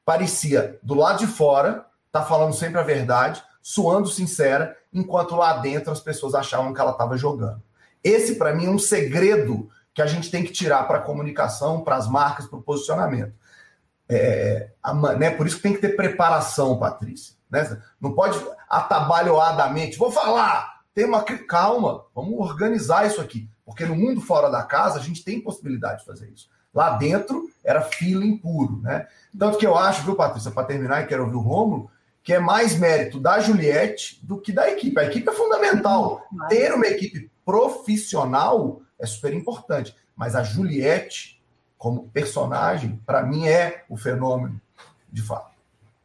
parecia 0.05 0.79
do 0.83 0.95
lado 0.95 1.19
de 1.19 1.27
fora, 1.27 1.85
tá 2.11 2.25
falando 2.25 2.55
sempre 2.55 2.81
a 2.81 2.83
verdade, 2.83 3.43
suando 3.63 4.09
sincera, 4.09 4.77
enquanto 4.93 5.37
lá 5.37 5.59
dentro 5.59 5.93
as 5.93 6.01
pessoas 6.01 6.35
achavam 6.35 6.73
que 6.73 6.81
ela 6.81 6.93
estava 6.93 7.17
jogando. 7.17 7.63
Esse, 8.03 8.37
para 8.37 8.55
mim, 8.55 8.67
é 8.67 8.71
um 8.71 8.79
segredo 8.79 9.69
que 9.93 10.01
a 10.01 10.07
gente 10.07 10.31
tem 10.31 10.43
que 10.43 10.53
tirar 10.53 10.85
para 10.85 10.99
a 10.99 11.03
comunicação, 11.03 11.83
para 11.83 11.97
as 11.97 12.09
marcas, 12.09 12.47
para 12.47 12.59
o 12.59 12.63
posicionamento. 12.63 13.35
É, 14.09 14.71
a, 14.83 14.95
né, 14.95 15.31
por 15.31 15.47
isso 15.47 15.57
que 15.57 15.63
tem 15.63 15.75
que 15.75 15.81
ter 15.81 15.97
preparação, 15.97 16.79
Patrícia. 16.79 17.35
Né? 17.51 17.81
Não 18.01 18.13
pode 18.15 18.39
atabalhoadamente, 18.69 19.99
vou 19.99 20.13
falar, 20.13 20.81
tem 20.95 21.05
uma 21.05 21.23
calma, 21.23 22.05
vamos 22.15 22.39
organizar 22.39 23.07
isso 23.07 23.21
aqui. 23.21 23.49
Porque 23.65 23.85
no 23.85 23.95
mundo 23.95 24.21
fora 24.21 24.51
da 24.51 24.63
casa 24.63 24.99
a 24.99 25.03
gente 25.03 25.25
tem 25.25 25.41
possibilidade 25.41 26.01
de 26.01 26.07
fazer 26.07 26.29
isso. 26.29 26.49
Lá 26.73 26.91
dentro 26.91 27.49
era 27.65 27.83
feeling 27.83 28.37
puro, 28.37 28.81
né? 28.83 29.07
Tanto 29.37 29.59
que 29.59 29.67
eu 29.67 29.77
acho, 29.77 30.03
viu, 30.03 30.15
Patrícia, 30.15 30.51
para 30.51 30.67
terminar, 30.67 31.03
e 31.03 31.07
quero 31.07 31.25
ouvir 31.25 31.37
o 31.37 31.41
Rômulo, 31.41 31.91
que 32.23 32.33
é 32.33 32.39
mais 32.39 32.77
mérito 32.77 33.19
da 33.19 33.41
Juliette 33.41 34.21
do 34.25 34.41
que 34.41 34.53
da 34.53 34.71
equipe. 34.71 34.99
A 34.99 35.05
equipe 35.05 35.29
é 35.29 35.33
fundamental. 35.33 36.27
Ter 36.49 36.73
uma 36.73 36.87
equipe 36.87 37.31
profissional 37.45 38.81
é 38.99 39.07
super 39.07 39.33
importante. 39.35 39.97
Mas 40.15 40.37
a 40.37 40.43
Juliette, 40.43 41.43
como 41.79 42.09
personagem, 42.11 43.01
para 43.07 43.23
mim 43.23 43.49
é 43.49 43.85
o 43.89 43.97
fenômeno, 43.97 44.61
de 45.11 45.23
fato. 45.23 45.50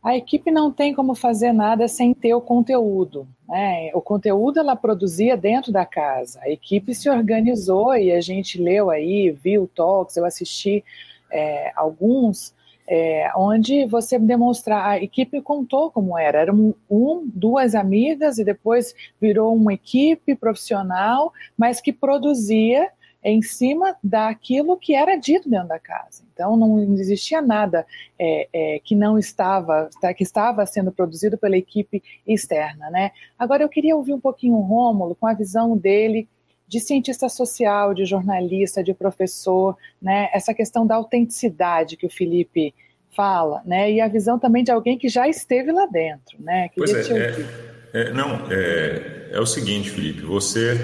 A 0.05 0.15
equipe 0.15 0.51
não 0.51 0.71
tem 0.71 0.93
como 0.93 1.15
fazer 1.15 1.51
nada 1.51 1.87
sem 1.87 2.13
ter 2.13 2.35
o 2.35 2.39
conteúdo. 2.39 3.27
Né? 3.49 3.89
O 3.95 3.99
conteúdo 3.99 4.59
ela 4.59 4.75
produzia 4.75 5.35
dentro 5.35 5.71
da 5.71 5.83
casa. 5.83 6.39
A 6.43 6.49
equipe 6.49 6.93
se 6.93 7.09
organizou 7.09 7.95
e 7.95 8.11
a 8.11 8.21
gente 8.21 8.61
leu 8.61 8.91
aí, 8.91 9.31
viu 9.31 9.67
talks, 9.73 10.15
eu 10.15 10.23
assisti 10.23 10.83
é, 11.31 11.71
alguns 11.75 12.53
é, 12.87 13.31
onde 13.35 13.85
você 13.85 14.19
demonstrar, 14.19 14.87
a 14.87 15.01
equipe 15.01 15.41
contou 15.41 15.89
como 15.89 16.15
era, 16.15 16.39
eram 16.39 16.75
um, 16.87 17.27
duas 17.33 17.73
amigas 17.73 18.37
e 18.37 18.43
depois 18.43 18.93
virou 19.19 19.55
uma 19.55 19.73
equipe 19.73 20.35
profissional, 20.35 21.33
mas 21.57 21.81
que 21.81 21.91
produzia 21.91 22.91
em 23.25 23.41
cima 23.41 23.97
daquilo 24.03 24.77
que 24.77 24.93
era 24.93 25.15
dito 25.15 25.49
dentro 25.49 25.67
da 25.67 25.79
casa. 25.79 26.23
Então 26.31 26.55
não 26.55 26.93
existia 26.93 27.41
nada 27.41 27.83
é, 28.19 28.47
é, 28.53 28.79
que 28.83 28.95
não 28.95 29.17
estava, 29.17 29.89
tá, 29.99 30.13
que 30.13 30.21
estava 30.21 30.63
sendo 30.67 30.91
produzido 30.91 31.35
pela 31.35 31.57
equipe 31.57 32.03
externa, 32.27 32.91
né? 32.91 33.09
Agora 33.37 33.63
eu 33.63 33.69
queria 33.69 33.95
ouvir 33.95 34.13
um 34.13 34.19
pouquinho 34.19 34.53
o 34.53 34.61
Rômulo 34.61 35.15
com 35.15 35.25
a 35.25 35.33
visão 35.33 35.75
dele 35.75 36.29
de 36.67 36.79
cientista 36.79 37.27
social, 37.27 37.95
de 37.95 38.05
jornalista, 38.05 38.83
de 38.83 38.93
professor, 38.93 39.75
né? 39.99 40.29
Essa 40.31 40.53
questão 40.53 40.85
da 40.85 40.93
autenticidade 40.93 41.97
que 41.97 42.05
o 42.05 42.11
Felipe 42.11 42.75
fala, 43.09 43.63
né? 43.65 43.91
E 43.91 44.01
a 44.01 44.07
visão 44.07 44.37
também 44.37 44.63
de 44.63 44.71
alguém 44.71 44.99
que 44.99 45.09
já 45.09 45.27
esteve 45.27 45.71
lá 45.71 45.87
dentro, 45.87 46.37
né? 46.39 46.69
Queria 46.69 46.93
pois 46.93 47.09
é, 47.09 47.45
é, 47.91 48.01
é, 48.01 48.13
não, 48.13 48.51
é, 48.51 49.29
é 49.31 49.39
o 49.39 49.47
seguinte, 49.47 49.89
Felipe, 49.89 50.21
você 50.21 50.75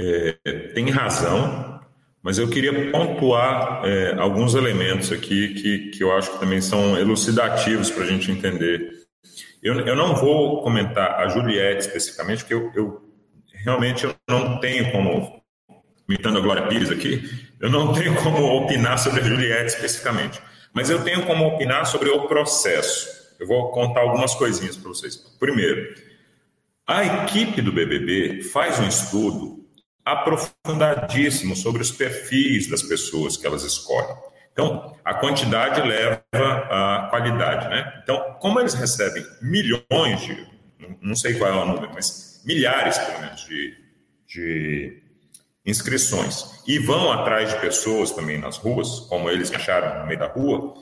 é, 0.00 0.52
tem 0.74 0.88
razão, 0.90 1.80
mas 2.22 2.38
eu 2.38 2.48
queria 2.48 2.90
pontuar 2.90 3.82
é, 3.84 4.14
alguns 4.14 4.54
elementos 4.54 5.12
aqui 5.12 5.54
que, 5.54 5.90
que 5.90 6.02
eu 6.02 6.12
acho 6.16 6.32
que 6.32 6.40
também 6.40 6.60
são 6.60 6.98
elucidativos 6.98 7.90
para 7.90 8.04
a 8.04 8.06
gente 8.06 8.30
entender. 8.30 8.90
Eu, 9.62 9.80
eu 9.80 9.96
não 9.96 10.14
vou 10.14 10.62
comentar 10.62 11.20
a 11.20 11.28
Juliette 11.28 11.86
especificamente, 11.86 12.38
porque 12.38 12.54
eu, 12.54 12.72
eu 12.74 13.02
realmente 13.64 14.04
eu 14.04 14.14
não 14.28 14.58
tenho 14.58 14.90
como, 14.90 15.42
imitando 16.08 16.38
a 16.38 16.40
Glória 16.40 16.66
Pires 16.66 16.90
aqui, 16.90 17.22
eu 17.60 17.68
não 17.68 17.92
tenho 17.92 18.14
como 18.22 18.44
opinar 18.56 18.98
sobre 18.98 19.20
a 19.20 19.24
Juliette 19.24 19.74
especificamente. 19.74 20.40
Mas 20.72 20.88
eu 20.88 21.02
tenho 21.02 21.26
como 21.26 21.46
opinar 21.46 21.84
sobre 21.84 22.08
o 22.10 22.26
processo. 22.26 23.08
Eu 23.38 23.46
vou 23.46 23.70
contar 23.70 24.00
algumas 24.00 24.34
coisinhas 24.34 24.76
para 24.76 24.88
vocês. 24.88 25.16
Primeiro, 25.38 25.94
a 26.86 27.04
equipe 27.04 27.60
do 27.60 27.72
BBB 27.72 28.42
faz 28.42 28.78
um 28.78 28.86
estudo 28.86 29.59
aprofundadíssimo 30.04 31.54
sobre 31.54 31.82
os 31.82 31.90
perfis 31.90 32.68
das 32.68 32.82
pessoas 32.82 33.36
que 33.36 33.46
elas 33.46 33.62
escolhem. 33.62 34.16
Então, 34.52 34.96
a 35.04 35.14
quantidade 35.14 35.80
leva 35.80 36.22
à 36.32 37.06
qualidade, 37.10 37.68
né? 37.68 38.00
Então, 38.02 38.36
como 38.40 38.60
eles 38.60 38.74
recebem 38.74 39.24
milhões 39.40 40.20
de, 40.20 40.46
não 41.00 41.14
sei 41.14 41.34
qual 41.34 41.50
é 41.50 41.54
o 41.54 41.66
número, 41.66 41.90
mas 41.94 42.42
milhares, 42.44 42.98
pelo 42.98 43.20
menos, 43.20 43.44
de, 43.44 43.74
de 44.26 45.02
inscrições 45.64 46.62
e 46.66 46.78
vão 46.78 47.12
atrás 47.12 47.50
de 47.50 47.60
pessoas 47.60 48.10
também 48.10 48.38
nas 48.38 48.56
ruas, 48.56 49.00
como 49.00 49.30
eles 49.30 49.52
acharam 49.52 50.00
no 50.00 50.06
meio 50.06 50.18
da 50.18 50.26
rua, 50.26 50.74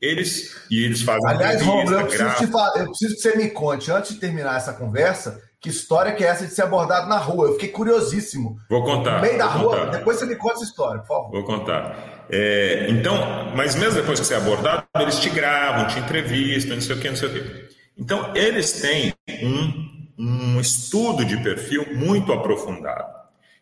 eles 0.00 0.66
e 0.70 0.84
eles 0.84 1.02
fazem. 1.02 1.28
Aliás, 1.28 1.62
Romulo, 1.62 2.00
eu, 2.00 2.06
preciso 2.06 2.52
falar, 2.52 2.78
eu 2.78 2.86
preciso 2.86 3.14
que 3.14 3.20
você 3.20 3.36
me 3.36 3.50
conte, 3.50 3.90
antes 3.90 4.14
de 4.14 4.20
terminar 4.20 4.56
essa 4.56 4.72
conversa, 4.72 5.42
que 5.60 5.68
história 5.68 6.12
que 6.12 6.24
é 6.24 6.28
essa 6.28 6.46
de 6.46 6.54
ser 6.54 6.62
abordado 6.62 7.08
na 7.08 7.18
rua? 7.18 7.48
Eu 7.48 7.52
fiquei 7.54 7.68
curiosíssimo. 7.68 8.56
Vou 8.68 8.84
contar. 8.84 9.16
No 9.16 9.22
meio 9.22 9.38
da 9.38 9.46
rua, 9.46 9.78
contar. 9.78 9.90
depois 9.90 10.18
você 10.18 10.26
me 10.26 10.36
conta 10.36 10.54
essa 10.54 10.64
história, 10.64 11.00
por 11.00 11.08
favor. 11.08 11.30
Vou 11.30 11.44
contar. 11.44 12.26
É, 12.30 12.86
então, 12.88 13.14
mas 13.56 13.74
mesmo 13.74 14.00
depois 14.00 14.20
que 14.20 14.26
você 14.26 14.34
é 14.34 14.36
abordado, 14.36 14.84
eles 14.98 15.18
te 15.18 15.30
gravam, 15.30 15.86
te 15.86 15.98
entrevistam, 15.98 16.74
não 16.74 16.82
sei 16.82 16.96
o 16.96 17.00
que, 17.00 17.08
não 17.08 17.16
sei 17.16 17.28
o 17.28 17.32
que. 17.32 17.66
Então, 17.98 18.36
eles 18.36 18.80
têm 18.80 19.14
um 19.42 19.96
um 20.18 20.58
estudo 20.58 21.24
de 21.24 21.36
perfil 21.42 21.94
muito 21.94 22.32
aprofundado. 22.32 23.14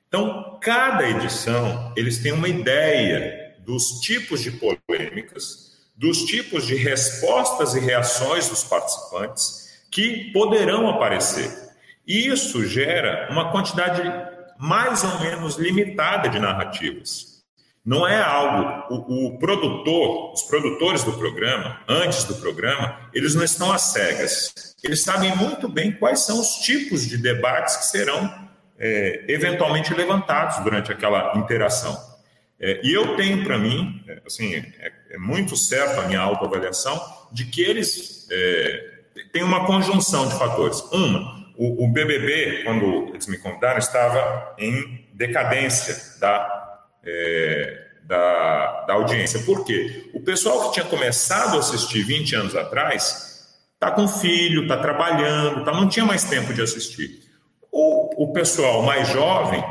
Então, 0.09 0.59
cada 0.61 1.09
edição, 1.09 1.93
eles 1.97 2.19
têm 2.19 2.33
uma 2.33 2.49
ideia 2.49 3.57
dos 3.65 4.01
tipos 4.01 4.41
de 4.41 4.53
polêmicas, 4.53 5.73
dos 5.97 6.25
tipos 6.25 6.67
de 6.67 6.77
respostas 6.77 7.75
e 7.75 7.81
reações 7.81 8.49
dos 8.49 8.63
participantes 8.63 9.83
que 9.91 10.31
poderão 10.33 10.89
aparecer. 10.89 11.64
E 12.07 12.29
isso 12.29 12.67
gera 12.67 13.29
uma 13.31 13.51
quantidade 13.51 14.03
mais 14.59 15.03
ou 15.05 15.21
menos 15.21 15.57
limitada 15.57 16.29
de 16.29 16.39
narrativas. 16.39 17.35
Não 17.85 18.07
é 18.07 18.21
algo. 18.21 18.95
O, 18.95 19.27
o, 19.27 19.39
produtor, 19.39 20.33
os 20.33 20.43
produtores 20.43 21.05
do 21.05 21.13
programa, 21.13 21.81
antes 21.87 22.25
do 22.25 22.35
programa, 22.37 22.99
eles 23.13 23.35
não 23.35 23.45
estão 23.45 23.71
às 23.71 23.83
cegas. 23.83 24.75
Eles 24.83 25.03
sabem 25.03 25.37
muito 25.37 25.69
bem 25.69 25.93
quais 25.93 26.21
são 26.21 26.41
os 26.41 26.57
tipos 26.57 27.07
de 27.07 27.19
debates 27.19 27.77
que 27.77 27.87
serão 27.87 28.49
é, 28.79 29.25
eventualmente 29.29 29.93
levantados 29.93 30.63
durante 30.65 30.91
aquela 30.91 31.37
interação. 31.37 31.99
É, 32.59 32.81
e 32.83 32.93
eu 32.93 33.17
tenho 33.17 33.45
para 33.45 33.59
mim, 33.59 34.03
é, 34.09 34.23
assim, 34.27 34.55
é, 34.55 34.93
é, 35.11 35.19
muito 35.19 35.57
certo 35.57 36.01
a 36.01 36.07
minha 36.07 36.21
autoavaliação, 36.21 36.99
de 37.31 37.45
que 37.45 37.61
eles 37.61 38.27
é, 38.31 38.91
têm 39.33 39.43
uma 39.43 39.67
conjunção 39.67 40.29
de 40.29 40.39
fatores. 40.39 40.81
Uma, 40.93 41.34
o, 41.57 41.85
o 41.85 41.93
BBB, 41.93 42.63
quando 42.65 43.11
eles 43.11 43.27
me 43.27 43.39
convidaram, 43.39 43.79
estava 43.79 44.55
em 44.59 45.09
decadência 45.15 46.19
da 46.21 46.63
é, 47.07 47.85
da, 48.05 48.85
da 48.87 48.95
audiência. 48.95 49.41
Por 49.41 49.65
quê? 49.65 50.11
O 50.15 50.21
pessoal 50.21 50.69
que 50.69 50.75
tinha 50.75 50.87
começado 50.87 51.57
a 51.57 51.61
assistir 51.61 52.03
20 52.03 52.37
anos 52.37 52.57
atrás 52.57 53.35
está 53.75 53.91
com 53.91 54.07
filho, 54.07 54.63
está 54.63 54.77
trabalhando, 54.77 55.65
tá, 55.65 55.73
não 55.73 55.89
tinha 55.89 56.05
mais 56.05 56.25
tempo 56.25 56.53
de 56.53 56.63
assistir. 56.63 57.23
O, 57.73 58.25
o 58.25 58.33
pessoal 58.33 58.83
mais 58.83 59.09
jovem 59.09 59.63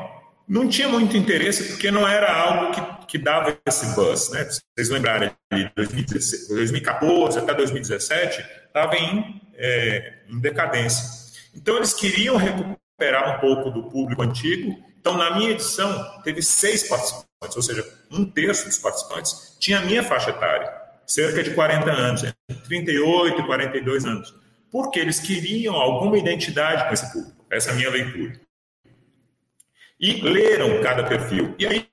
não 0.47 0.67
tinha 0.67 0.89
muito 0.89 1.15
interesse 1.15 1.63
porque 1.69 1.89
não 1.89 2.07
era 2.07 2.31
algo 2.31 2.73
que, 2.73 3.05
que 3.07 3.17
dava 3.17 3.57
esse 3.65 3.95
buzz. 3.95 4.29
Né? 4.31 4.43
Vocês 4.43 4.89
lembrarem, 4.89 5.31
de 5.51 5.71
2014 5.75 7.39
até 7.39 7.53
2017, 7.53 8.45
estava 8.67 8.95
em, 8.95 9.41
é, 9.55 10.13
em 10.27 10.39
decadência. 10.39 11.22
Então, 11.55 11.77
eles 11.77 11.93
queriam 11.93 12.37
recuperar 12.37 13.37
um 13.37 13.39
pouco 13.39 13.69
do 13.69 13.89
público 13.89 14.21
antigo 14.21 14.75
então, 15.03 15.17
na 15.17 15.35
minha 15.35 15.51
edição, 15.51 16.21
teve 16.21 16.41
seis 16.41 16.87
participantes, 16.87 17.57
ou 17.57 17.61
seja, 17.61 17.85
um 18.09 18.23
terço 18.23 18.69
dos 18.69 18.77
participantes 18.77 19.57
tinha 19.59 19.79
a 19.79 19.81
minha 19.81 20.01
faixa 20.01 20.29
etária, 20.29 20.73
cerca 21.05 21.43
de 21.43 21.53
40 21.53 21.91
anos, 21.91 22.23
entre 22.23 22.63
38 22.63 23.41
e 23.41 23.45
42 23.45 24.05
anos, 24.05 24.33
porque 24.71 24.97
eles 25.01 25.19
queriam 25.19 25.75
alguma 25.75 26.17
identidade 26.17 26.87
com 26.87 26.93
esse 26.93 27.11
público. 27.11 27.45
Essa 27.51 27.71
é 27.71 27.73
a 27.73 27.75
minha 27.75 27.89
leitura. 27.89 28.39
E 29.99 30.21
leram 30.21 30.81
cada 30.81 31.03
perfil. 31.03 31.53
E 31.59 31.67
aí, 31.67 31.89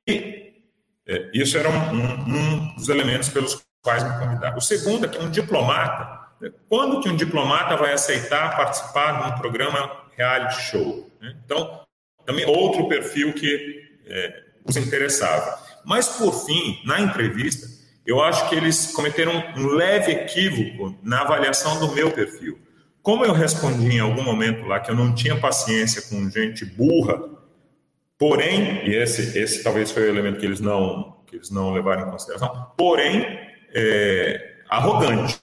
é, 1.04 1.30
isso 1.34 1.58
era 1.58 1.68
um, 1.68 1.92
um, 1.92 2.36
um, 2.36 2.74
dos 2.76 2.88
elementos 2.88 3.28
pelos 3.28 3.60
quais 3.82 4.04
me 4.04 4.16
convidaram. 4.20 4.56
O 4.56 4.60
segundo 4.60 5.06
é 5.06 5.08
que 5.08 5.18
um 5.18 5.28
diplomata, 5.28 6.19
quando 6.68 7.00
que 7.00 7.08
um 7.08 7.16
diplomata 7.16 7.76
vai 7.76 7.92
aceitar 7.92 8.56
participar 8.56 9.22
de 9.22 9.28
um 9.28 9.38
programa 9.38 10.04
reality 10.16 10.62
show? 10.62 11.10
Né? 11.20 11.36
Então, 11.44 11.80
também 12.24 12.46
outro 12.46 12.88
perfil 12.88 13.32
que 13.32 13.82
é, 14.06 14.42
os 14.64 14.76
interessava. 14.76 15.58
Mas, 15.84 16.08
por 16.08 16.32
fim, 16.46 16.80
na 16.84 17.00
entrevista, 17.00 17.66
eu 18.06 18.22
acho 18.22 18.48
que 18.48 18.54
eles 18.54 18.92
cometeram 18.92 19.32
um 19.56 19.66
leve 19.68 20.12
equívoco 20.12 20.96
na 21.02 21.22
avaliação 21.22 21.78
do 21.78 21.92
meu 21.94 22.10
perfil. 22.10 22.58
Como 23.02 23.24
eu 23.24 23.32
respondi 23.32 23.96
em 23.96 24.00
algum 24.00 24.22
momento 24.22 24.66
lá 24.66 24.80
que 24.80 24.90
eu 24.90 24.94
não 24.94 25.14
tinha 25.14 25.38
paciência 25.38 26.02
com 26.02 26.28
gente 26.30 26.64
burra, 26.64 27.18
porém, 28.18 28.86
e 28.86 28.94
esse, 28.94 29.38
esse 29.38 29.62
talvez 29.62 29.90
foi 29.90 30.02
o 30.02 30.08
elemento 30.08 30.38
que 30.38 30.46
eles 30.46 30.60
não, 30.60 31.16
que 31.26 31.36
eles 31.36 31.50
não 31.50 31.72
levaram 31.72 32.06
em 32.06 32.10
consideração, 32.10 32.72
porém, 32.76 33.24
é, 33.74 34.56
arrogante. 34.68 35.38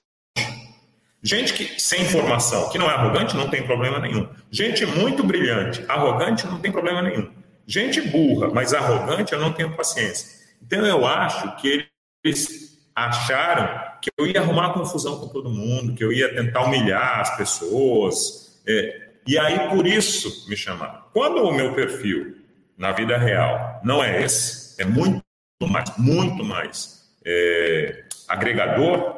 Gente 1.28 1.54
que 1.54 1.82
sem 1.82 2.04
informação, 2.04 2.70
que 2.70 2.78
não 2.78 2.90
é 2.90 2.94
arrogante, 2.94 3.36
não 3.36 3.50
tem 3.50 3.62
problema 3.62 4.00
nenhum. 4.00 4.30
Gente 4.50 4.86
muito 4.86 5.26
brilhante, 5.26 5.84
arrogante, 5.86 6.48
não 6.48 6.58
tem 6.58 6.72
problema 6.72 7.02
nenhum. 7.02 7.30
Gente 7.66 8.00
burra, 8.00 8.50
mas 8.54 8.74
arrogante, 8.74 9.34
eu 9.34 9.40
não 9.42 9.52
tenho 9.52 9.76
paciência. 9.76 10.48
Então 10.62 10.86
eu 10.86 11.06
acho 11.06 11.54
que 11.58 11.86
eles 12.24 12.80
acharam 12.96 13.68
que 14.02 14.10
eu 14.18 14.26
ia 14.26 14.40
arrumar 14.40 14.72
confusão 14.72 15.20
com 15.20 15.28
todo 15.28 15.50
mundo, 15.50 15.94
que 15.96 16.04
eu 16.04 16.14
ia 16.14 16.34
tentar 16.34 16.64
humilhar 16.64 17.20
as 17.20 17.36
pessoas. 17.36 18.62
É, 18.66 19.10
e 19.28 19.38
aí 19.38 19.68
por 19.68 19.86
isso 19.86 20.50
me 20.50 20.56
chamaram. 20.56 21.02
Quando 21.12 21.44
o 21.44 21.52
meu 21.52 21.74
perfil 21.74 22.38
na 22.78 22.94
vida 22.94 23.18
real 23.18 23.82
não 23.84 24.02
é 24.02 24.24
esse, 24.24 24.82
é 24.82 24.86
muito 24.86 25.22
mais, 25.60 25.92
muito 25.98 26.42
mais 26.42 27.12
é, 27.26 28.06
agregador, 28.30 29.17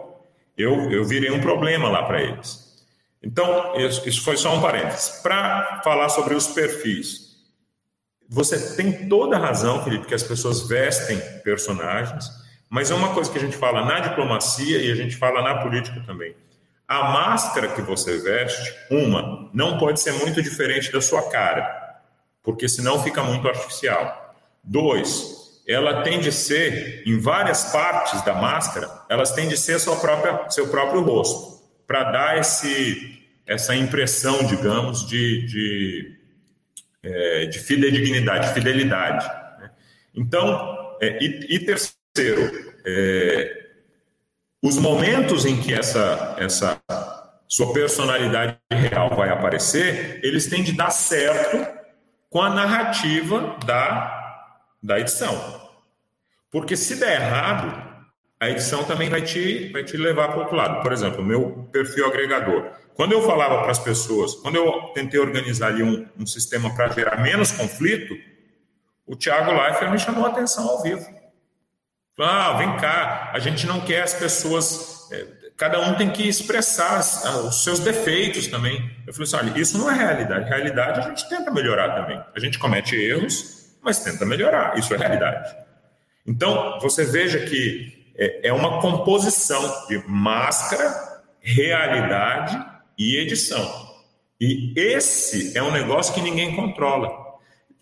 eu, 0.59 0.91
eu 0.91 1.05
virei 1.05 1.31
um 1.31 1.39
problema 1.39 1.89
lá 1.89 2.03
para 2.03 2.21
eles. 2.21 2.67
Então, 3.23 3.73
isso 3.77 4.21
foi 4.21 4.35
só 4.35 4.53
um 4.55 4.61
parênteses. 4.61 5.21
Para 5.21 5.81
falar 5.83 6.09
sobre 6.09 6.35
os 6.35 6.47
perfis, 6.47 7.37
você 8.27 8.75
tem 8.75 9.07
toda 9.07 9.37
a 9.37 9.39
razão, 9.39 9.83
Felipe, 9.83 10.05
que 10.05 10.13
as 10.13 10.23
pessoas 10.23 10.67
vestem 10.67 11.19
personagens, 11.43 12.29
mas 12.69 12.91
é 12.91 12.93
uma 12.93 13.13
coisa 13.13 13.31
que 13.31 13.37
a 13.37 13.41
gente 13.41 13.57
fala 13.57 13.85
na 13.85 14.01
diplomacia 14.01 14.81
e 14.81 14.91
a 14.91 14.95
gente 14.95 15.15
fala 15.15 15.41
na 15.41 15.61
política 15.63 16.03
também. 16.05 16.35
A 16.87 17.11
máscara 17.11 17.69
que 17.69 17.81
você 17.81 18.17
veste, 18.17 18.75
uma, 18.91 19.49
não 19.53 19.77
pode 19.77 19.99
ser 20.01 20.11
muito 20.13 20.41
diferente 20.41 20.91
da 20.91 21.01
sua 21.01 21.29
cara, 21.29 22.01
porque 22.43 22.67
senão 22.67 23.01
fica 23.01 23.23
muito 23.23 23.47
artificial. 23.47 24.35
Dois, 24.63 25.38
ela 25.69 26.01
tem 26.01 26.19
de 26.19 26.31
ser, 26.31 27.03
em 27.05 27.19
várias 27.19 27.65
partes 27.65 28.23
da 28.25 28.33
máscara, 28.33 28.89
elas 29.07 29.31
têm 29.33 29.47
de 29.47 29.55
ser 29.55 29.79
sua 29.79 29.97
própria, 29.97 30.49
seu 30.49 30.67
próprio 30.69 31.01
rosto, 31.01 31.63
para 31.85 32.05
dar 32.05 32.39
esse, 32.39 33.23
essa 33.45 33.75
impressão, 33.75 34.43
digamos, 34.47 35.07
de, 35.07 35.45
de, 35.45 36.17
é, 37.03 37.45
de 37.45 37.59
fidedignidade, 37.59 38.51
fidelidade. 38.51 39.27
Né? 39.59 39.69
Então, 40.15 40.97
é, 40.99 41.23
e, 41.23 41.55
e, 41.55 41.59
terceiro, 41.59 42.73
é, 42.83 43.67
os 44.63 44.75
momentos 44.75 45.45
em 45.45 45.61
que 45.61 45.71
essa, 45.71 46.35
essa 46.39 46.81
sua 47.47 47.71
personalidade 47.71 48.57
real 48.71 49.15
vai 49.15 49.29
aparecer, 49.29 50.19
eles 50.23 50.47
têm 50.47 50.63
de 50.63 50.71
dar 50.71 50.89
certo 50.89 51.63
com 52.27 52.41
a 52.41 52.49
narrativa 52.49 53.55
da 53.67 54.19
da 54.81 54.99
edição. 54.99 55.58
Porque 56.51 56.75
se 56.75 56.95
der 56.95 57.21
errado, 57.21 57.89
a 58.39 58.49
edição 58.49 58.83
também 58.85 59.09
vai 59.09 59.21
te, 59.21 59.69
vai 59.71 59.83
te 59.83 59.97
levar 59.97 60.29
para 60.29 60.37
o 60.37 60.39
outro 60.41 60.55
lado. 60.55 60.81
Por 60.81 60.93
exemplo, 60.93 61.21
o 61.21 61.25
meu 61.25 61.69
perfil 61.71 62.05
agregador. 62.05 62.71
Quando 62.95 63.11
eu 63.11 63.21
falava 63.21 63.61
para 63.61 63.71
as 63.71 63.79
pessoas, 63.79 64.35
quando 64.35 64.55
eu 64.55 64.91
tentei 64.93 65.19
organizar 65.19 65.67
ali 65.67 65.83
um, 65.83 66.07
um 66.17 66.25
sistema 66.25 66.73
para 66.73 66.89
gerar 66.89 67.21
menos 67.21 67.51
conflito, 67.51 68.13
o 69.05 69.15
Thiago 69.15 69.51
Leifert 69.51 69.91
me 69.91 69.99
chamou 69.99 70.25
a 70.25 70.29
atenção 70.29 70.67
ao 70.67 70.81
vivo. 70.81 71.05
Ah, 72.19 72.57
vem 72.57 72.75
cá, 72.77 73.31
a 73.33 73.39
gente 73.39 73.65
não 73.65 73.79
quer 73.81 74.03
as 74.03 74.13
pessoas. 74.13 75.09
É, 75.11 75.25
cada 75.55 75.79
um 75.79 75.95
tem 75.95 76.09
que 76.09 76.27
expressar 76.27 76.99
os 76.99 77.63
seus 77.63 77.79
defeitos 77.79 78.47
também. 78.47 78.91
Eu 79.07 79.13
falei 79.13 79.27
assim: 79.27 79.35
olha, 79.37 79.59
isso 79.59 79.77
não 79.77 79.89
é 79.89 79.93
realidade. 79.93 80.49
Realidade 80.49 80.99
a 80.99 81.03
gente 81.03 81.27
tenta 81.29 81.49
melhorar 81.51 81.95
também. 81.95 82.21
A 82.35 82.39
gente 82.39 82.59
comete 82.59 82.95
erros, 82.95 83.75
mas 83.81 83.99
tenta 83.99 84.25
melhorar. 84.25 84.77
Isso 84.77 84.93
é 84.93 84.97
realidade. 84.97 85.55
Então, 86.29 86.77
você 86.79 87.03
veja 87.05 87.39
que 87.39 88.13
é, 88.15 88.49
é 88.49 88.53
uma 88.53 88.79
composição 88.79 89.87
de 89.87 89.97
máscara, 90.07 91.23
realidade 91.41 92.55
e 92.95 93.17
edição. 93.17 93.89
E 94.39 94.71
esse 94.75 95.57
é 95.57 95.63
um 95.63 95.71
negócio 95.71 96.13
que 96.13 96.21
ninguém 96.21 96.55
controla. 96.55 97.09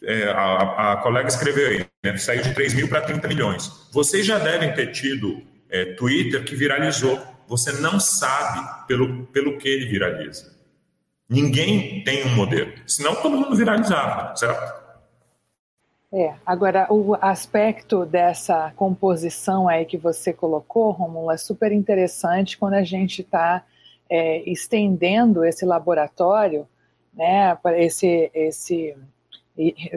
É, 0.01 0.29
a, 0.29 0.93
a, 0.93 0.97
colega 0.97 1.27
escreveu 1.27 1.67
aí, 1.69 1.85
né, 2.03 2.17
saiu 2.17 2.41
de 2.41 2.53
3 2.53 2.73
mil 2.75 2.87
para 2.87 3.01
30 3.01 3.27
milhões. 3.27 3.69
Vocês 3.91 4.25
já 4.25 4.39
devem 4.39 4.73
ter 4.73 4.91
tido 4.93 5.43
é, 5.69 5.93
Twitter 5.95 6.45
que 6.45 6.55
viralizou. 6.55 7.21
Você 7.49 7.73
não 7.73 7.99
sabe 7.99 8.87
pelo, 8.87 9.25
pelo 9.27 9.57
que 9.57 9.67
ele 9.67 9.87
viraliza. 9.87 10.55
Ninguém 11.29 12.01
tem 12.05 12.25
um 12.25 12.35
modelo. 12.35 12.71
Senão 12.85 13.15
todo 13.15 13.35
mundo 13.35 13.57
viralizava, 13.57 14.33
certo? 14.37 14.86
É, 16.11 16.33
agora 16.45 16.87
o 16.89 17.15
aspecto 17.15 18.05
dessa 18.05 18.71
composição 18.77 19.67
aí 19.67 19.85
que 19.85 19.97
você 19.97 20.31
colocou, 20.31 20.91
Romulo, 20.91 21.31
é 21.31 21.37
super 21.37 21.73
interessante 21.73 22.57
quando 22.57 22.75
a 22.75 22.83
gente 22.83 23.21
está 23.21 23.65
é, 24.09 24.49
estendendo 24.49 25.43
esse 25.43 25.65
laboratório, 25.65 26.65
né, 27.13 27.57
esse, 27.75 28.31
esse 28.33 28.95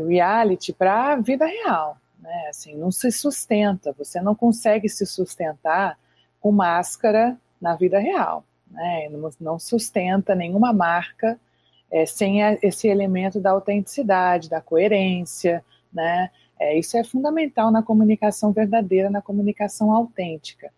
reality 0.08 0.72
para 0.72 1.12
a 1.12 1.16
vida 1.16 1.46
real, 1.46 1.96
né, 2.18 2.48
assim, 2.48 2.74
não 2.74 2.90
se 2.90 3.12
sustenta, 3.12 3.94
você 3.96 4.20
não 4.20 4.34
consegue 4.34 4.88
se 4.88 5.06
sustentar 5.06 5.96
com 6.40 6.50
máscara 6.50 7.38
na 7.60 7.76
vida 7.76 8.00
real, 8.00 8.44
né, 8.68 9.08
não, 9.38 9.60
sustenta 9.60 10.34
nenhuma 10.34 10.72
marca 10.72 11.38
é, 11.88 12.04
sem 12.04 12.40
esse 12.62 12.88
elemento 12.88 13.38
da 13.38 13.52
autenticidade, 13.52 14.50
da 14.50 14.60
coerência, 14.60 15.64
né? 15.92 16.30
É, 16.58 16.78
isso 16.78 16.96
é 16.96 17.04
fundamental 17.04 17.70
na 17.70 17.82
comunicação 17.82 18.52
verdadeira, 18.52 19.10
na 19.10 19.22
comunicação 19.22 19.92
autêntica. 19.92 20.72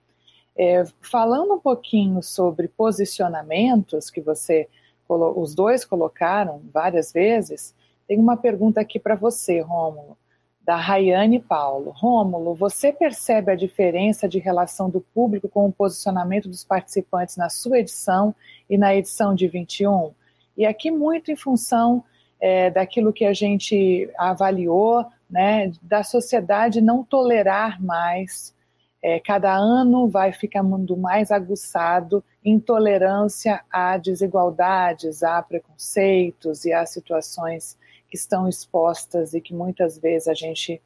É, 0.56 0.84
falando 1.00 1.54
um 1.54 1.58
pouquinho 1.58 2.22
sobre 2.22 2.68
posicionamentos 2.68 4.10
que 4.10 4.20
você, 4.20 4.68
os 5.08 5.54
dois 5.54 5.84
colocaram 5.84 6.60
várias 6.72 7.12
vezes, 7.12 7.74
tem 8.06 8.18
uma 8.18 8.36
pergunta 8.36 8.80
aqui 8.80 9.00
para 9.00 9.14
você, 9.14 9.60
Rômulo, 9.60 10.16
da 10.64 10.76
Rayane 10.76 11.40
Paulo. 11.40 11.90
Rômulo, 11.90 12.54
você 12.54 12.92
percebe 12.92 13.50
a 13.50 13.56
diferença 13.56 14.28
de 14.28 14.38
relação 14.38 14.88
do 14.88 15.00
público 15.00 15.48
com 15.48 15.66
o 15.66 15.72
posicionamento 15.72 16.48
dos 16.48 16.62
participantes 16.62 17.36
na 17.36 17.48
sua 17.48 17.80
edição 17.80 18.34
e 18.70 18.78
na 18.78 18.94
edição 18.94 19.34
de 19.34 19.48
21? 19.48 20.12
E 20.56 20.66
aqui 20.66 20.90
muito 20.90 21.32
em 21.32 21.36
função 21.36 22.04
é, 22.42 22.70
daquilo 22.70 23.12
que 23.12 23.24
a 23.24 23.32
gente 23.32 24.10
avaliou, 24.18 25.06
né, 25.30 25.70
da 25.80 26.02
sociedade 26.02 26.80
não 26.80 27.04
tolerar 27.04 27.80
mais. 27.80 28.52
É, 29.00 29.20
cada 29.20 29.54
ano 29.54 30.08
vai 30.08 30.32
ficando 30.32 30.96
mais 30.96 31.30
aguçado 31.30 32.22
intolerância 32.44 33.60
a 33.70 33.96
desigualdades, 33.96 35.22
a 35.22 35.40
preconceitos 35.40 36.64
e 36.64 36.72
a 36.72 36.84
situações 36.84 37.78
que 38.10 38.16
estão 38.16 38.48
expostas 38.48 39.34
e 39.34 39.40
que 39.40 39.54
muitas 39.54 39.96
vezes 39.96 40.26
a 40.26 40.34
gente 40.34 40.82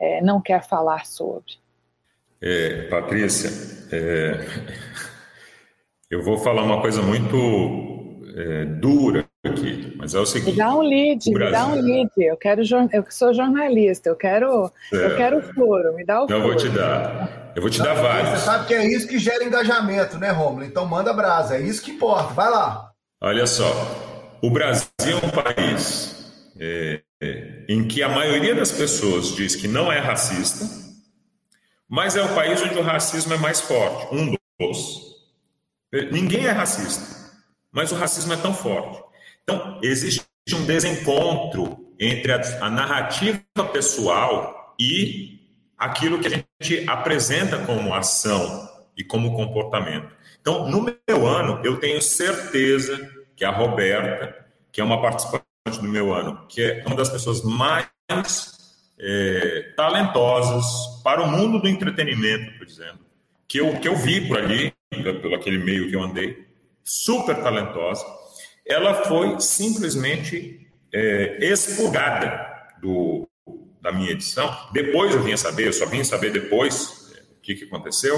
é, 0.00 0.22
não 0.22 0.40
quer 0.40 0.66
falar 0.66 1.04
sobre. 1.04 1.58
É, 2.40 2.88
Patrícia, 2.88 3.50
é, 3.92 4.40
eu 6.10 6.22
vou 6.22 6.38
falar 6.38 6.62
uma 6.62 6.80
coisa 6.80 7.02
muito 7.02 7.36
é, 8.36 8.64
dura 8.64 9.28
aqui, 9.48 9.94
mas 9.96 10.14
é 10.14 10.18
o 10.18 10.26
seguinte. 10.26 10.52
Me 10.52 10.58
dá 10.58 10.74
um 10.74 10.80
lead, 10.80 11.30
me 11.30 11.50
dá 11.50 11.66
um 11.66 11.74
lead. 11.74 12.10
Eu 12.18 12.36
quero 12.36 12.62
eu 12.92 13.04
sou 13.10 13.34
jornalista, 13.34 14.08
eu 14.08 14.16
quero, 14.16 14.70
eu 14.92 15.16
quero 15.16 15.42
furo, 15.54 15.94
me 15.94 16.04
dá 16.04 16.22
o 16.22 16.24
Então 16.24 16.38
eu 16.38 16.42
vou 16.42 16.56
te 16.56 16.68
dar. 16.68 17.52
Eu 17.54 17.62
vou 17.62 17.70
te 17.70 17.78
dar 17.78 17.94
vários. 17.94 18.30
Você 18.30 18.44
sabe 18.46 18.66
que 18.66 18.74
é 18.74 18.84
isso 18.84 19.06
que 19.06 19.18
gera 19.18 19.44
engajamento, 19.44 20.18
né, 20.18 20.30
Romulo? 20.30 20.64
Então 20.64 20.86
manda 20.86 21.12
brasa, 21.12 21.56
é 21.56 21.60
isso 21.60 21.82
que 21.82 21.92
importa. 21.92 22.32
Vai 22.32 22.50
lá. 22.50 22.90
Olha 23.20 23.46
só, 23.46 23.70
o 24.42 24.50
Brasil 24.50 24.84
é 25.00 25.26
um 25.26 25.30
país 25.30 26.32
é, 26.58 27.02
é, 27.20 27.64
em 27.68 27.86
que 27.86 28.02
a 28.02 28.08
maioria 28.08 28.54
das 28.54 28.72
pessoas 28.72 29.34
diz 29.34 29.54
que 29.54 29.68
não 29.68 29.92
é 29.92 29.98
racista, 29.98 30.66
mas 31.88 32.16
é 32.16 32.22
o 32.22 32.34
país 32.34 32.60
onde 32.62 32.76
o 32.76 32.82
racismo 32.82 33.34
é 33.34 33.38
mais 33.38 33.60
forte, 33.60 34.14
um 34.14 34.34
dos. 34.60 35.14
Ninguém 36.10 36.46
é 36.46 36.50
racista, 36.50 37.04
mas 37.70 37.92
o 37.92 37.94
racismo 37.94 38.32
é 38.32 38.36
tão 38.36 38.52
forte. 38.52 39.03
Então, 39.44 39.78
existe 39.82 40.24
um 40.52 40.64
desencontro 40.64 41.94
entre 42.00 42.32
a, 42.32 42.40
a 42.60 42.70
narrativa 42.70 43.40
pessoal 43.72 44.74
e 44.80 45.38
aquilo 45.78 46.18
que 46.18 46.26
a 46.26 46.30
gente 46.30 46.88
apresenta 46.88 47.58
como 47.58 47.94
ação 47.94 48.68
e 48.96 49.04
como 49.04 49.36
comportamento. 49.36 50.14
Então, 50.40 50.68
no 50.68 50.82
meu 50.82 51.26
ano, 51.26 51.60
eu 51.64 51.78
tenho 51.78 52.00
certeza 52.00 52.98
que 53.36 53.44
a 53.44 53.50
Roberta, 53.50 54.34
que 54.72 54.80
é 54.80 54.84
uma 54.84 55.00
participante 55.00 55.44
do 55.80 55.88
meu 55.88 56.12
ano, 56.12 56.46
que 56.48 56.62
é 56.62 56.84
uma 56.86 56.96
das 56.96 57.08
pessoas 57.08 57.42
mais 57.42 57.88
é, 58.98 59.72
talentosas 59.76 61.02
para 61.02 61.22
o 61.22 61.30
mundo 61.30 61.60
do 61.60 61.68
entretenimento, 61.68 62.58
por 62.58 62.66
exemplo, 62.66 63.04
que 63.48 63.58
eu, 63.58 63.78
que 63.78 63.88
eu 63.88 63.96
vi 63.96 64.26
por 64.26 64.38
ali, 64.38 64.72
pelo 64.90 65.34
aquele 65.34 65.58
meio 65.58 65.88
que 65.88 65.96
eu 65.96 66.02
andei, 66.02 66.46
super 66.82 67.36
talentosa, 67.42 68.04
ela 68.66 69.04
foi 69.04 69.40
simplesmente 69.40 70.66
é, 70.92 71.38
expurgada 71.40 72.52
do, 72.80 73.28
da 73.80 73.92
minha 73.92 74.10
edição. 74.10 74.54
Depois 74.72 75.14
eu 75.14 75.22
vim 75.22 75.36
saber, 75.36 75.66
eu 75.66 75.72
só 75.72 75.86
vim 75.86 76.02
saber 76.04 76.32
depois 76.32 77.12
é, 77.16 77.20
o 77.20 77.40
que, 77.42 77.54
que 77.54 77.64
aconteceu, 77.64 78.16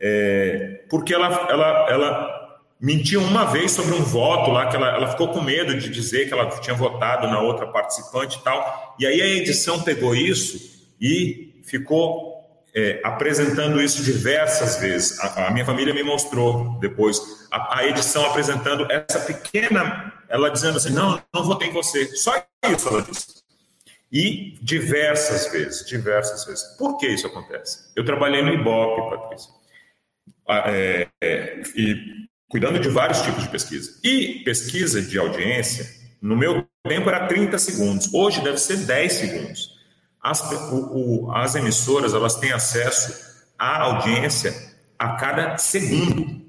é, 0.00 0.84
porque 0.90 1.14
ela, 1.14 1.48
ela, 1.50 1.90
ela 1.90 2.48
mentiu 2.80 3.20
uma 3.20 3.44
vez 3.44 3.72
sobre 3.72 3.94
um 3.94 4.02
voto 4.02 4.50
lá, 4.50 4.66
que 4.66 4.76
ela, 4.76 4.88
ela 4.88 5.08
ficou 5.08 5.28
com 5.28 5.40
medo 5.40 5.76
de 5.76 5.88
dizer 5.88 6.28
que 6.28 6.34
ela 6.34 6.48
tinha 6.60 6.76
votado 6.76 7.26
na 7.26 7.40
outra 7.40 7.66
participante 7.66 8.38
e 8.38 8.42
tal. 8.42 8.96
E 8.98 9.06
aí 9.06 9.20
a 9.20 9.26
edição 9.26 9.82
pegou 9.82 10.14
isso 10.14 10.86
e 11.00 11.60
ficou 11.64 12.27
é, 12.78 13.00
apresentando 13.02 13.82
isso 13.82 14.04
diversas 14.04 14.76
vezes. 14.76 15.18
A, 15.18 15.48
a, 15.48 15.50
minha 15.50 15.64
família 15.64 15.92
me 15.92 16.04
mostrou 16.04 16.78
depois 16.78 17.20
a, 17.50 17.78
a, 17.78 17.86
edição 17.86 18.24
apresentando 18.24 18.86
essa 18.90 19.18
pequena, 19.20 20.12
ela 20.28 20.48
dizendo 20.48 20.76
assim: 20.76 20.92
não, 20.92 21.20
não 21.34 21.42
votei 21.42 21.68
em 21.68 21.72
você. 21.72 22.06
Só 22.14 22.32
isso 22.72 22.88
ela 22.88 23.02
disse. 23.02 23.38
E 24.12 24.56
diversas 24.62 25.50
vezes, 25.50 25.84
diversas 25.86 26.44
vezes. 26.46 26.62
Por 26.78 26.96
que 26.98 27.08
isso 27.08 27.26
acontece? 27.26 27.90
Eu 27.96 28.04
trabalhei 28.04 28.42
no 28.42 28.54
Ibope, 28.54 29.10
Patrícia, 29.10 29.50
é, 30.48 31.08
é, 31.20 31.62
e 31.76 32.28
cuidando 32.48 32.78
de 32.78 32.88
vários 32.88 33.20
tipos 33.22 33.42
de 33.42 33.48
pesquisa. 33.50 33.98
E 34.04 34.42
pesquisa 34.44 35.02
de 35.02 35.18
audiência, 35.18 35.86
no 36.22 36.36
meu 36.36 36.64
tempo 36.86 37.08
era 37.10 37.26
30 37.26 37.58
segundos, 37.58 38.14
hoje 38.14 38.40
deve 38.40 38.58
ser 38.58 38.78
10 38.78 39.12
segundos. 39.12 39.77
As, 40.28 40.42
o, 40.70 41.26
o, 41.26 41.32
as 41.32 41.54
emissoras 41.54 42.12
elas 42.12 42.34
têm 42.34 42.52
acesso 42.52 43.14
à 43.58 43.84
audiência 43.84 44.54
a 44.98 45.12
cada 45.12 45.56
segundo. 45.56 46.42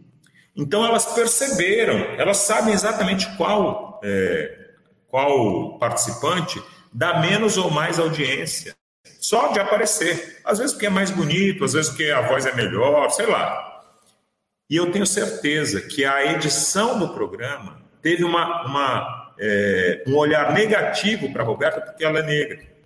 Então 0.53 0.85
elas 0.85 1.05
perceberam, 1.05 1.95
elas 2.17 2.37
sabem 2.37 2.73
exatamente 2.73 3.25
qual, 3.37 4.01
é, 4.03 4.71
qual 5.07 5.79
participante 5.79 6.61
dá 6.91 7.21
menos 7.21 7.55
ou 7.55 7.71
mais 7.71 7.97
audiência. 7.99 8.75
Só 9.21 9.53
de 9.53 9.61
aparecer. 9.61 10.41
Às 10.43 10.59
vezes 10.59 10.73
porque 10.73 10.87
é 10.87 10.89
mais 10.89 11.09
bonito, 11.09 11.63
às 11.63 11.71
vezes 11.71 11.89
porque 11.89 12.11
a 12.11 12.21
voz 12.21 12.45
é 12.45 12.53
melhor, 12.53 13.09
sei 13.11 13.27
lá. 13.27 13.81
E 14.69 14.75
eu 14.75 14.91
tenho 14.91 15.05
certeza 15.05 15.79
que 15.79 16.03
a 16.03 16.33
edição 16.33 16.99
do 16.99 17.13
programa 17.13 17.81
teve 18.01 18.25
uma, 18.25 18.65
uma 18.65 19.33
é, 19.39 20.03
um 20.05 20.17
olhar 20.17 20.51
negativo 20.51 21.31
para 21.31 21.43
a 21.43 21.45
Roberta, 21.45 21.79
porque 21.79 22.03
ela 22.03 22.19
é 22.19 22.23
negra. 22.23 22.78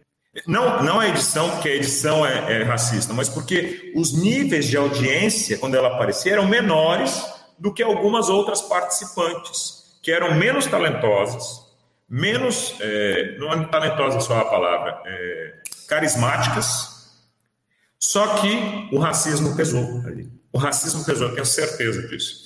Não, 0.47 0.81
não 0.81 0.99
a 0.99 1.07
edição, 1.07 1.49
porque 1.51 1.69
a 1.69 1.75
edição 1.75 2.25
é, 2.25 2.61
é, 2.61 2.63
racista, 2.63 3.13
mas 3.13 3.29
porque 3.29 3.91
os 3.95 4.13
níveis 4.13 4.67
de 4.67 4.75
audiência, 4.75 5.59
quando 5.59 5.75
ela 5.75 5.89
aparecia, 5.89 6.34
eram 6.34 6.47
menores 6.47 7.23
do 7.59 7.71
que 7.71 7.84
algumas 7.84 8.29
outras 8.29 8.61
participantes, 8.61 9.95
que 10.01 10.11
eram 10.11 10.34
menos 10.34 10.65
talentosas, 10.65 11.63
menos. 12.09 12.75
É, 12.79 13.38
não 13.38 13.53
é 13.53 13.65
talentosa 13.65 14.19
só 14.21 14.39
a 14.39 14.45
palavra, 14.45 15.01
é, 15.05 15.53
carismáticas, 15.88 16.93
só 17.99 18.36
que 18.38 18.89
o 18.91 18.97
racismo 18.97 19.55
pesou 19.55 20.01
ali. 20.07 20.31
O 20.51 20.57
racismo 20.57 21.05
pesou, 21.05 21.29
eu 21.29 21.36
tenho 21.36 21.45
certeza 21.45 22.07
disso. 22.07 22.43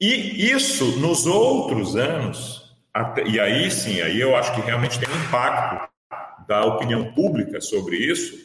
E 0.00 0.50
isso, 0.50 0.98
nos 0.98 1.26
outros 1.26 1.96
anos, 1.96 2.74
até, 2.92 3.24
e 3.24 3.38
aí 3.38 3.70
sim, 3.70 4.00
aí 4.00 4.18
eu 4.18 4.34
acho 4.34 4.54
que 4.54 4.62
realmente 4.62 4.98
tem 4.98 5.08
um 5.08 5.24
impacto 5.24 5.90
da 6.50 6.64
opinião 6.64 7.12
pública 7.12 7.60
sobre 7.60 7.96
isso, 7.96 8.36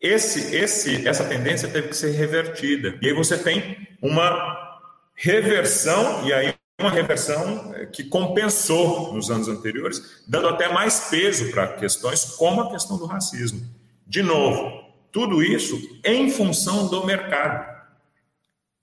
esse, 0.00 0.54
esse, 0.54 1.08
essa 1.08 1.24
tendência 1.24 1.68
teve 1.68 1.88
que 1.88 1.96
ser 1.96 2.12
revertida. 2.12 2.96
E 3.02 3.08
aí 3.08 3.12
você 3.12 3.36
tem 3.36 3.88
uma 4.00 4.80
reversão, 5.12 6.24
e 6.24 6.32
aí 6.32 6.54
uma 6.80 6.90
reversão 6.90 7.74
eh, 7.74 7.86
que 7.86 8.04
compensou 8.04 9.12
nos 9.12 9.28
anos 9.28 9.48
anteriores, 9.48 10.22
dando 10.28 10.46
até 10.46 10.72
mais 10.72 11.08
peso 11.10 11.50
para 11.50 11.66
questões 11.66 12.36
como 12.36 12.60
a 12.60 12.70
questão 12.70 12.96
do 12.96 13.06
racismo. 13.06 13.60
De 14.06 14.22
novo, 14.22 14.80
tudo 15.10 15.42
isso 15.42 15.76
em 16.04 16.30
função 16.30 16.86
do 16.86 17.04
mercado 17.04 17.72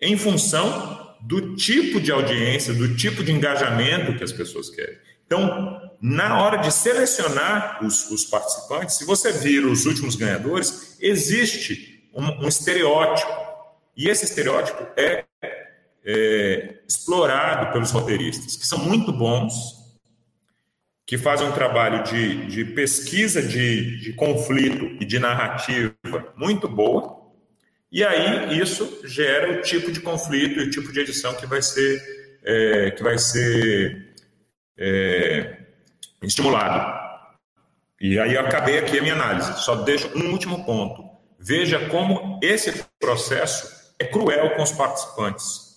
em 0.02 0.18
função 0.18 1.16
do 1.22 1.56
tipo 1.56 2.00
de 2.00 2.12
audiência, 2.12 2.74
do 2.74 2.96
tipo 2.96 3.24
de 3.24 3.32
engajamento 3.32 4.18
que 4.18 4.24
as 4.24 4.32
pessoas 4.32 4.70
querem. 4.70 4.98
Então, 5.26 5.89
na 6.02 6.42
hora 6.42 6.58
de 6.58 6.72
selecionar 6.72 7.84
os, 7.84 8.10
os 8.10 8.26
participantes, 8.26 8.96
se 8.96 9.06
você 9.06 9.32
vir 9.32 9.66
os 9.66 9.86
últimos 9.86 10.16
ganhadores, 10.16 10.98
existe 11.00 12.10
um, 12.14 12.46
um 12.46 12.48
estereótipo. 12.48 13.32
E 13.96 14.08
esse 14.08 14.24
estereótipo 14.24 14.88
é, 14.96 15.26
é 16.06 16.80
explorado 16.88 17.74
pelos 17.74 17.92
roteiristas, 17.92 18.56
que 18.56 18.66
são 18.66 18.80
muito 18.80 19.12
bons, 19.12 19.80
que 21.06 21.18
fazem 21.18 21.48
um 21.48 21.52
trabalho 21.52 22.04
de, 22.04 22.46
de 22.46 22.64
pesquisa 22.64 23.42
de, 23.42 24.00
de 24.00 24.14
conflito 24.14 24.86
e 25.02 25.06
de 25.06 25.20
narrativa 25.20 25.94
muito 26.38 26.68
boa, 26.68 27.20
e 27.92 28.04
aí 28.04 28.60
isso 28.60 29.02
gera 29.04 29.52
o 29.52 29.62
tipo 29.62 29.92
de 29.92 30.00
conflito 30.00 30.60
e 30.60 30.64
o 30.68 30.70
tipo 30.70 30.94
de 30.94 31.00
edição 31.00 31.34
que 31.34 31.48
vai 31.48 31.62
ser, 31.62 32.00
é, 32.44 32.92
que 32.92 33.02
vai 33.02 33.18
ser 33.18 34.14
é, 34.78 35.59
estimulado. 36.22 36.98
E 38.00 38.20
aí 38.20 38.38
acabei 38.38 38.80
aqui 38.80 39.00
a 39.00 39.02
minha 39.02 39.14
análise. 39.14 39.60
Só 39.62 39.76
deixo 39.76 40.10
um 40.18 40.32
último 40.32 40.66
ponto. 40.66 41.04
Veja 41.38 41.90
como 41.90 42.40
esse 42.42 42.84
processo 43.00 43.94
é 44.00 44.06
cruel 44.06 44.56
com 44.56 44.64
os 44.64 44.72
participantes. 44.72 45.70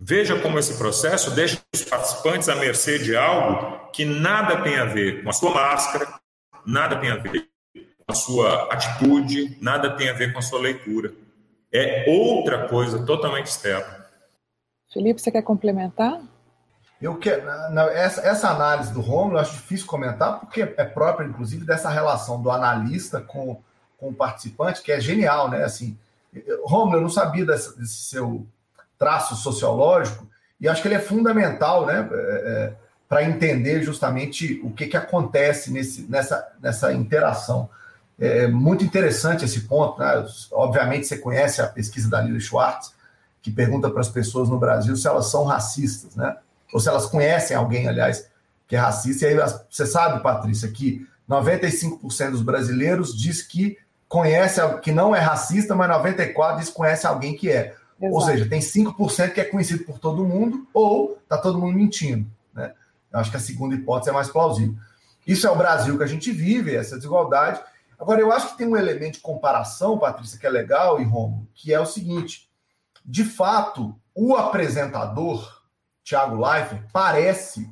Veja 0.00 0.38
como 0.40 0.58
esse 0.58 0.78
processo 0.78 1.32
deixa 1.32 1.58
os 1.74 1.82
participantes 1.82 2.48
à 2.48 2.54
mercê 2.54 2.98
de 2.98 3.16
algo 3.16 3.90
que 3.90 4.04
nada 4.04 4.62
tem 4.62 4.76
a 4.76 4.84
ver 4.84 5.22
com 5.22 5.30
a 5.30 5.32
sua 5.32 5.50
máscara, 5.50 6.08
nada 6.64 6.96
tem 6.96 7.10
a 7.10 7.16
ver 7.16 7.48
com 7.72 8.12
a 8.12 8.14
sua 8.14 8.72
atitude, 8.72 9.58
nada 9.60 9.90
tem 9.96 10.08
a 10.08 10.12
ver 10.12 10.32
com 10.32 10.38
a 10.38 10.42
sua 10.42 10.60
leitura 10.60 11.12
é 11.72 12.04
outra 12.08 12.68
coisa 12.68 13.04
totalmente 13.04 13.46
externa. 13.46 14.06
Felipe, 14.92 15.20
você 15.20 15.30
quer 15.30 15.42
complementar? 15.42 16.20
Eu 17.00 17.18
essa, 17.94 18.20
essa 18.22 18.48
análise 18.50 18.92
do 18.92 19.00
Romulo 19.00 19.36
eu 19.36 19.40
acho 19.40 19.52
difícil 19.52 19.86
comentar, 19.86 20.40
porque 20.40 20.62
é 20.62 20.84
própria, 20.84 21.26
inclusive, 21.26 21.64
dessa 21.64 21.88
relação 21.90 22.42
do 22.42 22.50
analista 22.50 23.20
com, 23.20 23.60
com 23.98 24.08
o 24.08 24.14
participante, 24.14 24.82
que 24.82 24.90
é 24.90 25.00
genial, 25.00 25.48
né? 25.48 25.62
Assim, 25.62 25.96
Romulo, 26.64 26.96
eu 26.96 27.02
não 27.02 27.08
sabia 27.08 27.46
desse, 27.46 27.78
desse 27.78 27.94
seu 27.94 28.44
traço 28.98 29.36
sociológico, 29.36 30.26
e 30.60 30.68
acho 30.68 30.82
que 30.82 30.88
ele 30.88 30.96
é 30.96 31.00
fundamental, 31.00 31.86
né? 31.86 32.08
É, 32.10 32.16
é, 32.16 32.72
para 33.08 33.24
entender 33.24 33.82
justamente 33.82 34.60
o 34.62 34.70
que, 34.70 34.86
que 34.86 34.96
acontece 34.96 35.72
nesse, 35.72 36.02
nessa, 36.02 36.46
nessa 36.60 36.92
interação. 36.92 37.70
É 38.20 38.46
muito 38.46 38.84
interessante 38.84 39.44
esse 39.46 39.60
ponto. 39.62 39.98
Né? 39.98 40.26
Obviamente, 40.52 41.06
você 41.06 41.16
conhece 41.16 41.62
a 41.62 41.66
pesquisa 41.66 42.10
da 42.10 42.20
Lila 42.20 42.38
Schwartz, 42.38 42.92
que 43.40 43.50
pergunta 43.50 43.88
para 43.88 44.00
as 44.00 44.10
pessoas 44.10 44.50
no 44.50 44.58
Brasil 44.58 44.94
se 44.94 45.08
elas 45.08 45.30
são 45.30 45.44
racistas, 45.44 46.16
né? 46.16 46.36
Ou 46.72 46.80
se 46.80 46.88
elas 46.88 47.06
conhecem 47.06 47.56
alguém, 47.56 47.88
aliás, 47.88 48.28
que 48.66 48.76
é 48.76 48.78
racista. 48.78 49.26
E 49.26 49.28
aí 49.28 49.36
você 49.70 49.86
sabe, 49.86 50.22
Patrícia, 50.22 50.68
que 50.70 51.06
95% 51.28 52.30
dos 52.30 52.42
brasileiros 52.42 53.16
diz 53.16 53.42
que 53.42 53.78
conhece, 54.08 54.60
que 54.80 54.92
não 54.92 55.14
é 55.14 55.20
racista, 55.20 55.74
mas 55.74 55.90
94% 55.90 56.58
diz 56.58 56.68
que 56.68 56.74
conhece 56.74 57.06
alguém 57.06 57.36
que 57.36 57.50
é. 57.50 57.74
Exato. 58.00 58.14
Ou 58.14 58.20
seja, 58.20 58.48
tem 58.48 58.60
5% 58.60 59.32
que 59.32 59.40
é 59.40 59.44
conhecido 59.44 59.84
por 59.84 59.98
todo 59.98 60.24
mundo, 60.24 60.66
ou 60.72 61.18
está 61.22 61.36
todo 61.36 61.58
mundo 61.58 61.76
mentindo. 61.76 62.30
Né? 62.54 62.72
Eu 63.12 63.18
acho 63.18 63.30
que 63.30 63.36
a 63.36 63.40
segunda 63.40 63.74
hipótese 63.74 64.10
é 64.10 64.12
mais 64.12 64.28
plausível. 64.28 64.76
Isso 65.26 65.46
é 65.46 65.50
o 65.50 65.56
Brasil 65.56 65.98
que 65.98 66.04
a 66.04 66.06
gente 66.06 66.30
vive, 66.30 66.74
essa 66.74 66.96
desigualdade. 66.96 67.60
Agora, 67.98 68.20
eu 68.20 68.30
acho 68.30 68.52
que 68.52 68.58
tem 68.58 68.68
um 68.68 68.76
elemento 68.76 69.14
de 69.14 69.20
comparação, 69.20 69.98
Patrícia, 69.98 70.38
que 70.38 70.46
é 70.46 70.50
legal, 70.50 71.00
e 71.00 71.04
Romo, 71.04 71.46
que 71.52 71.74
é 71.74 71.80
o 71.80 71.84
seguinte: 71.84 72.48
de 73.04 73.24
fato, 73.24 73.94
o 74.14 74.36
apresentador, 74.36 75.57
Thiago 76.08 76.36
Leifert, 76.36 76.82
parece 76.92 77.68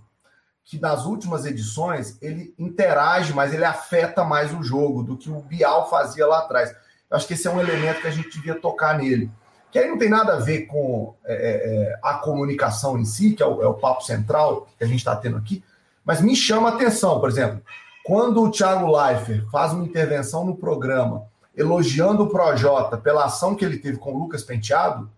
que 0.64 0.80
nas 0.80 1.06
últimas 1.06 1.46
edições 1.46 2.18
ele 2.20 2.52
interage 2.58 3.32
mais, 3.32 3.54
ele 3.54 3.64
afeta 3.64 4.24
mais 4.24 4.52
o 4.52 4.62
jogo 4.62 5.02
do 5.02 5.16
que 5.16 5.30
o 5.30 5.40
Bial 5.40 5.88
fazia 5.88 6.26
lá 6.26 6.40
atrás. 6.40 6.70
Eu 7.08 7.16
acho 7.16 7.26
que 7.26 7.34
esse 7.34 7.46
é 7.46 7.50
um 7.50 7.60
elemento 7.60 8.00
que 8.00 8.08
a 8.08 8.10
gente 8.10 8.28
devia 8.30 8.60
tocar 8.60 8.98
nele. 8.98 9.30
Que 9.70 9.78
aí 9.78 9.88
não 9.88 9.96
tem 9.96 10.08
nada 10.08 10.34
a 10.34 10.40
ver 10.40 10.66
com 10.66 11.14
é, 11.24 11.34
é, 11.34 11.92
é 11.92 12.00
a 12.02 12.14
comunicação 12.14 12.98
em 12.98 13.04
si, 13.04 13.32
que 13.32 13.42
é 13.42 13.46
o, 13.46 13.62
é 13.62 13.66
o 13.66 13.74
papo 13.74 14.02
central 14.02 14.68
que 14.76 14.84
a 14.84 14.86
gente 14.86 14.98
está 14.98 15.14
tendo 15.14 15.36
aqui, 15.36 15.62
mas 16.04 16.20
me 16.20 16.36
chama 16.36 16.70
a 16.70 16.74
atenção, 16.74 17.20
por 17.20 17.28
exemplo, 17.28 17.60
quando 18.04 18.42
o 18.42 18.50
Thiago 18.50 18.96
Leifert 18.96 19.48
faz 19.50 19.72
uma 19.72 19.84
intervenção 19.84 20.44
no 20.44 20.56
programa 20.56 21.26
elogiando 21.56 22.24
o 22.24 22.28
Projota 22.28 22.96
pela 22.96 23.24
ação 23.24 23.54
que 23.54 23.64
ele 23.64 23.78
teve 23.78 23.98
com 23.98 24.12
o 24.12 24.18
Lucas 24.18 24.44
Penteado 24.44 25.10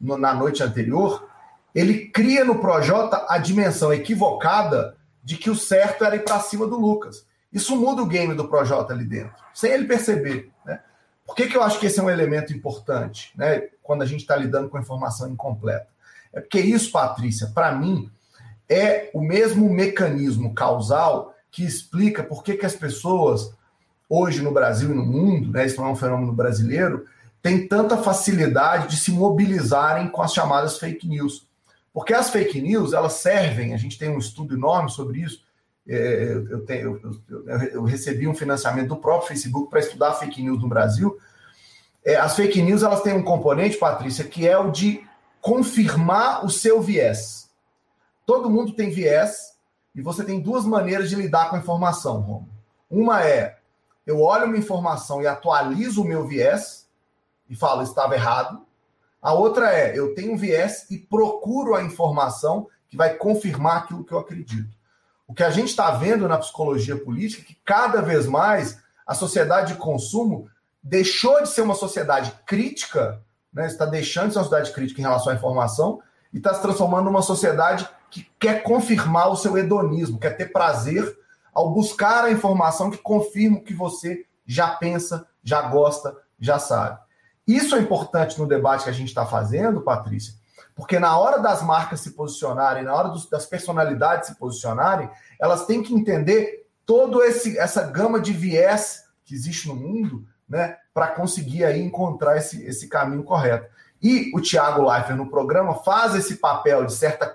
no, 0.00 0.16
na 0.16 0.32
noite 0.34 0.62
anterior, 0.62 1.28
ele 1.74 2.06
cria 2.08 2.44
no 2.44 2.58
Projota 2.58 3.26
a 3.28 3.38
dimensão 3.38 3.92
equivocada 3.92 4.96
de 5.22 5.36
que 5.36 5.50
o 5.50 5.56
certo 5.56 6.04
era 6.04 6.16
ir 6.16 6.24
para 6.24 6.40
cima 6.40 6.66
do 6.66 6.76
Lucas. 6.76 7.26
Isso 7.52 7.76
muda 7.76 8.02
o 8.02 8.06
game 8.06 8.34
do 8.34 8.48
Projota 8.48 8.92
ali 8.92 9.04
dentro, 9.04 9.42
sem 9.54 9.72
ele 9.72 9.84
perceber. 9.84 10.50
Né? 10.64 10.80
Por 11.26 11.34
que, 11.34 11.46
que 11.46 11.56
eu 11.56 11.62
acho 11.62 11.78
que 11.78 11.86
esse 11.86 12.00
é 12.00 12.02
um 12.02 12.10
elemento 12.10 12.52
importante 12.52 13.32
né, 13.36 13.68
quando 13.82 14.02
a 14.02 14.06
gente 14.06 14.20
está 14.20 14.36
lidando 14.36 14.68
com 14.68 14.78
informação 14.78 15.30
incompleta? 15.30 15.86
É 16.32 16.40
porque 16.40 16.60
isso, 16.60 16.90
Patrícia, 16.90 17.48
para 17.54 17.72
mim, 17.72 18.10
é 18.68 19.10
o 19.12 19.20
mesmo 19.20 19.68
mecanismo 19.68 20.54
causal 20.54 21.34
que 21.50 21.62
explica 21.64 22.24
por 22.24 22.42
que, 22.42 22.54
que 22.54 22.64
as 22.64 22.74
pessoas, 22.74 23.52
hoje 24.08 24.40
no 24.40 24.50
Brasil 24.50 24.90
e 24.90 24.94
no 24.94 25.04
mundo, 25.04 25.50
né, 25.50 25.66
isso 25.66 25.78
não 25.78 25.88
é 25.88 25.92
um 25.92 25.96
fenômeno 25.96 26.32
brasileiro, 26.32 27.06
têm 27.42 27.68
tanta 27.68 27.98
facilidade 27.98 28.88
de 28.88 28.96
se 28.96 29.10
mobilizarem 29.10 30.08
com 30.08 30.22
as 30.22 30.32
chamadas 30.32 30.78
fake 30.78 31.06
news. 31.06 31.46
Porque 31.92 32.14
as 32.14 32.30
fake 32.30 32.60
news, 32.60 32.92
elas 32.92 33.14
servem, 33.14 33.74
a 33.74 33.76
gente 33.76 33.98
tem 33.98 34.08
um 34.08 34.18
estudo 34.18 34.54
enorme 34.54 34.90
sobre 34.90 35.20
isso. 35.20 35.42
É, 35.86 36.32
eu, 36.50 36.64
tenho, 36.64 37.00
eu, 37.28 37.58
eu, 37.72 37.82
recebi 37.82 38.28
um 38.28 38.34
financiamento 38.34 38.88
do 38.88 38.96
próprio 38.96 39.28
Facebook 39.28 39.68
para 39.68 39.80
estudar 39.80 40.14
fake 40.14 40.42
news 40.42 40.62
no 40.62 40.68
Brasil. 40.68 41.18
É, 42.04 42.16
as 42.16 42.36
fake 42.36 42.62
news 42.62 42.82
elas 42.82 43.02
têm 43.02 43.12
um 43.12 43.22
componente, 43.22 43.76
Patrícia, 43.76 44.24
que 44.24 44.46
é 44.46 44.56
o 44.56 44.70
de 44.70 45.04
confirmar 45.40 46.44
o 46.44 46.50
seu 46.50 46.80
viés. 46.80 47.50
Todo 48.24 48.48
mundo 48.48 48.74
tem 48.74 48.90
viés 48.90 49.56
e 49.94 50.00
você 50.00 50.24
tem 50.24 50.40
duas 50.40 50.64
maneiras 50.64 51.10
de 51.10 51.16
lidar 51.16 51.50
com 51.50 51.56
a 51.56 51.58
informação, 51.58 52.20
Romo. 52.20 52.48
Uma 52.88 53.24
é 53.24 53.58
eu 54.06 54.20
olho 54.20 54.46
uma 54.46 54.56
informação 54.56 55.22
e 55.22 55.26
atualizo 55.26 56.02
o 56.02 56.04
meu 56.04 56.26
viés 56.26 56.88
e 57.48 57.54
falo 57.54 57.82
estava 57.82 58.14
errado. 58.14 58.64
A 59.22 59.32
outra 59.32 59.72
é 59.72 59.96
eu 59.96 60.14
tenho 60.14 60.32
um 60.32 60.36
viés 60.36 60.90
e 60.90 60.98
procuro 60.98 61.74
a 61.74 61.82
informação 61.82 62.66
que 62.88 62.96
vai 62.96 63.14
confirmar 63.14 63.78
aquilo 63.78 64.04
que 64.04 64.12
eu 64.12 64.18
acredito. 64.18 64.76
O 65.26 65.32
que 65.32 65.44
a 65.44 65.50
gente 65.50 65.68
está 65.68 65.92
vendo 65.92 66.28
na 66.28 66.36
psicologia 66.36 66.96
política 66.96 67.42
é 67.42 67.46
que 67.46 67.58
cada 67.64 68.02
vez 68.02 68.26
mais 68.26 68.82
a 69.06 69.14
sociedade 69.14 69.74
de 69.74 69.78
consumo 69.78 70.50
deixou 70.82 71.40
de 71.42 71.48
ser 71.48 71.62
uma 71.62 71.74
sociedade 71.74 72.32
crítica 72.44 73.22
né, 73.52 73.66
está 73.66 73.84
deixando 73.84 74.28
de 74.28 74.32
ser 74.32 74.38
uma 74.38 74.44
sociedade 74.44 74.72
crítica 74.72 75.00
em 75.00 75.04
relação 75.04 75.32
à 75.32 75.36
informação 75.36 76.00
e 76.32 76.38
está 76.38 76.54
se 76.54 76.62
transformando 76.62 77.04
numa 77.04 77.22
sociedade 77.22 77.88
que 78.10 78.26
quer 78.38 78.62
confirmar 78.62 79.30
o 79.30 79.36
seu 79.36 79.56
hedonismo, 79.56 80.18
quer 80.18 80.36
ter 80.36 80.52
prazer 80.52 81.18
ao 81.52 81.70
buscar 81.70 82.24
a 82.24 82.30
informação 82.30 82.90
que 82.90 82.98
confirma 82.98 83.58
o 83.58 83.62
que 83.62 83.74
você 83.74 84.24
já 84.46 84.68
pensa, 84.68 85.26
já 85.42 85.62
gosta, 85.62 86.16
já 86.40 86.58
sabe. 86.58 86.98
Isso 87.46 87.74
é 87.74 87.80
importante 87.80 88.38
no 88.38 88.46
debate 88.46 88.84
que 88.84 88.90
a 88.90 88.94
gente 88.94 89.08
está 89.08 89.26
fazendo, 89.26 89.80
Patrícia, 89.80 90.34
porque 90.74 90.98
na 90.98 91.18
hora 91.18 91.38
das 91.38 91.62
marcas 91.62 92.00
se 92.00 92.12
posicionarem, 92.12 92.84
na 92.84 92.94
hora 92.94 93.08
dos, 93.08 93.28
das 93.28 93.46
personalidades 93.46 94.28
se 94.28 94.38
posicionarem, 94.38 95.10
elas 95.40 95.66
têm 95.66 95.82
que 95.82 95.94
entender 95.94 96.66
toda 96.86 97.24
essa 97.26 97.82
gama 97.82 98.20
de 98.20 98.32
viés 98.32 99.04
que 99.24 99.34
existe 99.34 99.68
no 99.68 99.74
mundo 99.74 100.26
né, 100.48 100.76
para 100.92 101.08
conseguir 101.08 101.64
aí 101.64 101.82
encontrar 101.82 102.36
esse, 102.36 102.64
esse 102.64 102.88
caminho 102.88 103.24
correto. 103.24 103.70
E 104.02 104.32
o 104.34 104.40
Tiago 104.40 104.88
Leifert 104.88 105.16
no 105.16 105.30
programa 105.30 105.74
faz 105.74 106.14
esse 106.14 106.36
papel 106.36 106.84
de 106.84 106.92
certa 106.92 107.32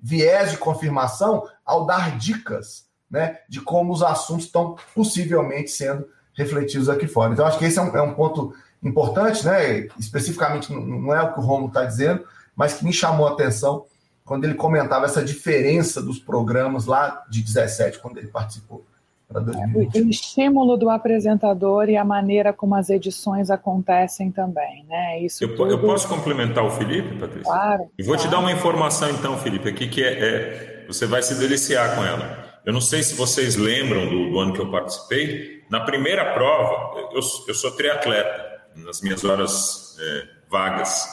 viés 0.00 0.50
de 0.50 0.56
confirmação 0.56 1.46
ao 1.64 1.84
dar 1.84 2.16
dicas 2.16 2.86
né, 3.10 3.38
de 3.48 3.60
como 3.60 3.92
os 3.92 4.02
assuntos 4.02 4.46
estão 4.46 4.76
possivelmente 4.94 5.70
sendo 5.70 6.06
refletidos 6.34 6.88
aqui 6.88 7.06
fora. 7.06 7.32
Então, 7.32 7.46
acho 7.46 7.58
que 7.58 7.64
esse 7.64 7.78
é 7.78 7.82
um, 7.82 7.96
é 7.96 8.02
um 8.02 8.14
ponto 8.14 8.54
importante, 8.82 9.44
né? 9.44 9.88
Especificamente, 9.98 10.72
não 10.72 11.14
é 11.14 11.22
o 11.22 11.32
que 11.32 11.40
o 11.40 11.42
Romulo 11.42 11.68
está 11.68 11.84
dizendo, 11.84 12.24
mas 12.54 12.74
que 12.74 12.84
me 12.84 12.92
chamou 12.92 13.26
a 13.26 13.32
atenção 13.32 13.84
quando 14.24 14.44
ele 14.44 14.54
comentava 14.54 15.06
essa 15.06 15.24
diferença 15.24 16.02
dos 16.02 16.18
programas 16.18 16.84
lá 16.84 17.24
de 17.30 17.42
17, 17.42 17.98
quando 17.98 18.18
ele 18.18 18.28
participou 18.28 18.84
2020. 19.30 20.02
O 20.02 20.08
estímulo 20.08 20.76
do 20.76 20.88
apresentador 20.88 21.88
e 21.88 21.96
a 21.96 22.04
maneira 22.04 22.52
como 22.52 22.74
as 22.74 22.88
edições 22.88 23.50
acontecem 23.50 24.30
também, 24.30 24.84
né? 24.88 25.20
Isso 25.20 25.44
eu, 25.44 25.54
tudo... 25.54 25.70
eu 25.70 25.80
posso 25.80 26.08
complementar 26.08 26.64
o 26.64 26.70
Felipe, 26.70 27.16
Patrícia? 27.16 27.44
Claro. 27.44 27.90
E 27.98 28.02
vou 28.02 28.14
claro. 28.14 28.28
te 28.28 28.30
dar 28.30 28.38
uma 28.38 28.52
informação 28.52 29.10
então, 29.10 29.36
Felipe, 29.36 29.68
aqui 29.68 29.88
que 29.88 30.02
é, 30.02 30.12
é, 30.12 30.84
você 30.86 31.06
vai 31.06 31.22
se 31.22 31.34
deliciar 31.34 31.94
com 31.94 32.04
ela. 32.04 32.44
Eu 32.64 32.72
não 32.72 32.80
sei 32.80 33.02
se 33.02 33.14
vocês 33.14 33.56
lembram 33.56 34.08
do, 34.08 34.30
do 34.30 34.38
ano 34.38 34.52
que 34.52 34.60
eu 34.60 34.70
participei. 34.70 35.62
Na 35.70 35.80
primeira 35.80 36.32
prova, 36.32 36.98
eu, 37.12 37.20
eu 37.46 37.54
sou 37.54 37.70
triatleta 37.72 38.47
nas 38.84 39.00
minhas 39.00 39.24
horas 39.24 39.96
é, 40.00 40.28
vagas. 40.48 41.06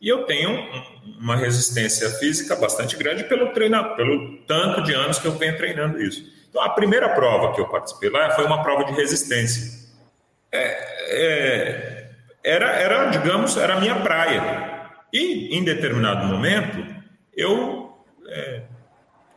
E 0.00 0.08
eu 0.08 0.24
tenho 0.24 0.50
uma 1.20 1.36
resistência 1.36 2.08
física 2.10 2.56
bastante 2.56 2.96
grande 2.96 3.24
pelo 3.24 3.52
treinar, 3.52 3.96
pelo 3.96 4.38
tanto 4.46 4.82
de 4.82 4.94
anos 4.94 5.18
que 5.18 5.26
eu 5.26 5.32
venho 5.32 5.56
treinando 5.56 6.00
isso. 6.00 6.24
Então, 6.48 6.62
a 6.62 6.70
primeira 6.70 7.08
prova 7.10 7.54
que 7.54 7.60
eu 7.60 7.68
participei 7.68 8.10
lá 8.10 8.30
foi 8.30 8.44
uma 8.46 8.62
prova 8.62 8.84
de 8.84 8.92
resistência. 8.92 9.88
É, 10.50 10.90
é, 11.10 12.10
era, 12.42 12.70
era, 12.70 13.04
digamos, 13.10 13.56
era 13.56 13.74
a 13.74 13.80
minha 13.80 14.00
praia. 14.00 14.90
E, 15.12 15.56
em 15.56 15.62
determinado 15.62 16.26
momento, 16.26 16.84
eu, 17.36 17.94
é, 18.26 18.62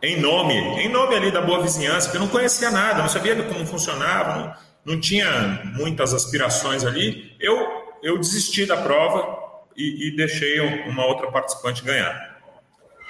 em 0.02 0.20
nome, 0.20 0.54
em 0.54 0.90
nome 0.90 1.16
ali 1.16 1.32
da 1.32 1.42
boa 1.42 1.62
vizinhança, 1.62 2.08
porque 2.08 2.18
eu 2.18 2.22
não 2.22 2.28
conhecia 2.30 2.72
nada, 2.72 3.02
não 3.02 3.10
sabia 3.10 3.36
como 3.44 3.66
funcionava, 3.66 4.40
não, 4.40 4.56
não 4.86 5.00
tinha 5.00 5.62
muitas 5.78 6.14
aspirações 6.14 6.84
ali, 6.84 7.36
eu, 7.40 7.56
eu 8.02 8.18
desisti 8.18 8.66
da 8.66 8.78
prova 8.78 9.42
e, 9.76 10.08
e 10.08 10.16
deixei 10.16 10.60
uma 10.88 11.06
outra 11.06 11.32
participante 11.32 11.84
ganhar. 11.84 12.42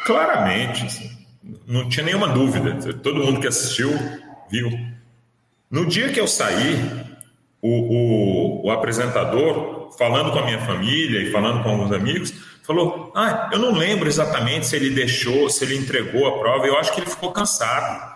Claramente, 0.05 0.86
assim, 0.86 1.09
não 1.65 1.89
tinha 1.89 2.05
nenhuma 2.05 2.30
dúvida. 2.30 2.93
Todo 2.95 3.24
mundo 3.24 3.39
que 3.39 3.47
assistiu 3.47 3.91
viu. 4.49 4.71
No 5.69 5.86
dia 5.86 6.11
que 6.11 6.19
eu 6.19 6.28
saí, 6.28 6.76
o, 7.61 7.69
o, 7.69 8.65
o, 8.67 8.71
apresentador, 8.71 9.89
falando 9.97 10.32
com 10.32 10.39
a 10.39 10.45
minha 10.45 10.59
família 10.59 11.21
e 11.21 11.32
falando 11.32 11.63
com 11.63 11.69
alguns 11.69 11.91
amigos, 11.91 12.34
falou: 12.61 13.11
Ah, 13.15 13.49
eu 13.51 13.59
não 13.59 13.71
lembro 13.71 14.07
exatamente 14.07 14.67
se 14.67 14.76
ele 14.76 14.91
deixou, 14.91 15.49
se 15.49 15.63
ele 15.63 15.78
entregou 15.78 16.28
a 16.28 16.39
prova, 16.39 16.67
eu 16.67 16.78
acho 16.78 16.93
que 16.93 16.99
ele 16.99 17.09
ficou 17.09 17.32
cansado. 17.32 18.12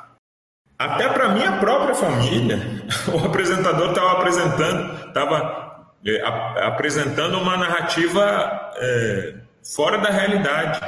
Até 0.78 1.10
para 1.10 1.30
minha 1.30 1.54
própria 1.54 1.96
família, 1.96 2.60
o 3.12 3.26
apresentador 3.26 3.90
estava 3.90 4.12
apresentando, 4.12 5.08
estava 5.08 5.88
é, 6.06 6.22
apresentando 6.66 7.40
uma 7.40 7.58
narrativa 7.58 8.72
é, 8.76 9.36
fora 9.76 9.98
da 9.98 10.10
realidade 10.10 10.80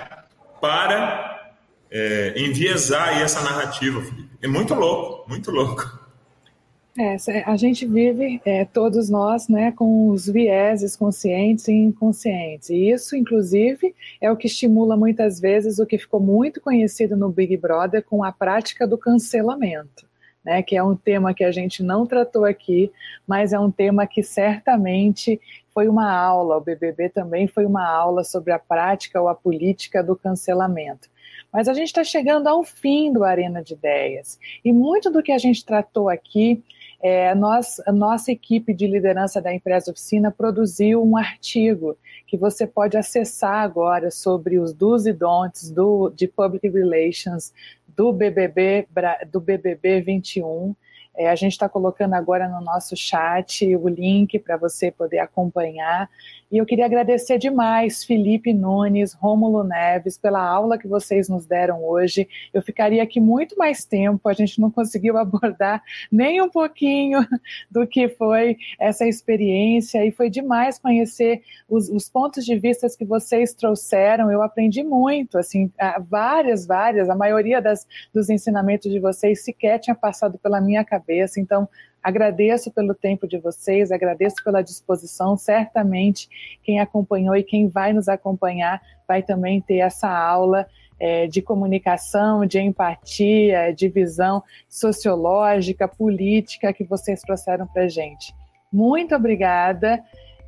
para 0.62 1.40
é, 1.92 2.34
enviesar 2.38 3.20
essa 3.22 3.42
narrativa. 3.42 4.02
É 4.42 4.48
muito 4.48 4.76
louco, 4.76 5.28
muito 5.28 5.50
louco. 5.50 6.00
É, 7.00 7.16
a 7.46 7.56
gente 7.56 7.86
vive, 7.86 8.42
é, 8.44 8.66
todos 8.66 9.10
nós, 9.10 9.48
né, 9.48 9.72
com 9.72 10.10
os 10.10 10.28
vieses 10.28 10.98
conscientes 10.98 11.70
e 11.70 11.72
inconscientes. 11.72 12.70
E 12.70 12.92
isso, 12.92 13.16
inclusive, 13.16 13.96
é 14.20 14.30
o 14.30 14.36
que 14.36 14.48
estimula 14.48 14.98
muitas 14.98 15.40
vezes 15.40 15.80
o 15.80 15.86
que 15.86 15.98
ficou 15.98 16.20
muito 16.20 16.60
conhecido 16.60 17.16
no 17.16 17.30
Big 17.30 17.56
Brother 17.56 18.04
com 18.04 18.22
a 18.22 18.34
prática 18.34 18.86
do 18.86 18.98
cancelamento. 18.98 20.10
Né, 20.44 20.64
que 20.64 20.76
é 20.76 20.84
um 20.84 20.96
tema 20.96 21.34
que 21.34 21.44
a 21.44 21.52
gente 21.52 21.84
não 21.84 22.08
tratou 22.08 22.46
aqui, 22.46 22.90
mas 23.28 23.52
é 23.52 23.60
um 23.60 23.70
tema 23.70 24.08
que 24.08 24.24
certamente 24.24 25.40
foi 25.74 25.90
uma 25.90 26.10
aula, 26.10 26.58
o 26.58 26.62
BBB 26.62 27.10
também 27.10 27.46
foi 27.46 27.66
uma 27.66 27.86
aula 27.86 28.24
sobre 28.24 28.54
a 28.54 28.58
prática 28.58 29.22
ou 29.22 29.28
a 29.28 29.36
política 29.36 30.02
do 30.02 30.16
cancelamento. 30.16 31.10
Mas 31.52 31.68
a 31.68 31.74
gente 31.74 31.88
está 31.88 32.06
chegando 32.06 32.48
ao 32.48 32.64
fim 32.64 33.12
do 33.12 33.24
Arena 33.24 33.62
de 33.62 33.74
Ideias. 33.74 34.40
E 34.64 34.72
muito 34.72 35.10
do 35.12 35.22
que 35.22 35.32
a 35.32 35.38
gente 35.38 35.66
tratou 35.66 36.08
aqui, 36.08 36.64
é, 37.02 37.34
nós, 37.34 37.82
a 37.86 37.92
nossa 37.92 38.32
equipe 38.32 38.74
de 38.74 38.86
liderança 38.86 39.42
da 39.42 39.54
empresa 39.54 39.92
oficina 39.92 40.32
produziu 40.32 41.04
um 41.04 41.16
artigo 41.16 41.98
que 42.28 42.38
você 42.38 42.68
pode 42.68 42.98
acessar 42.98 43.62
agora 43.62 44.12
sobre 44.12 44.60
os 44.60 44.74
do's 44.74 45.06
e 45.06 45.14
don'ts 45.14 45.72
do, 45.72 46.10
de 46.10 46.28
public 46.28 46.68
relations 46.68 47.54
do 47.88 48.12
BBB, 48.12 48.88
do 49.32 49.40
BBB 49.40 50.02
21. 50.02 50.76
É, 51.20 51.28
a 51.30 51.36
gente 51.36 51.52
está 51.52 51.68
colocando 51.68 52.14
agora 52.14 52.48
no 52.48 52.62
nosso 52.62 52.96
chat 52.96 53.76
o 53.76 53.90
link 53.90 54.40
para 54.40 54.56
você 54.56 54.90
poder 54.90 55.20
acompanhar. 55.20 56.10
E 56.50 56.58
eu 56.58 56.66
queria 56.66 56.86
agradecer 56.86 57.38
demais 57.38 58.06
Felipe 58.06 58.54
Nunes, 58.54 59.14
Rômulo 59.14 59.62
Neves, 59.62 60.18
pela 60.18 60.42
aula 60.42 60.78
que 60.78 60.88
vocês 60.88 61.28
nos 61.28 61.46
deram 61.46 61.84
hoje. 61.84 62.26
Eu 62.54 62.62
ficaria 62.62 63.04
aqui 63.04 63.20
muito 63.20 63.58
mais 63.58 63.84
tempo, 63.84 64.30
a 64.30 64.34
gente 64.34 64.62
não 64.62 64.72
conseguiu 64.72 65.18
abordar 65.20 65.84
nem 66.10 66.42
um 66.42 66.50
pouquinho 66.50 67.20
do 67.70 67.86
que 67.86 68.08
foi 68.08 68.58
essa 68.80 69.06
experiência 69.06 70.06
e 70.06 70.12
foi 70.12 70.30
demais 70.30 70.80
conhecer 70.80 71.42
os, 71.68 71.90
os 71.90 72.10
pontos 72.10 72.46
de 72.46 72.58
vista 72.58 72.88
que 72.98 73.06
vocês 73.06 73.54
trouxeram. 73.54 74.32
Eu 74.32 74.42
aprendi 74.42 74.84
muito, 74.84 75.38
assim, 75.38 75.70
várias, 76.10 76.66
várias, 76.66 77.10
a 77.10 77.16
maioria 77.16 77.62
das, 77.62 77.86
dos 78.14 78.30
ensinamentos 78.30 78.90
de 78.90 79.02
vocês 79.02 79.44
sequer 79.44 79.80
tinha 79.80 79.96
passado 79.96 80.40
pela 80.40 80.62
minha 80.62 80.86
cabeça. 80.86 81.09
Então, 81.40 81.68
Agradeço 82.02 82.72
pelo 82.72 82.96
tempo 82.96 83.28
de 83.28 83.38
vocês, 83.38 83.92
agradeço 83.92 84.38
pela 84.44 84.62
disposição. 84.62 85.36
Certamente, 85.36 86.30
quem 86.64 86.80
acompanhou 86.80 87.36
e 87.36 87.44
quem 87.44 87.68
vai 87.68 87.92
nos 87.92 88.08
acompanhar 88.08 88.82
vai 89.08 89.22
também 89.22 89.60
ter 89.60 89.80
essa 89.80 90.10
aula 90.10 90.66
é, 91.00 91.28
de 91.28 91.42
comunicação, 91.42 92.46
de 92.46 92.60
empatia, 92.60 93.74
de 93.74 93.90
visão 93.90 94.44
sociológica, 94.68 95.88
política 95.88 96.74
que 96.74 96.84
vocês 96.84 97.22
trouxeram 97.22 97.68
para 97.68 97.84
a 97.84 97.90
gente. 97.90 98.34
Muito 98.72 99.14
obrigada 99.14 100.02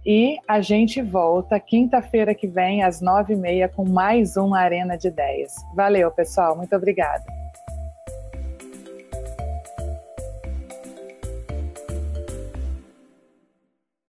e 0.06 0.38
a 0.48 0.62
gente 0.62 1.02
volta 1.02 1.60
quinta-feira 1.60 2.34
que 2.34 2.48
vem, 2.48 2.82
às 2.82 3.02
nove 3.02 3.34
e 3.34 3.38
meia, 3.38 3.68
com 3.68 3.88
mais 3.88 4.38
uma 4.38 4.60
Arena 4.60 4.98
de 4.98 5.10
Ideias. 5.10 5.54
Valeu, 5.76 6.10
pessoal. 6.12 6.56
Muito 6.56 6.76
obrigada. 6.76 7.41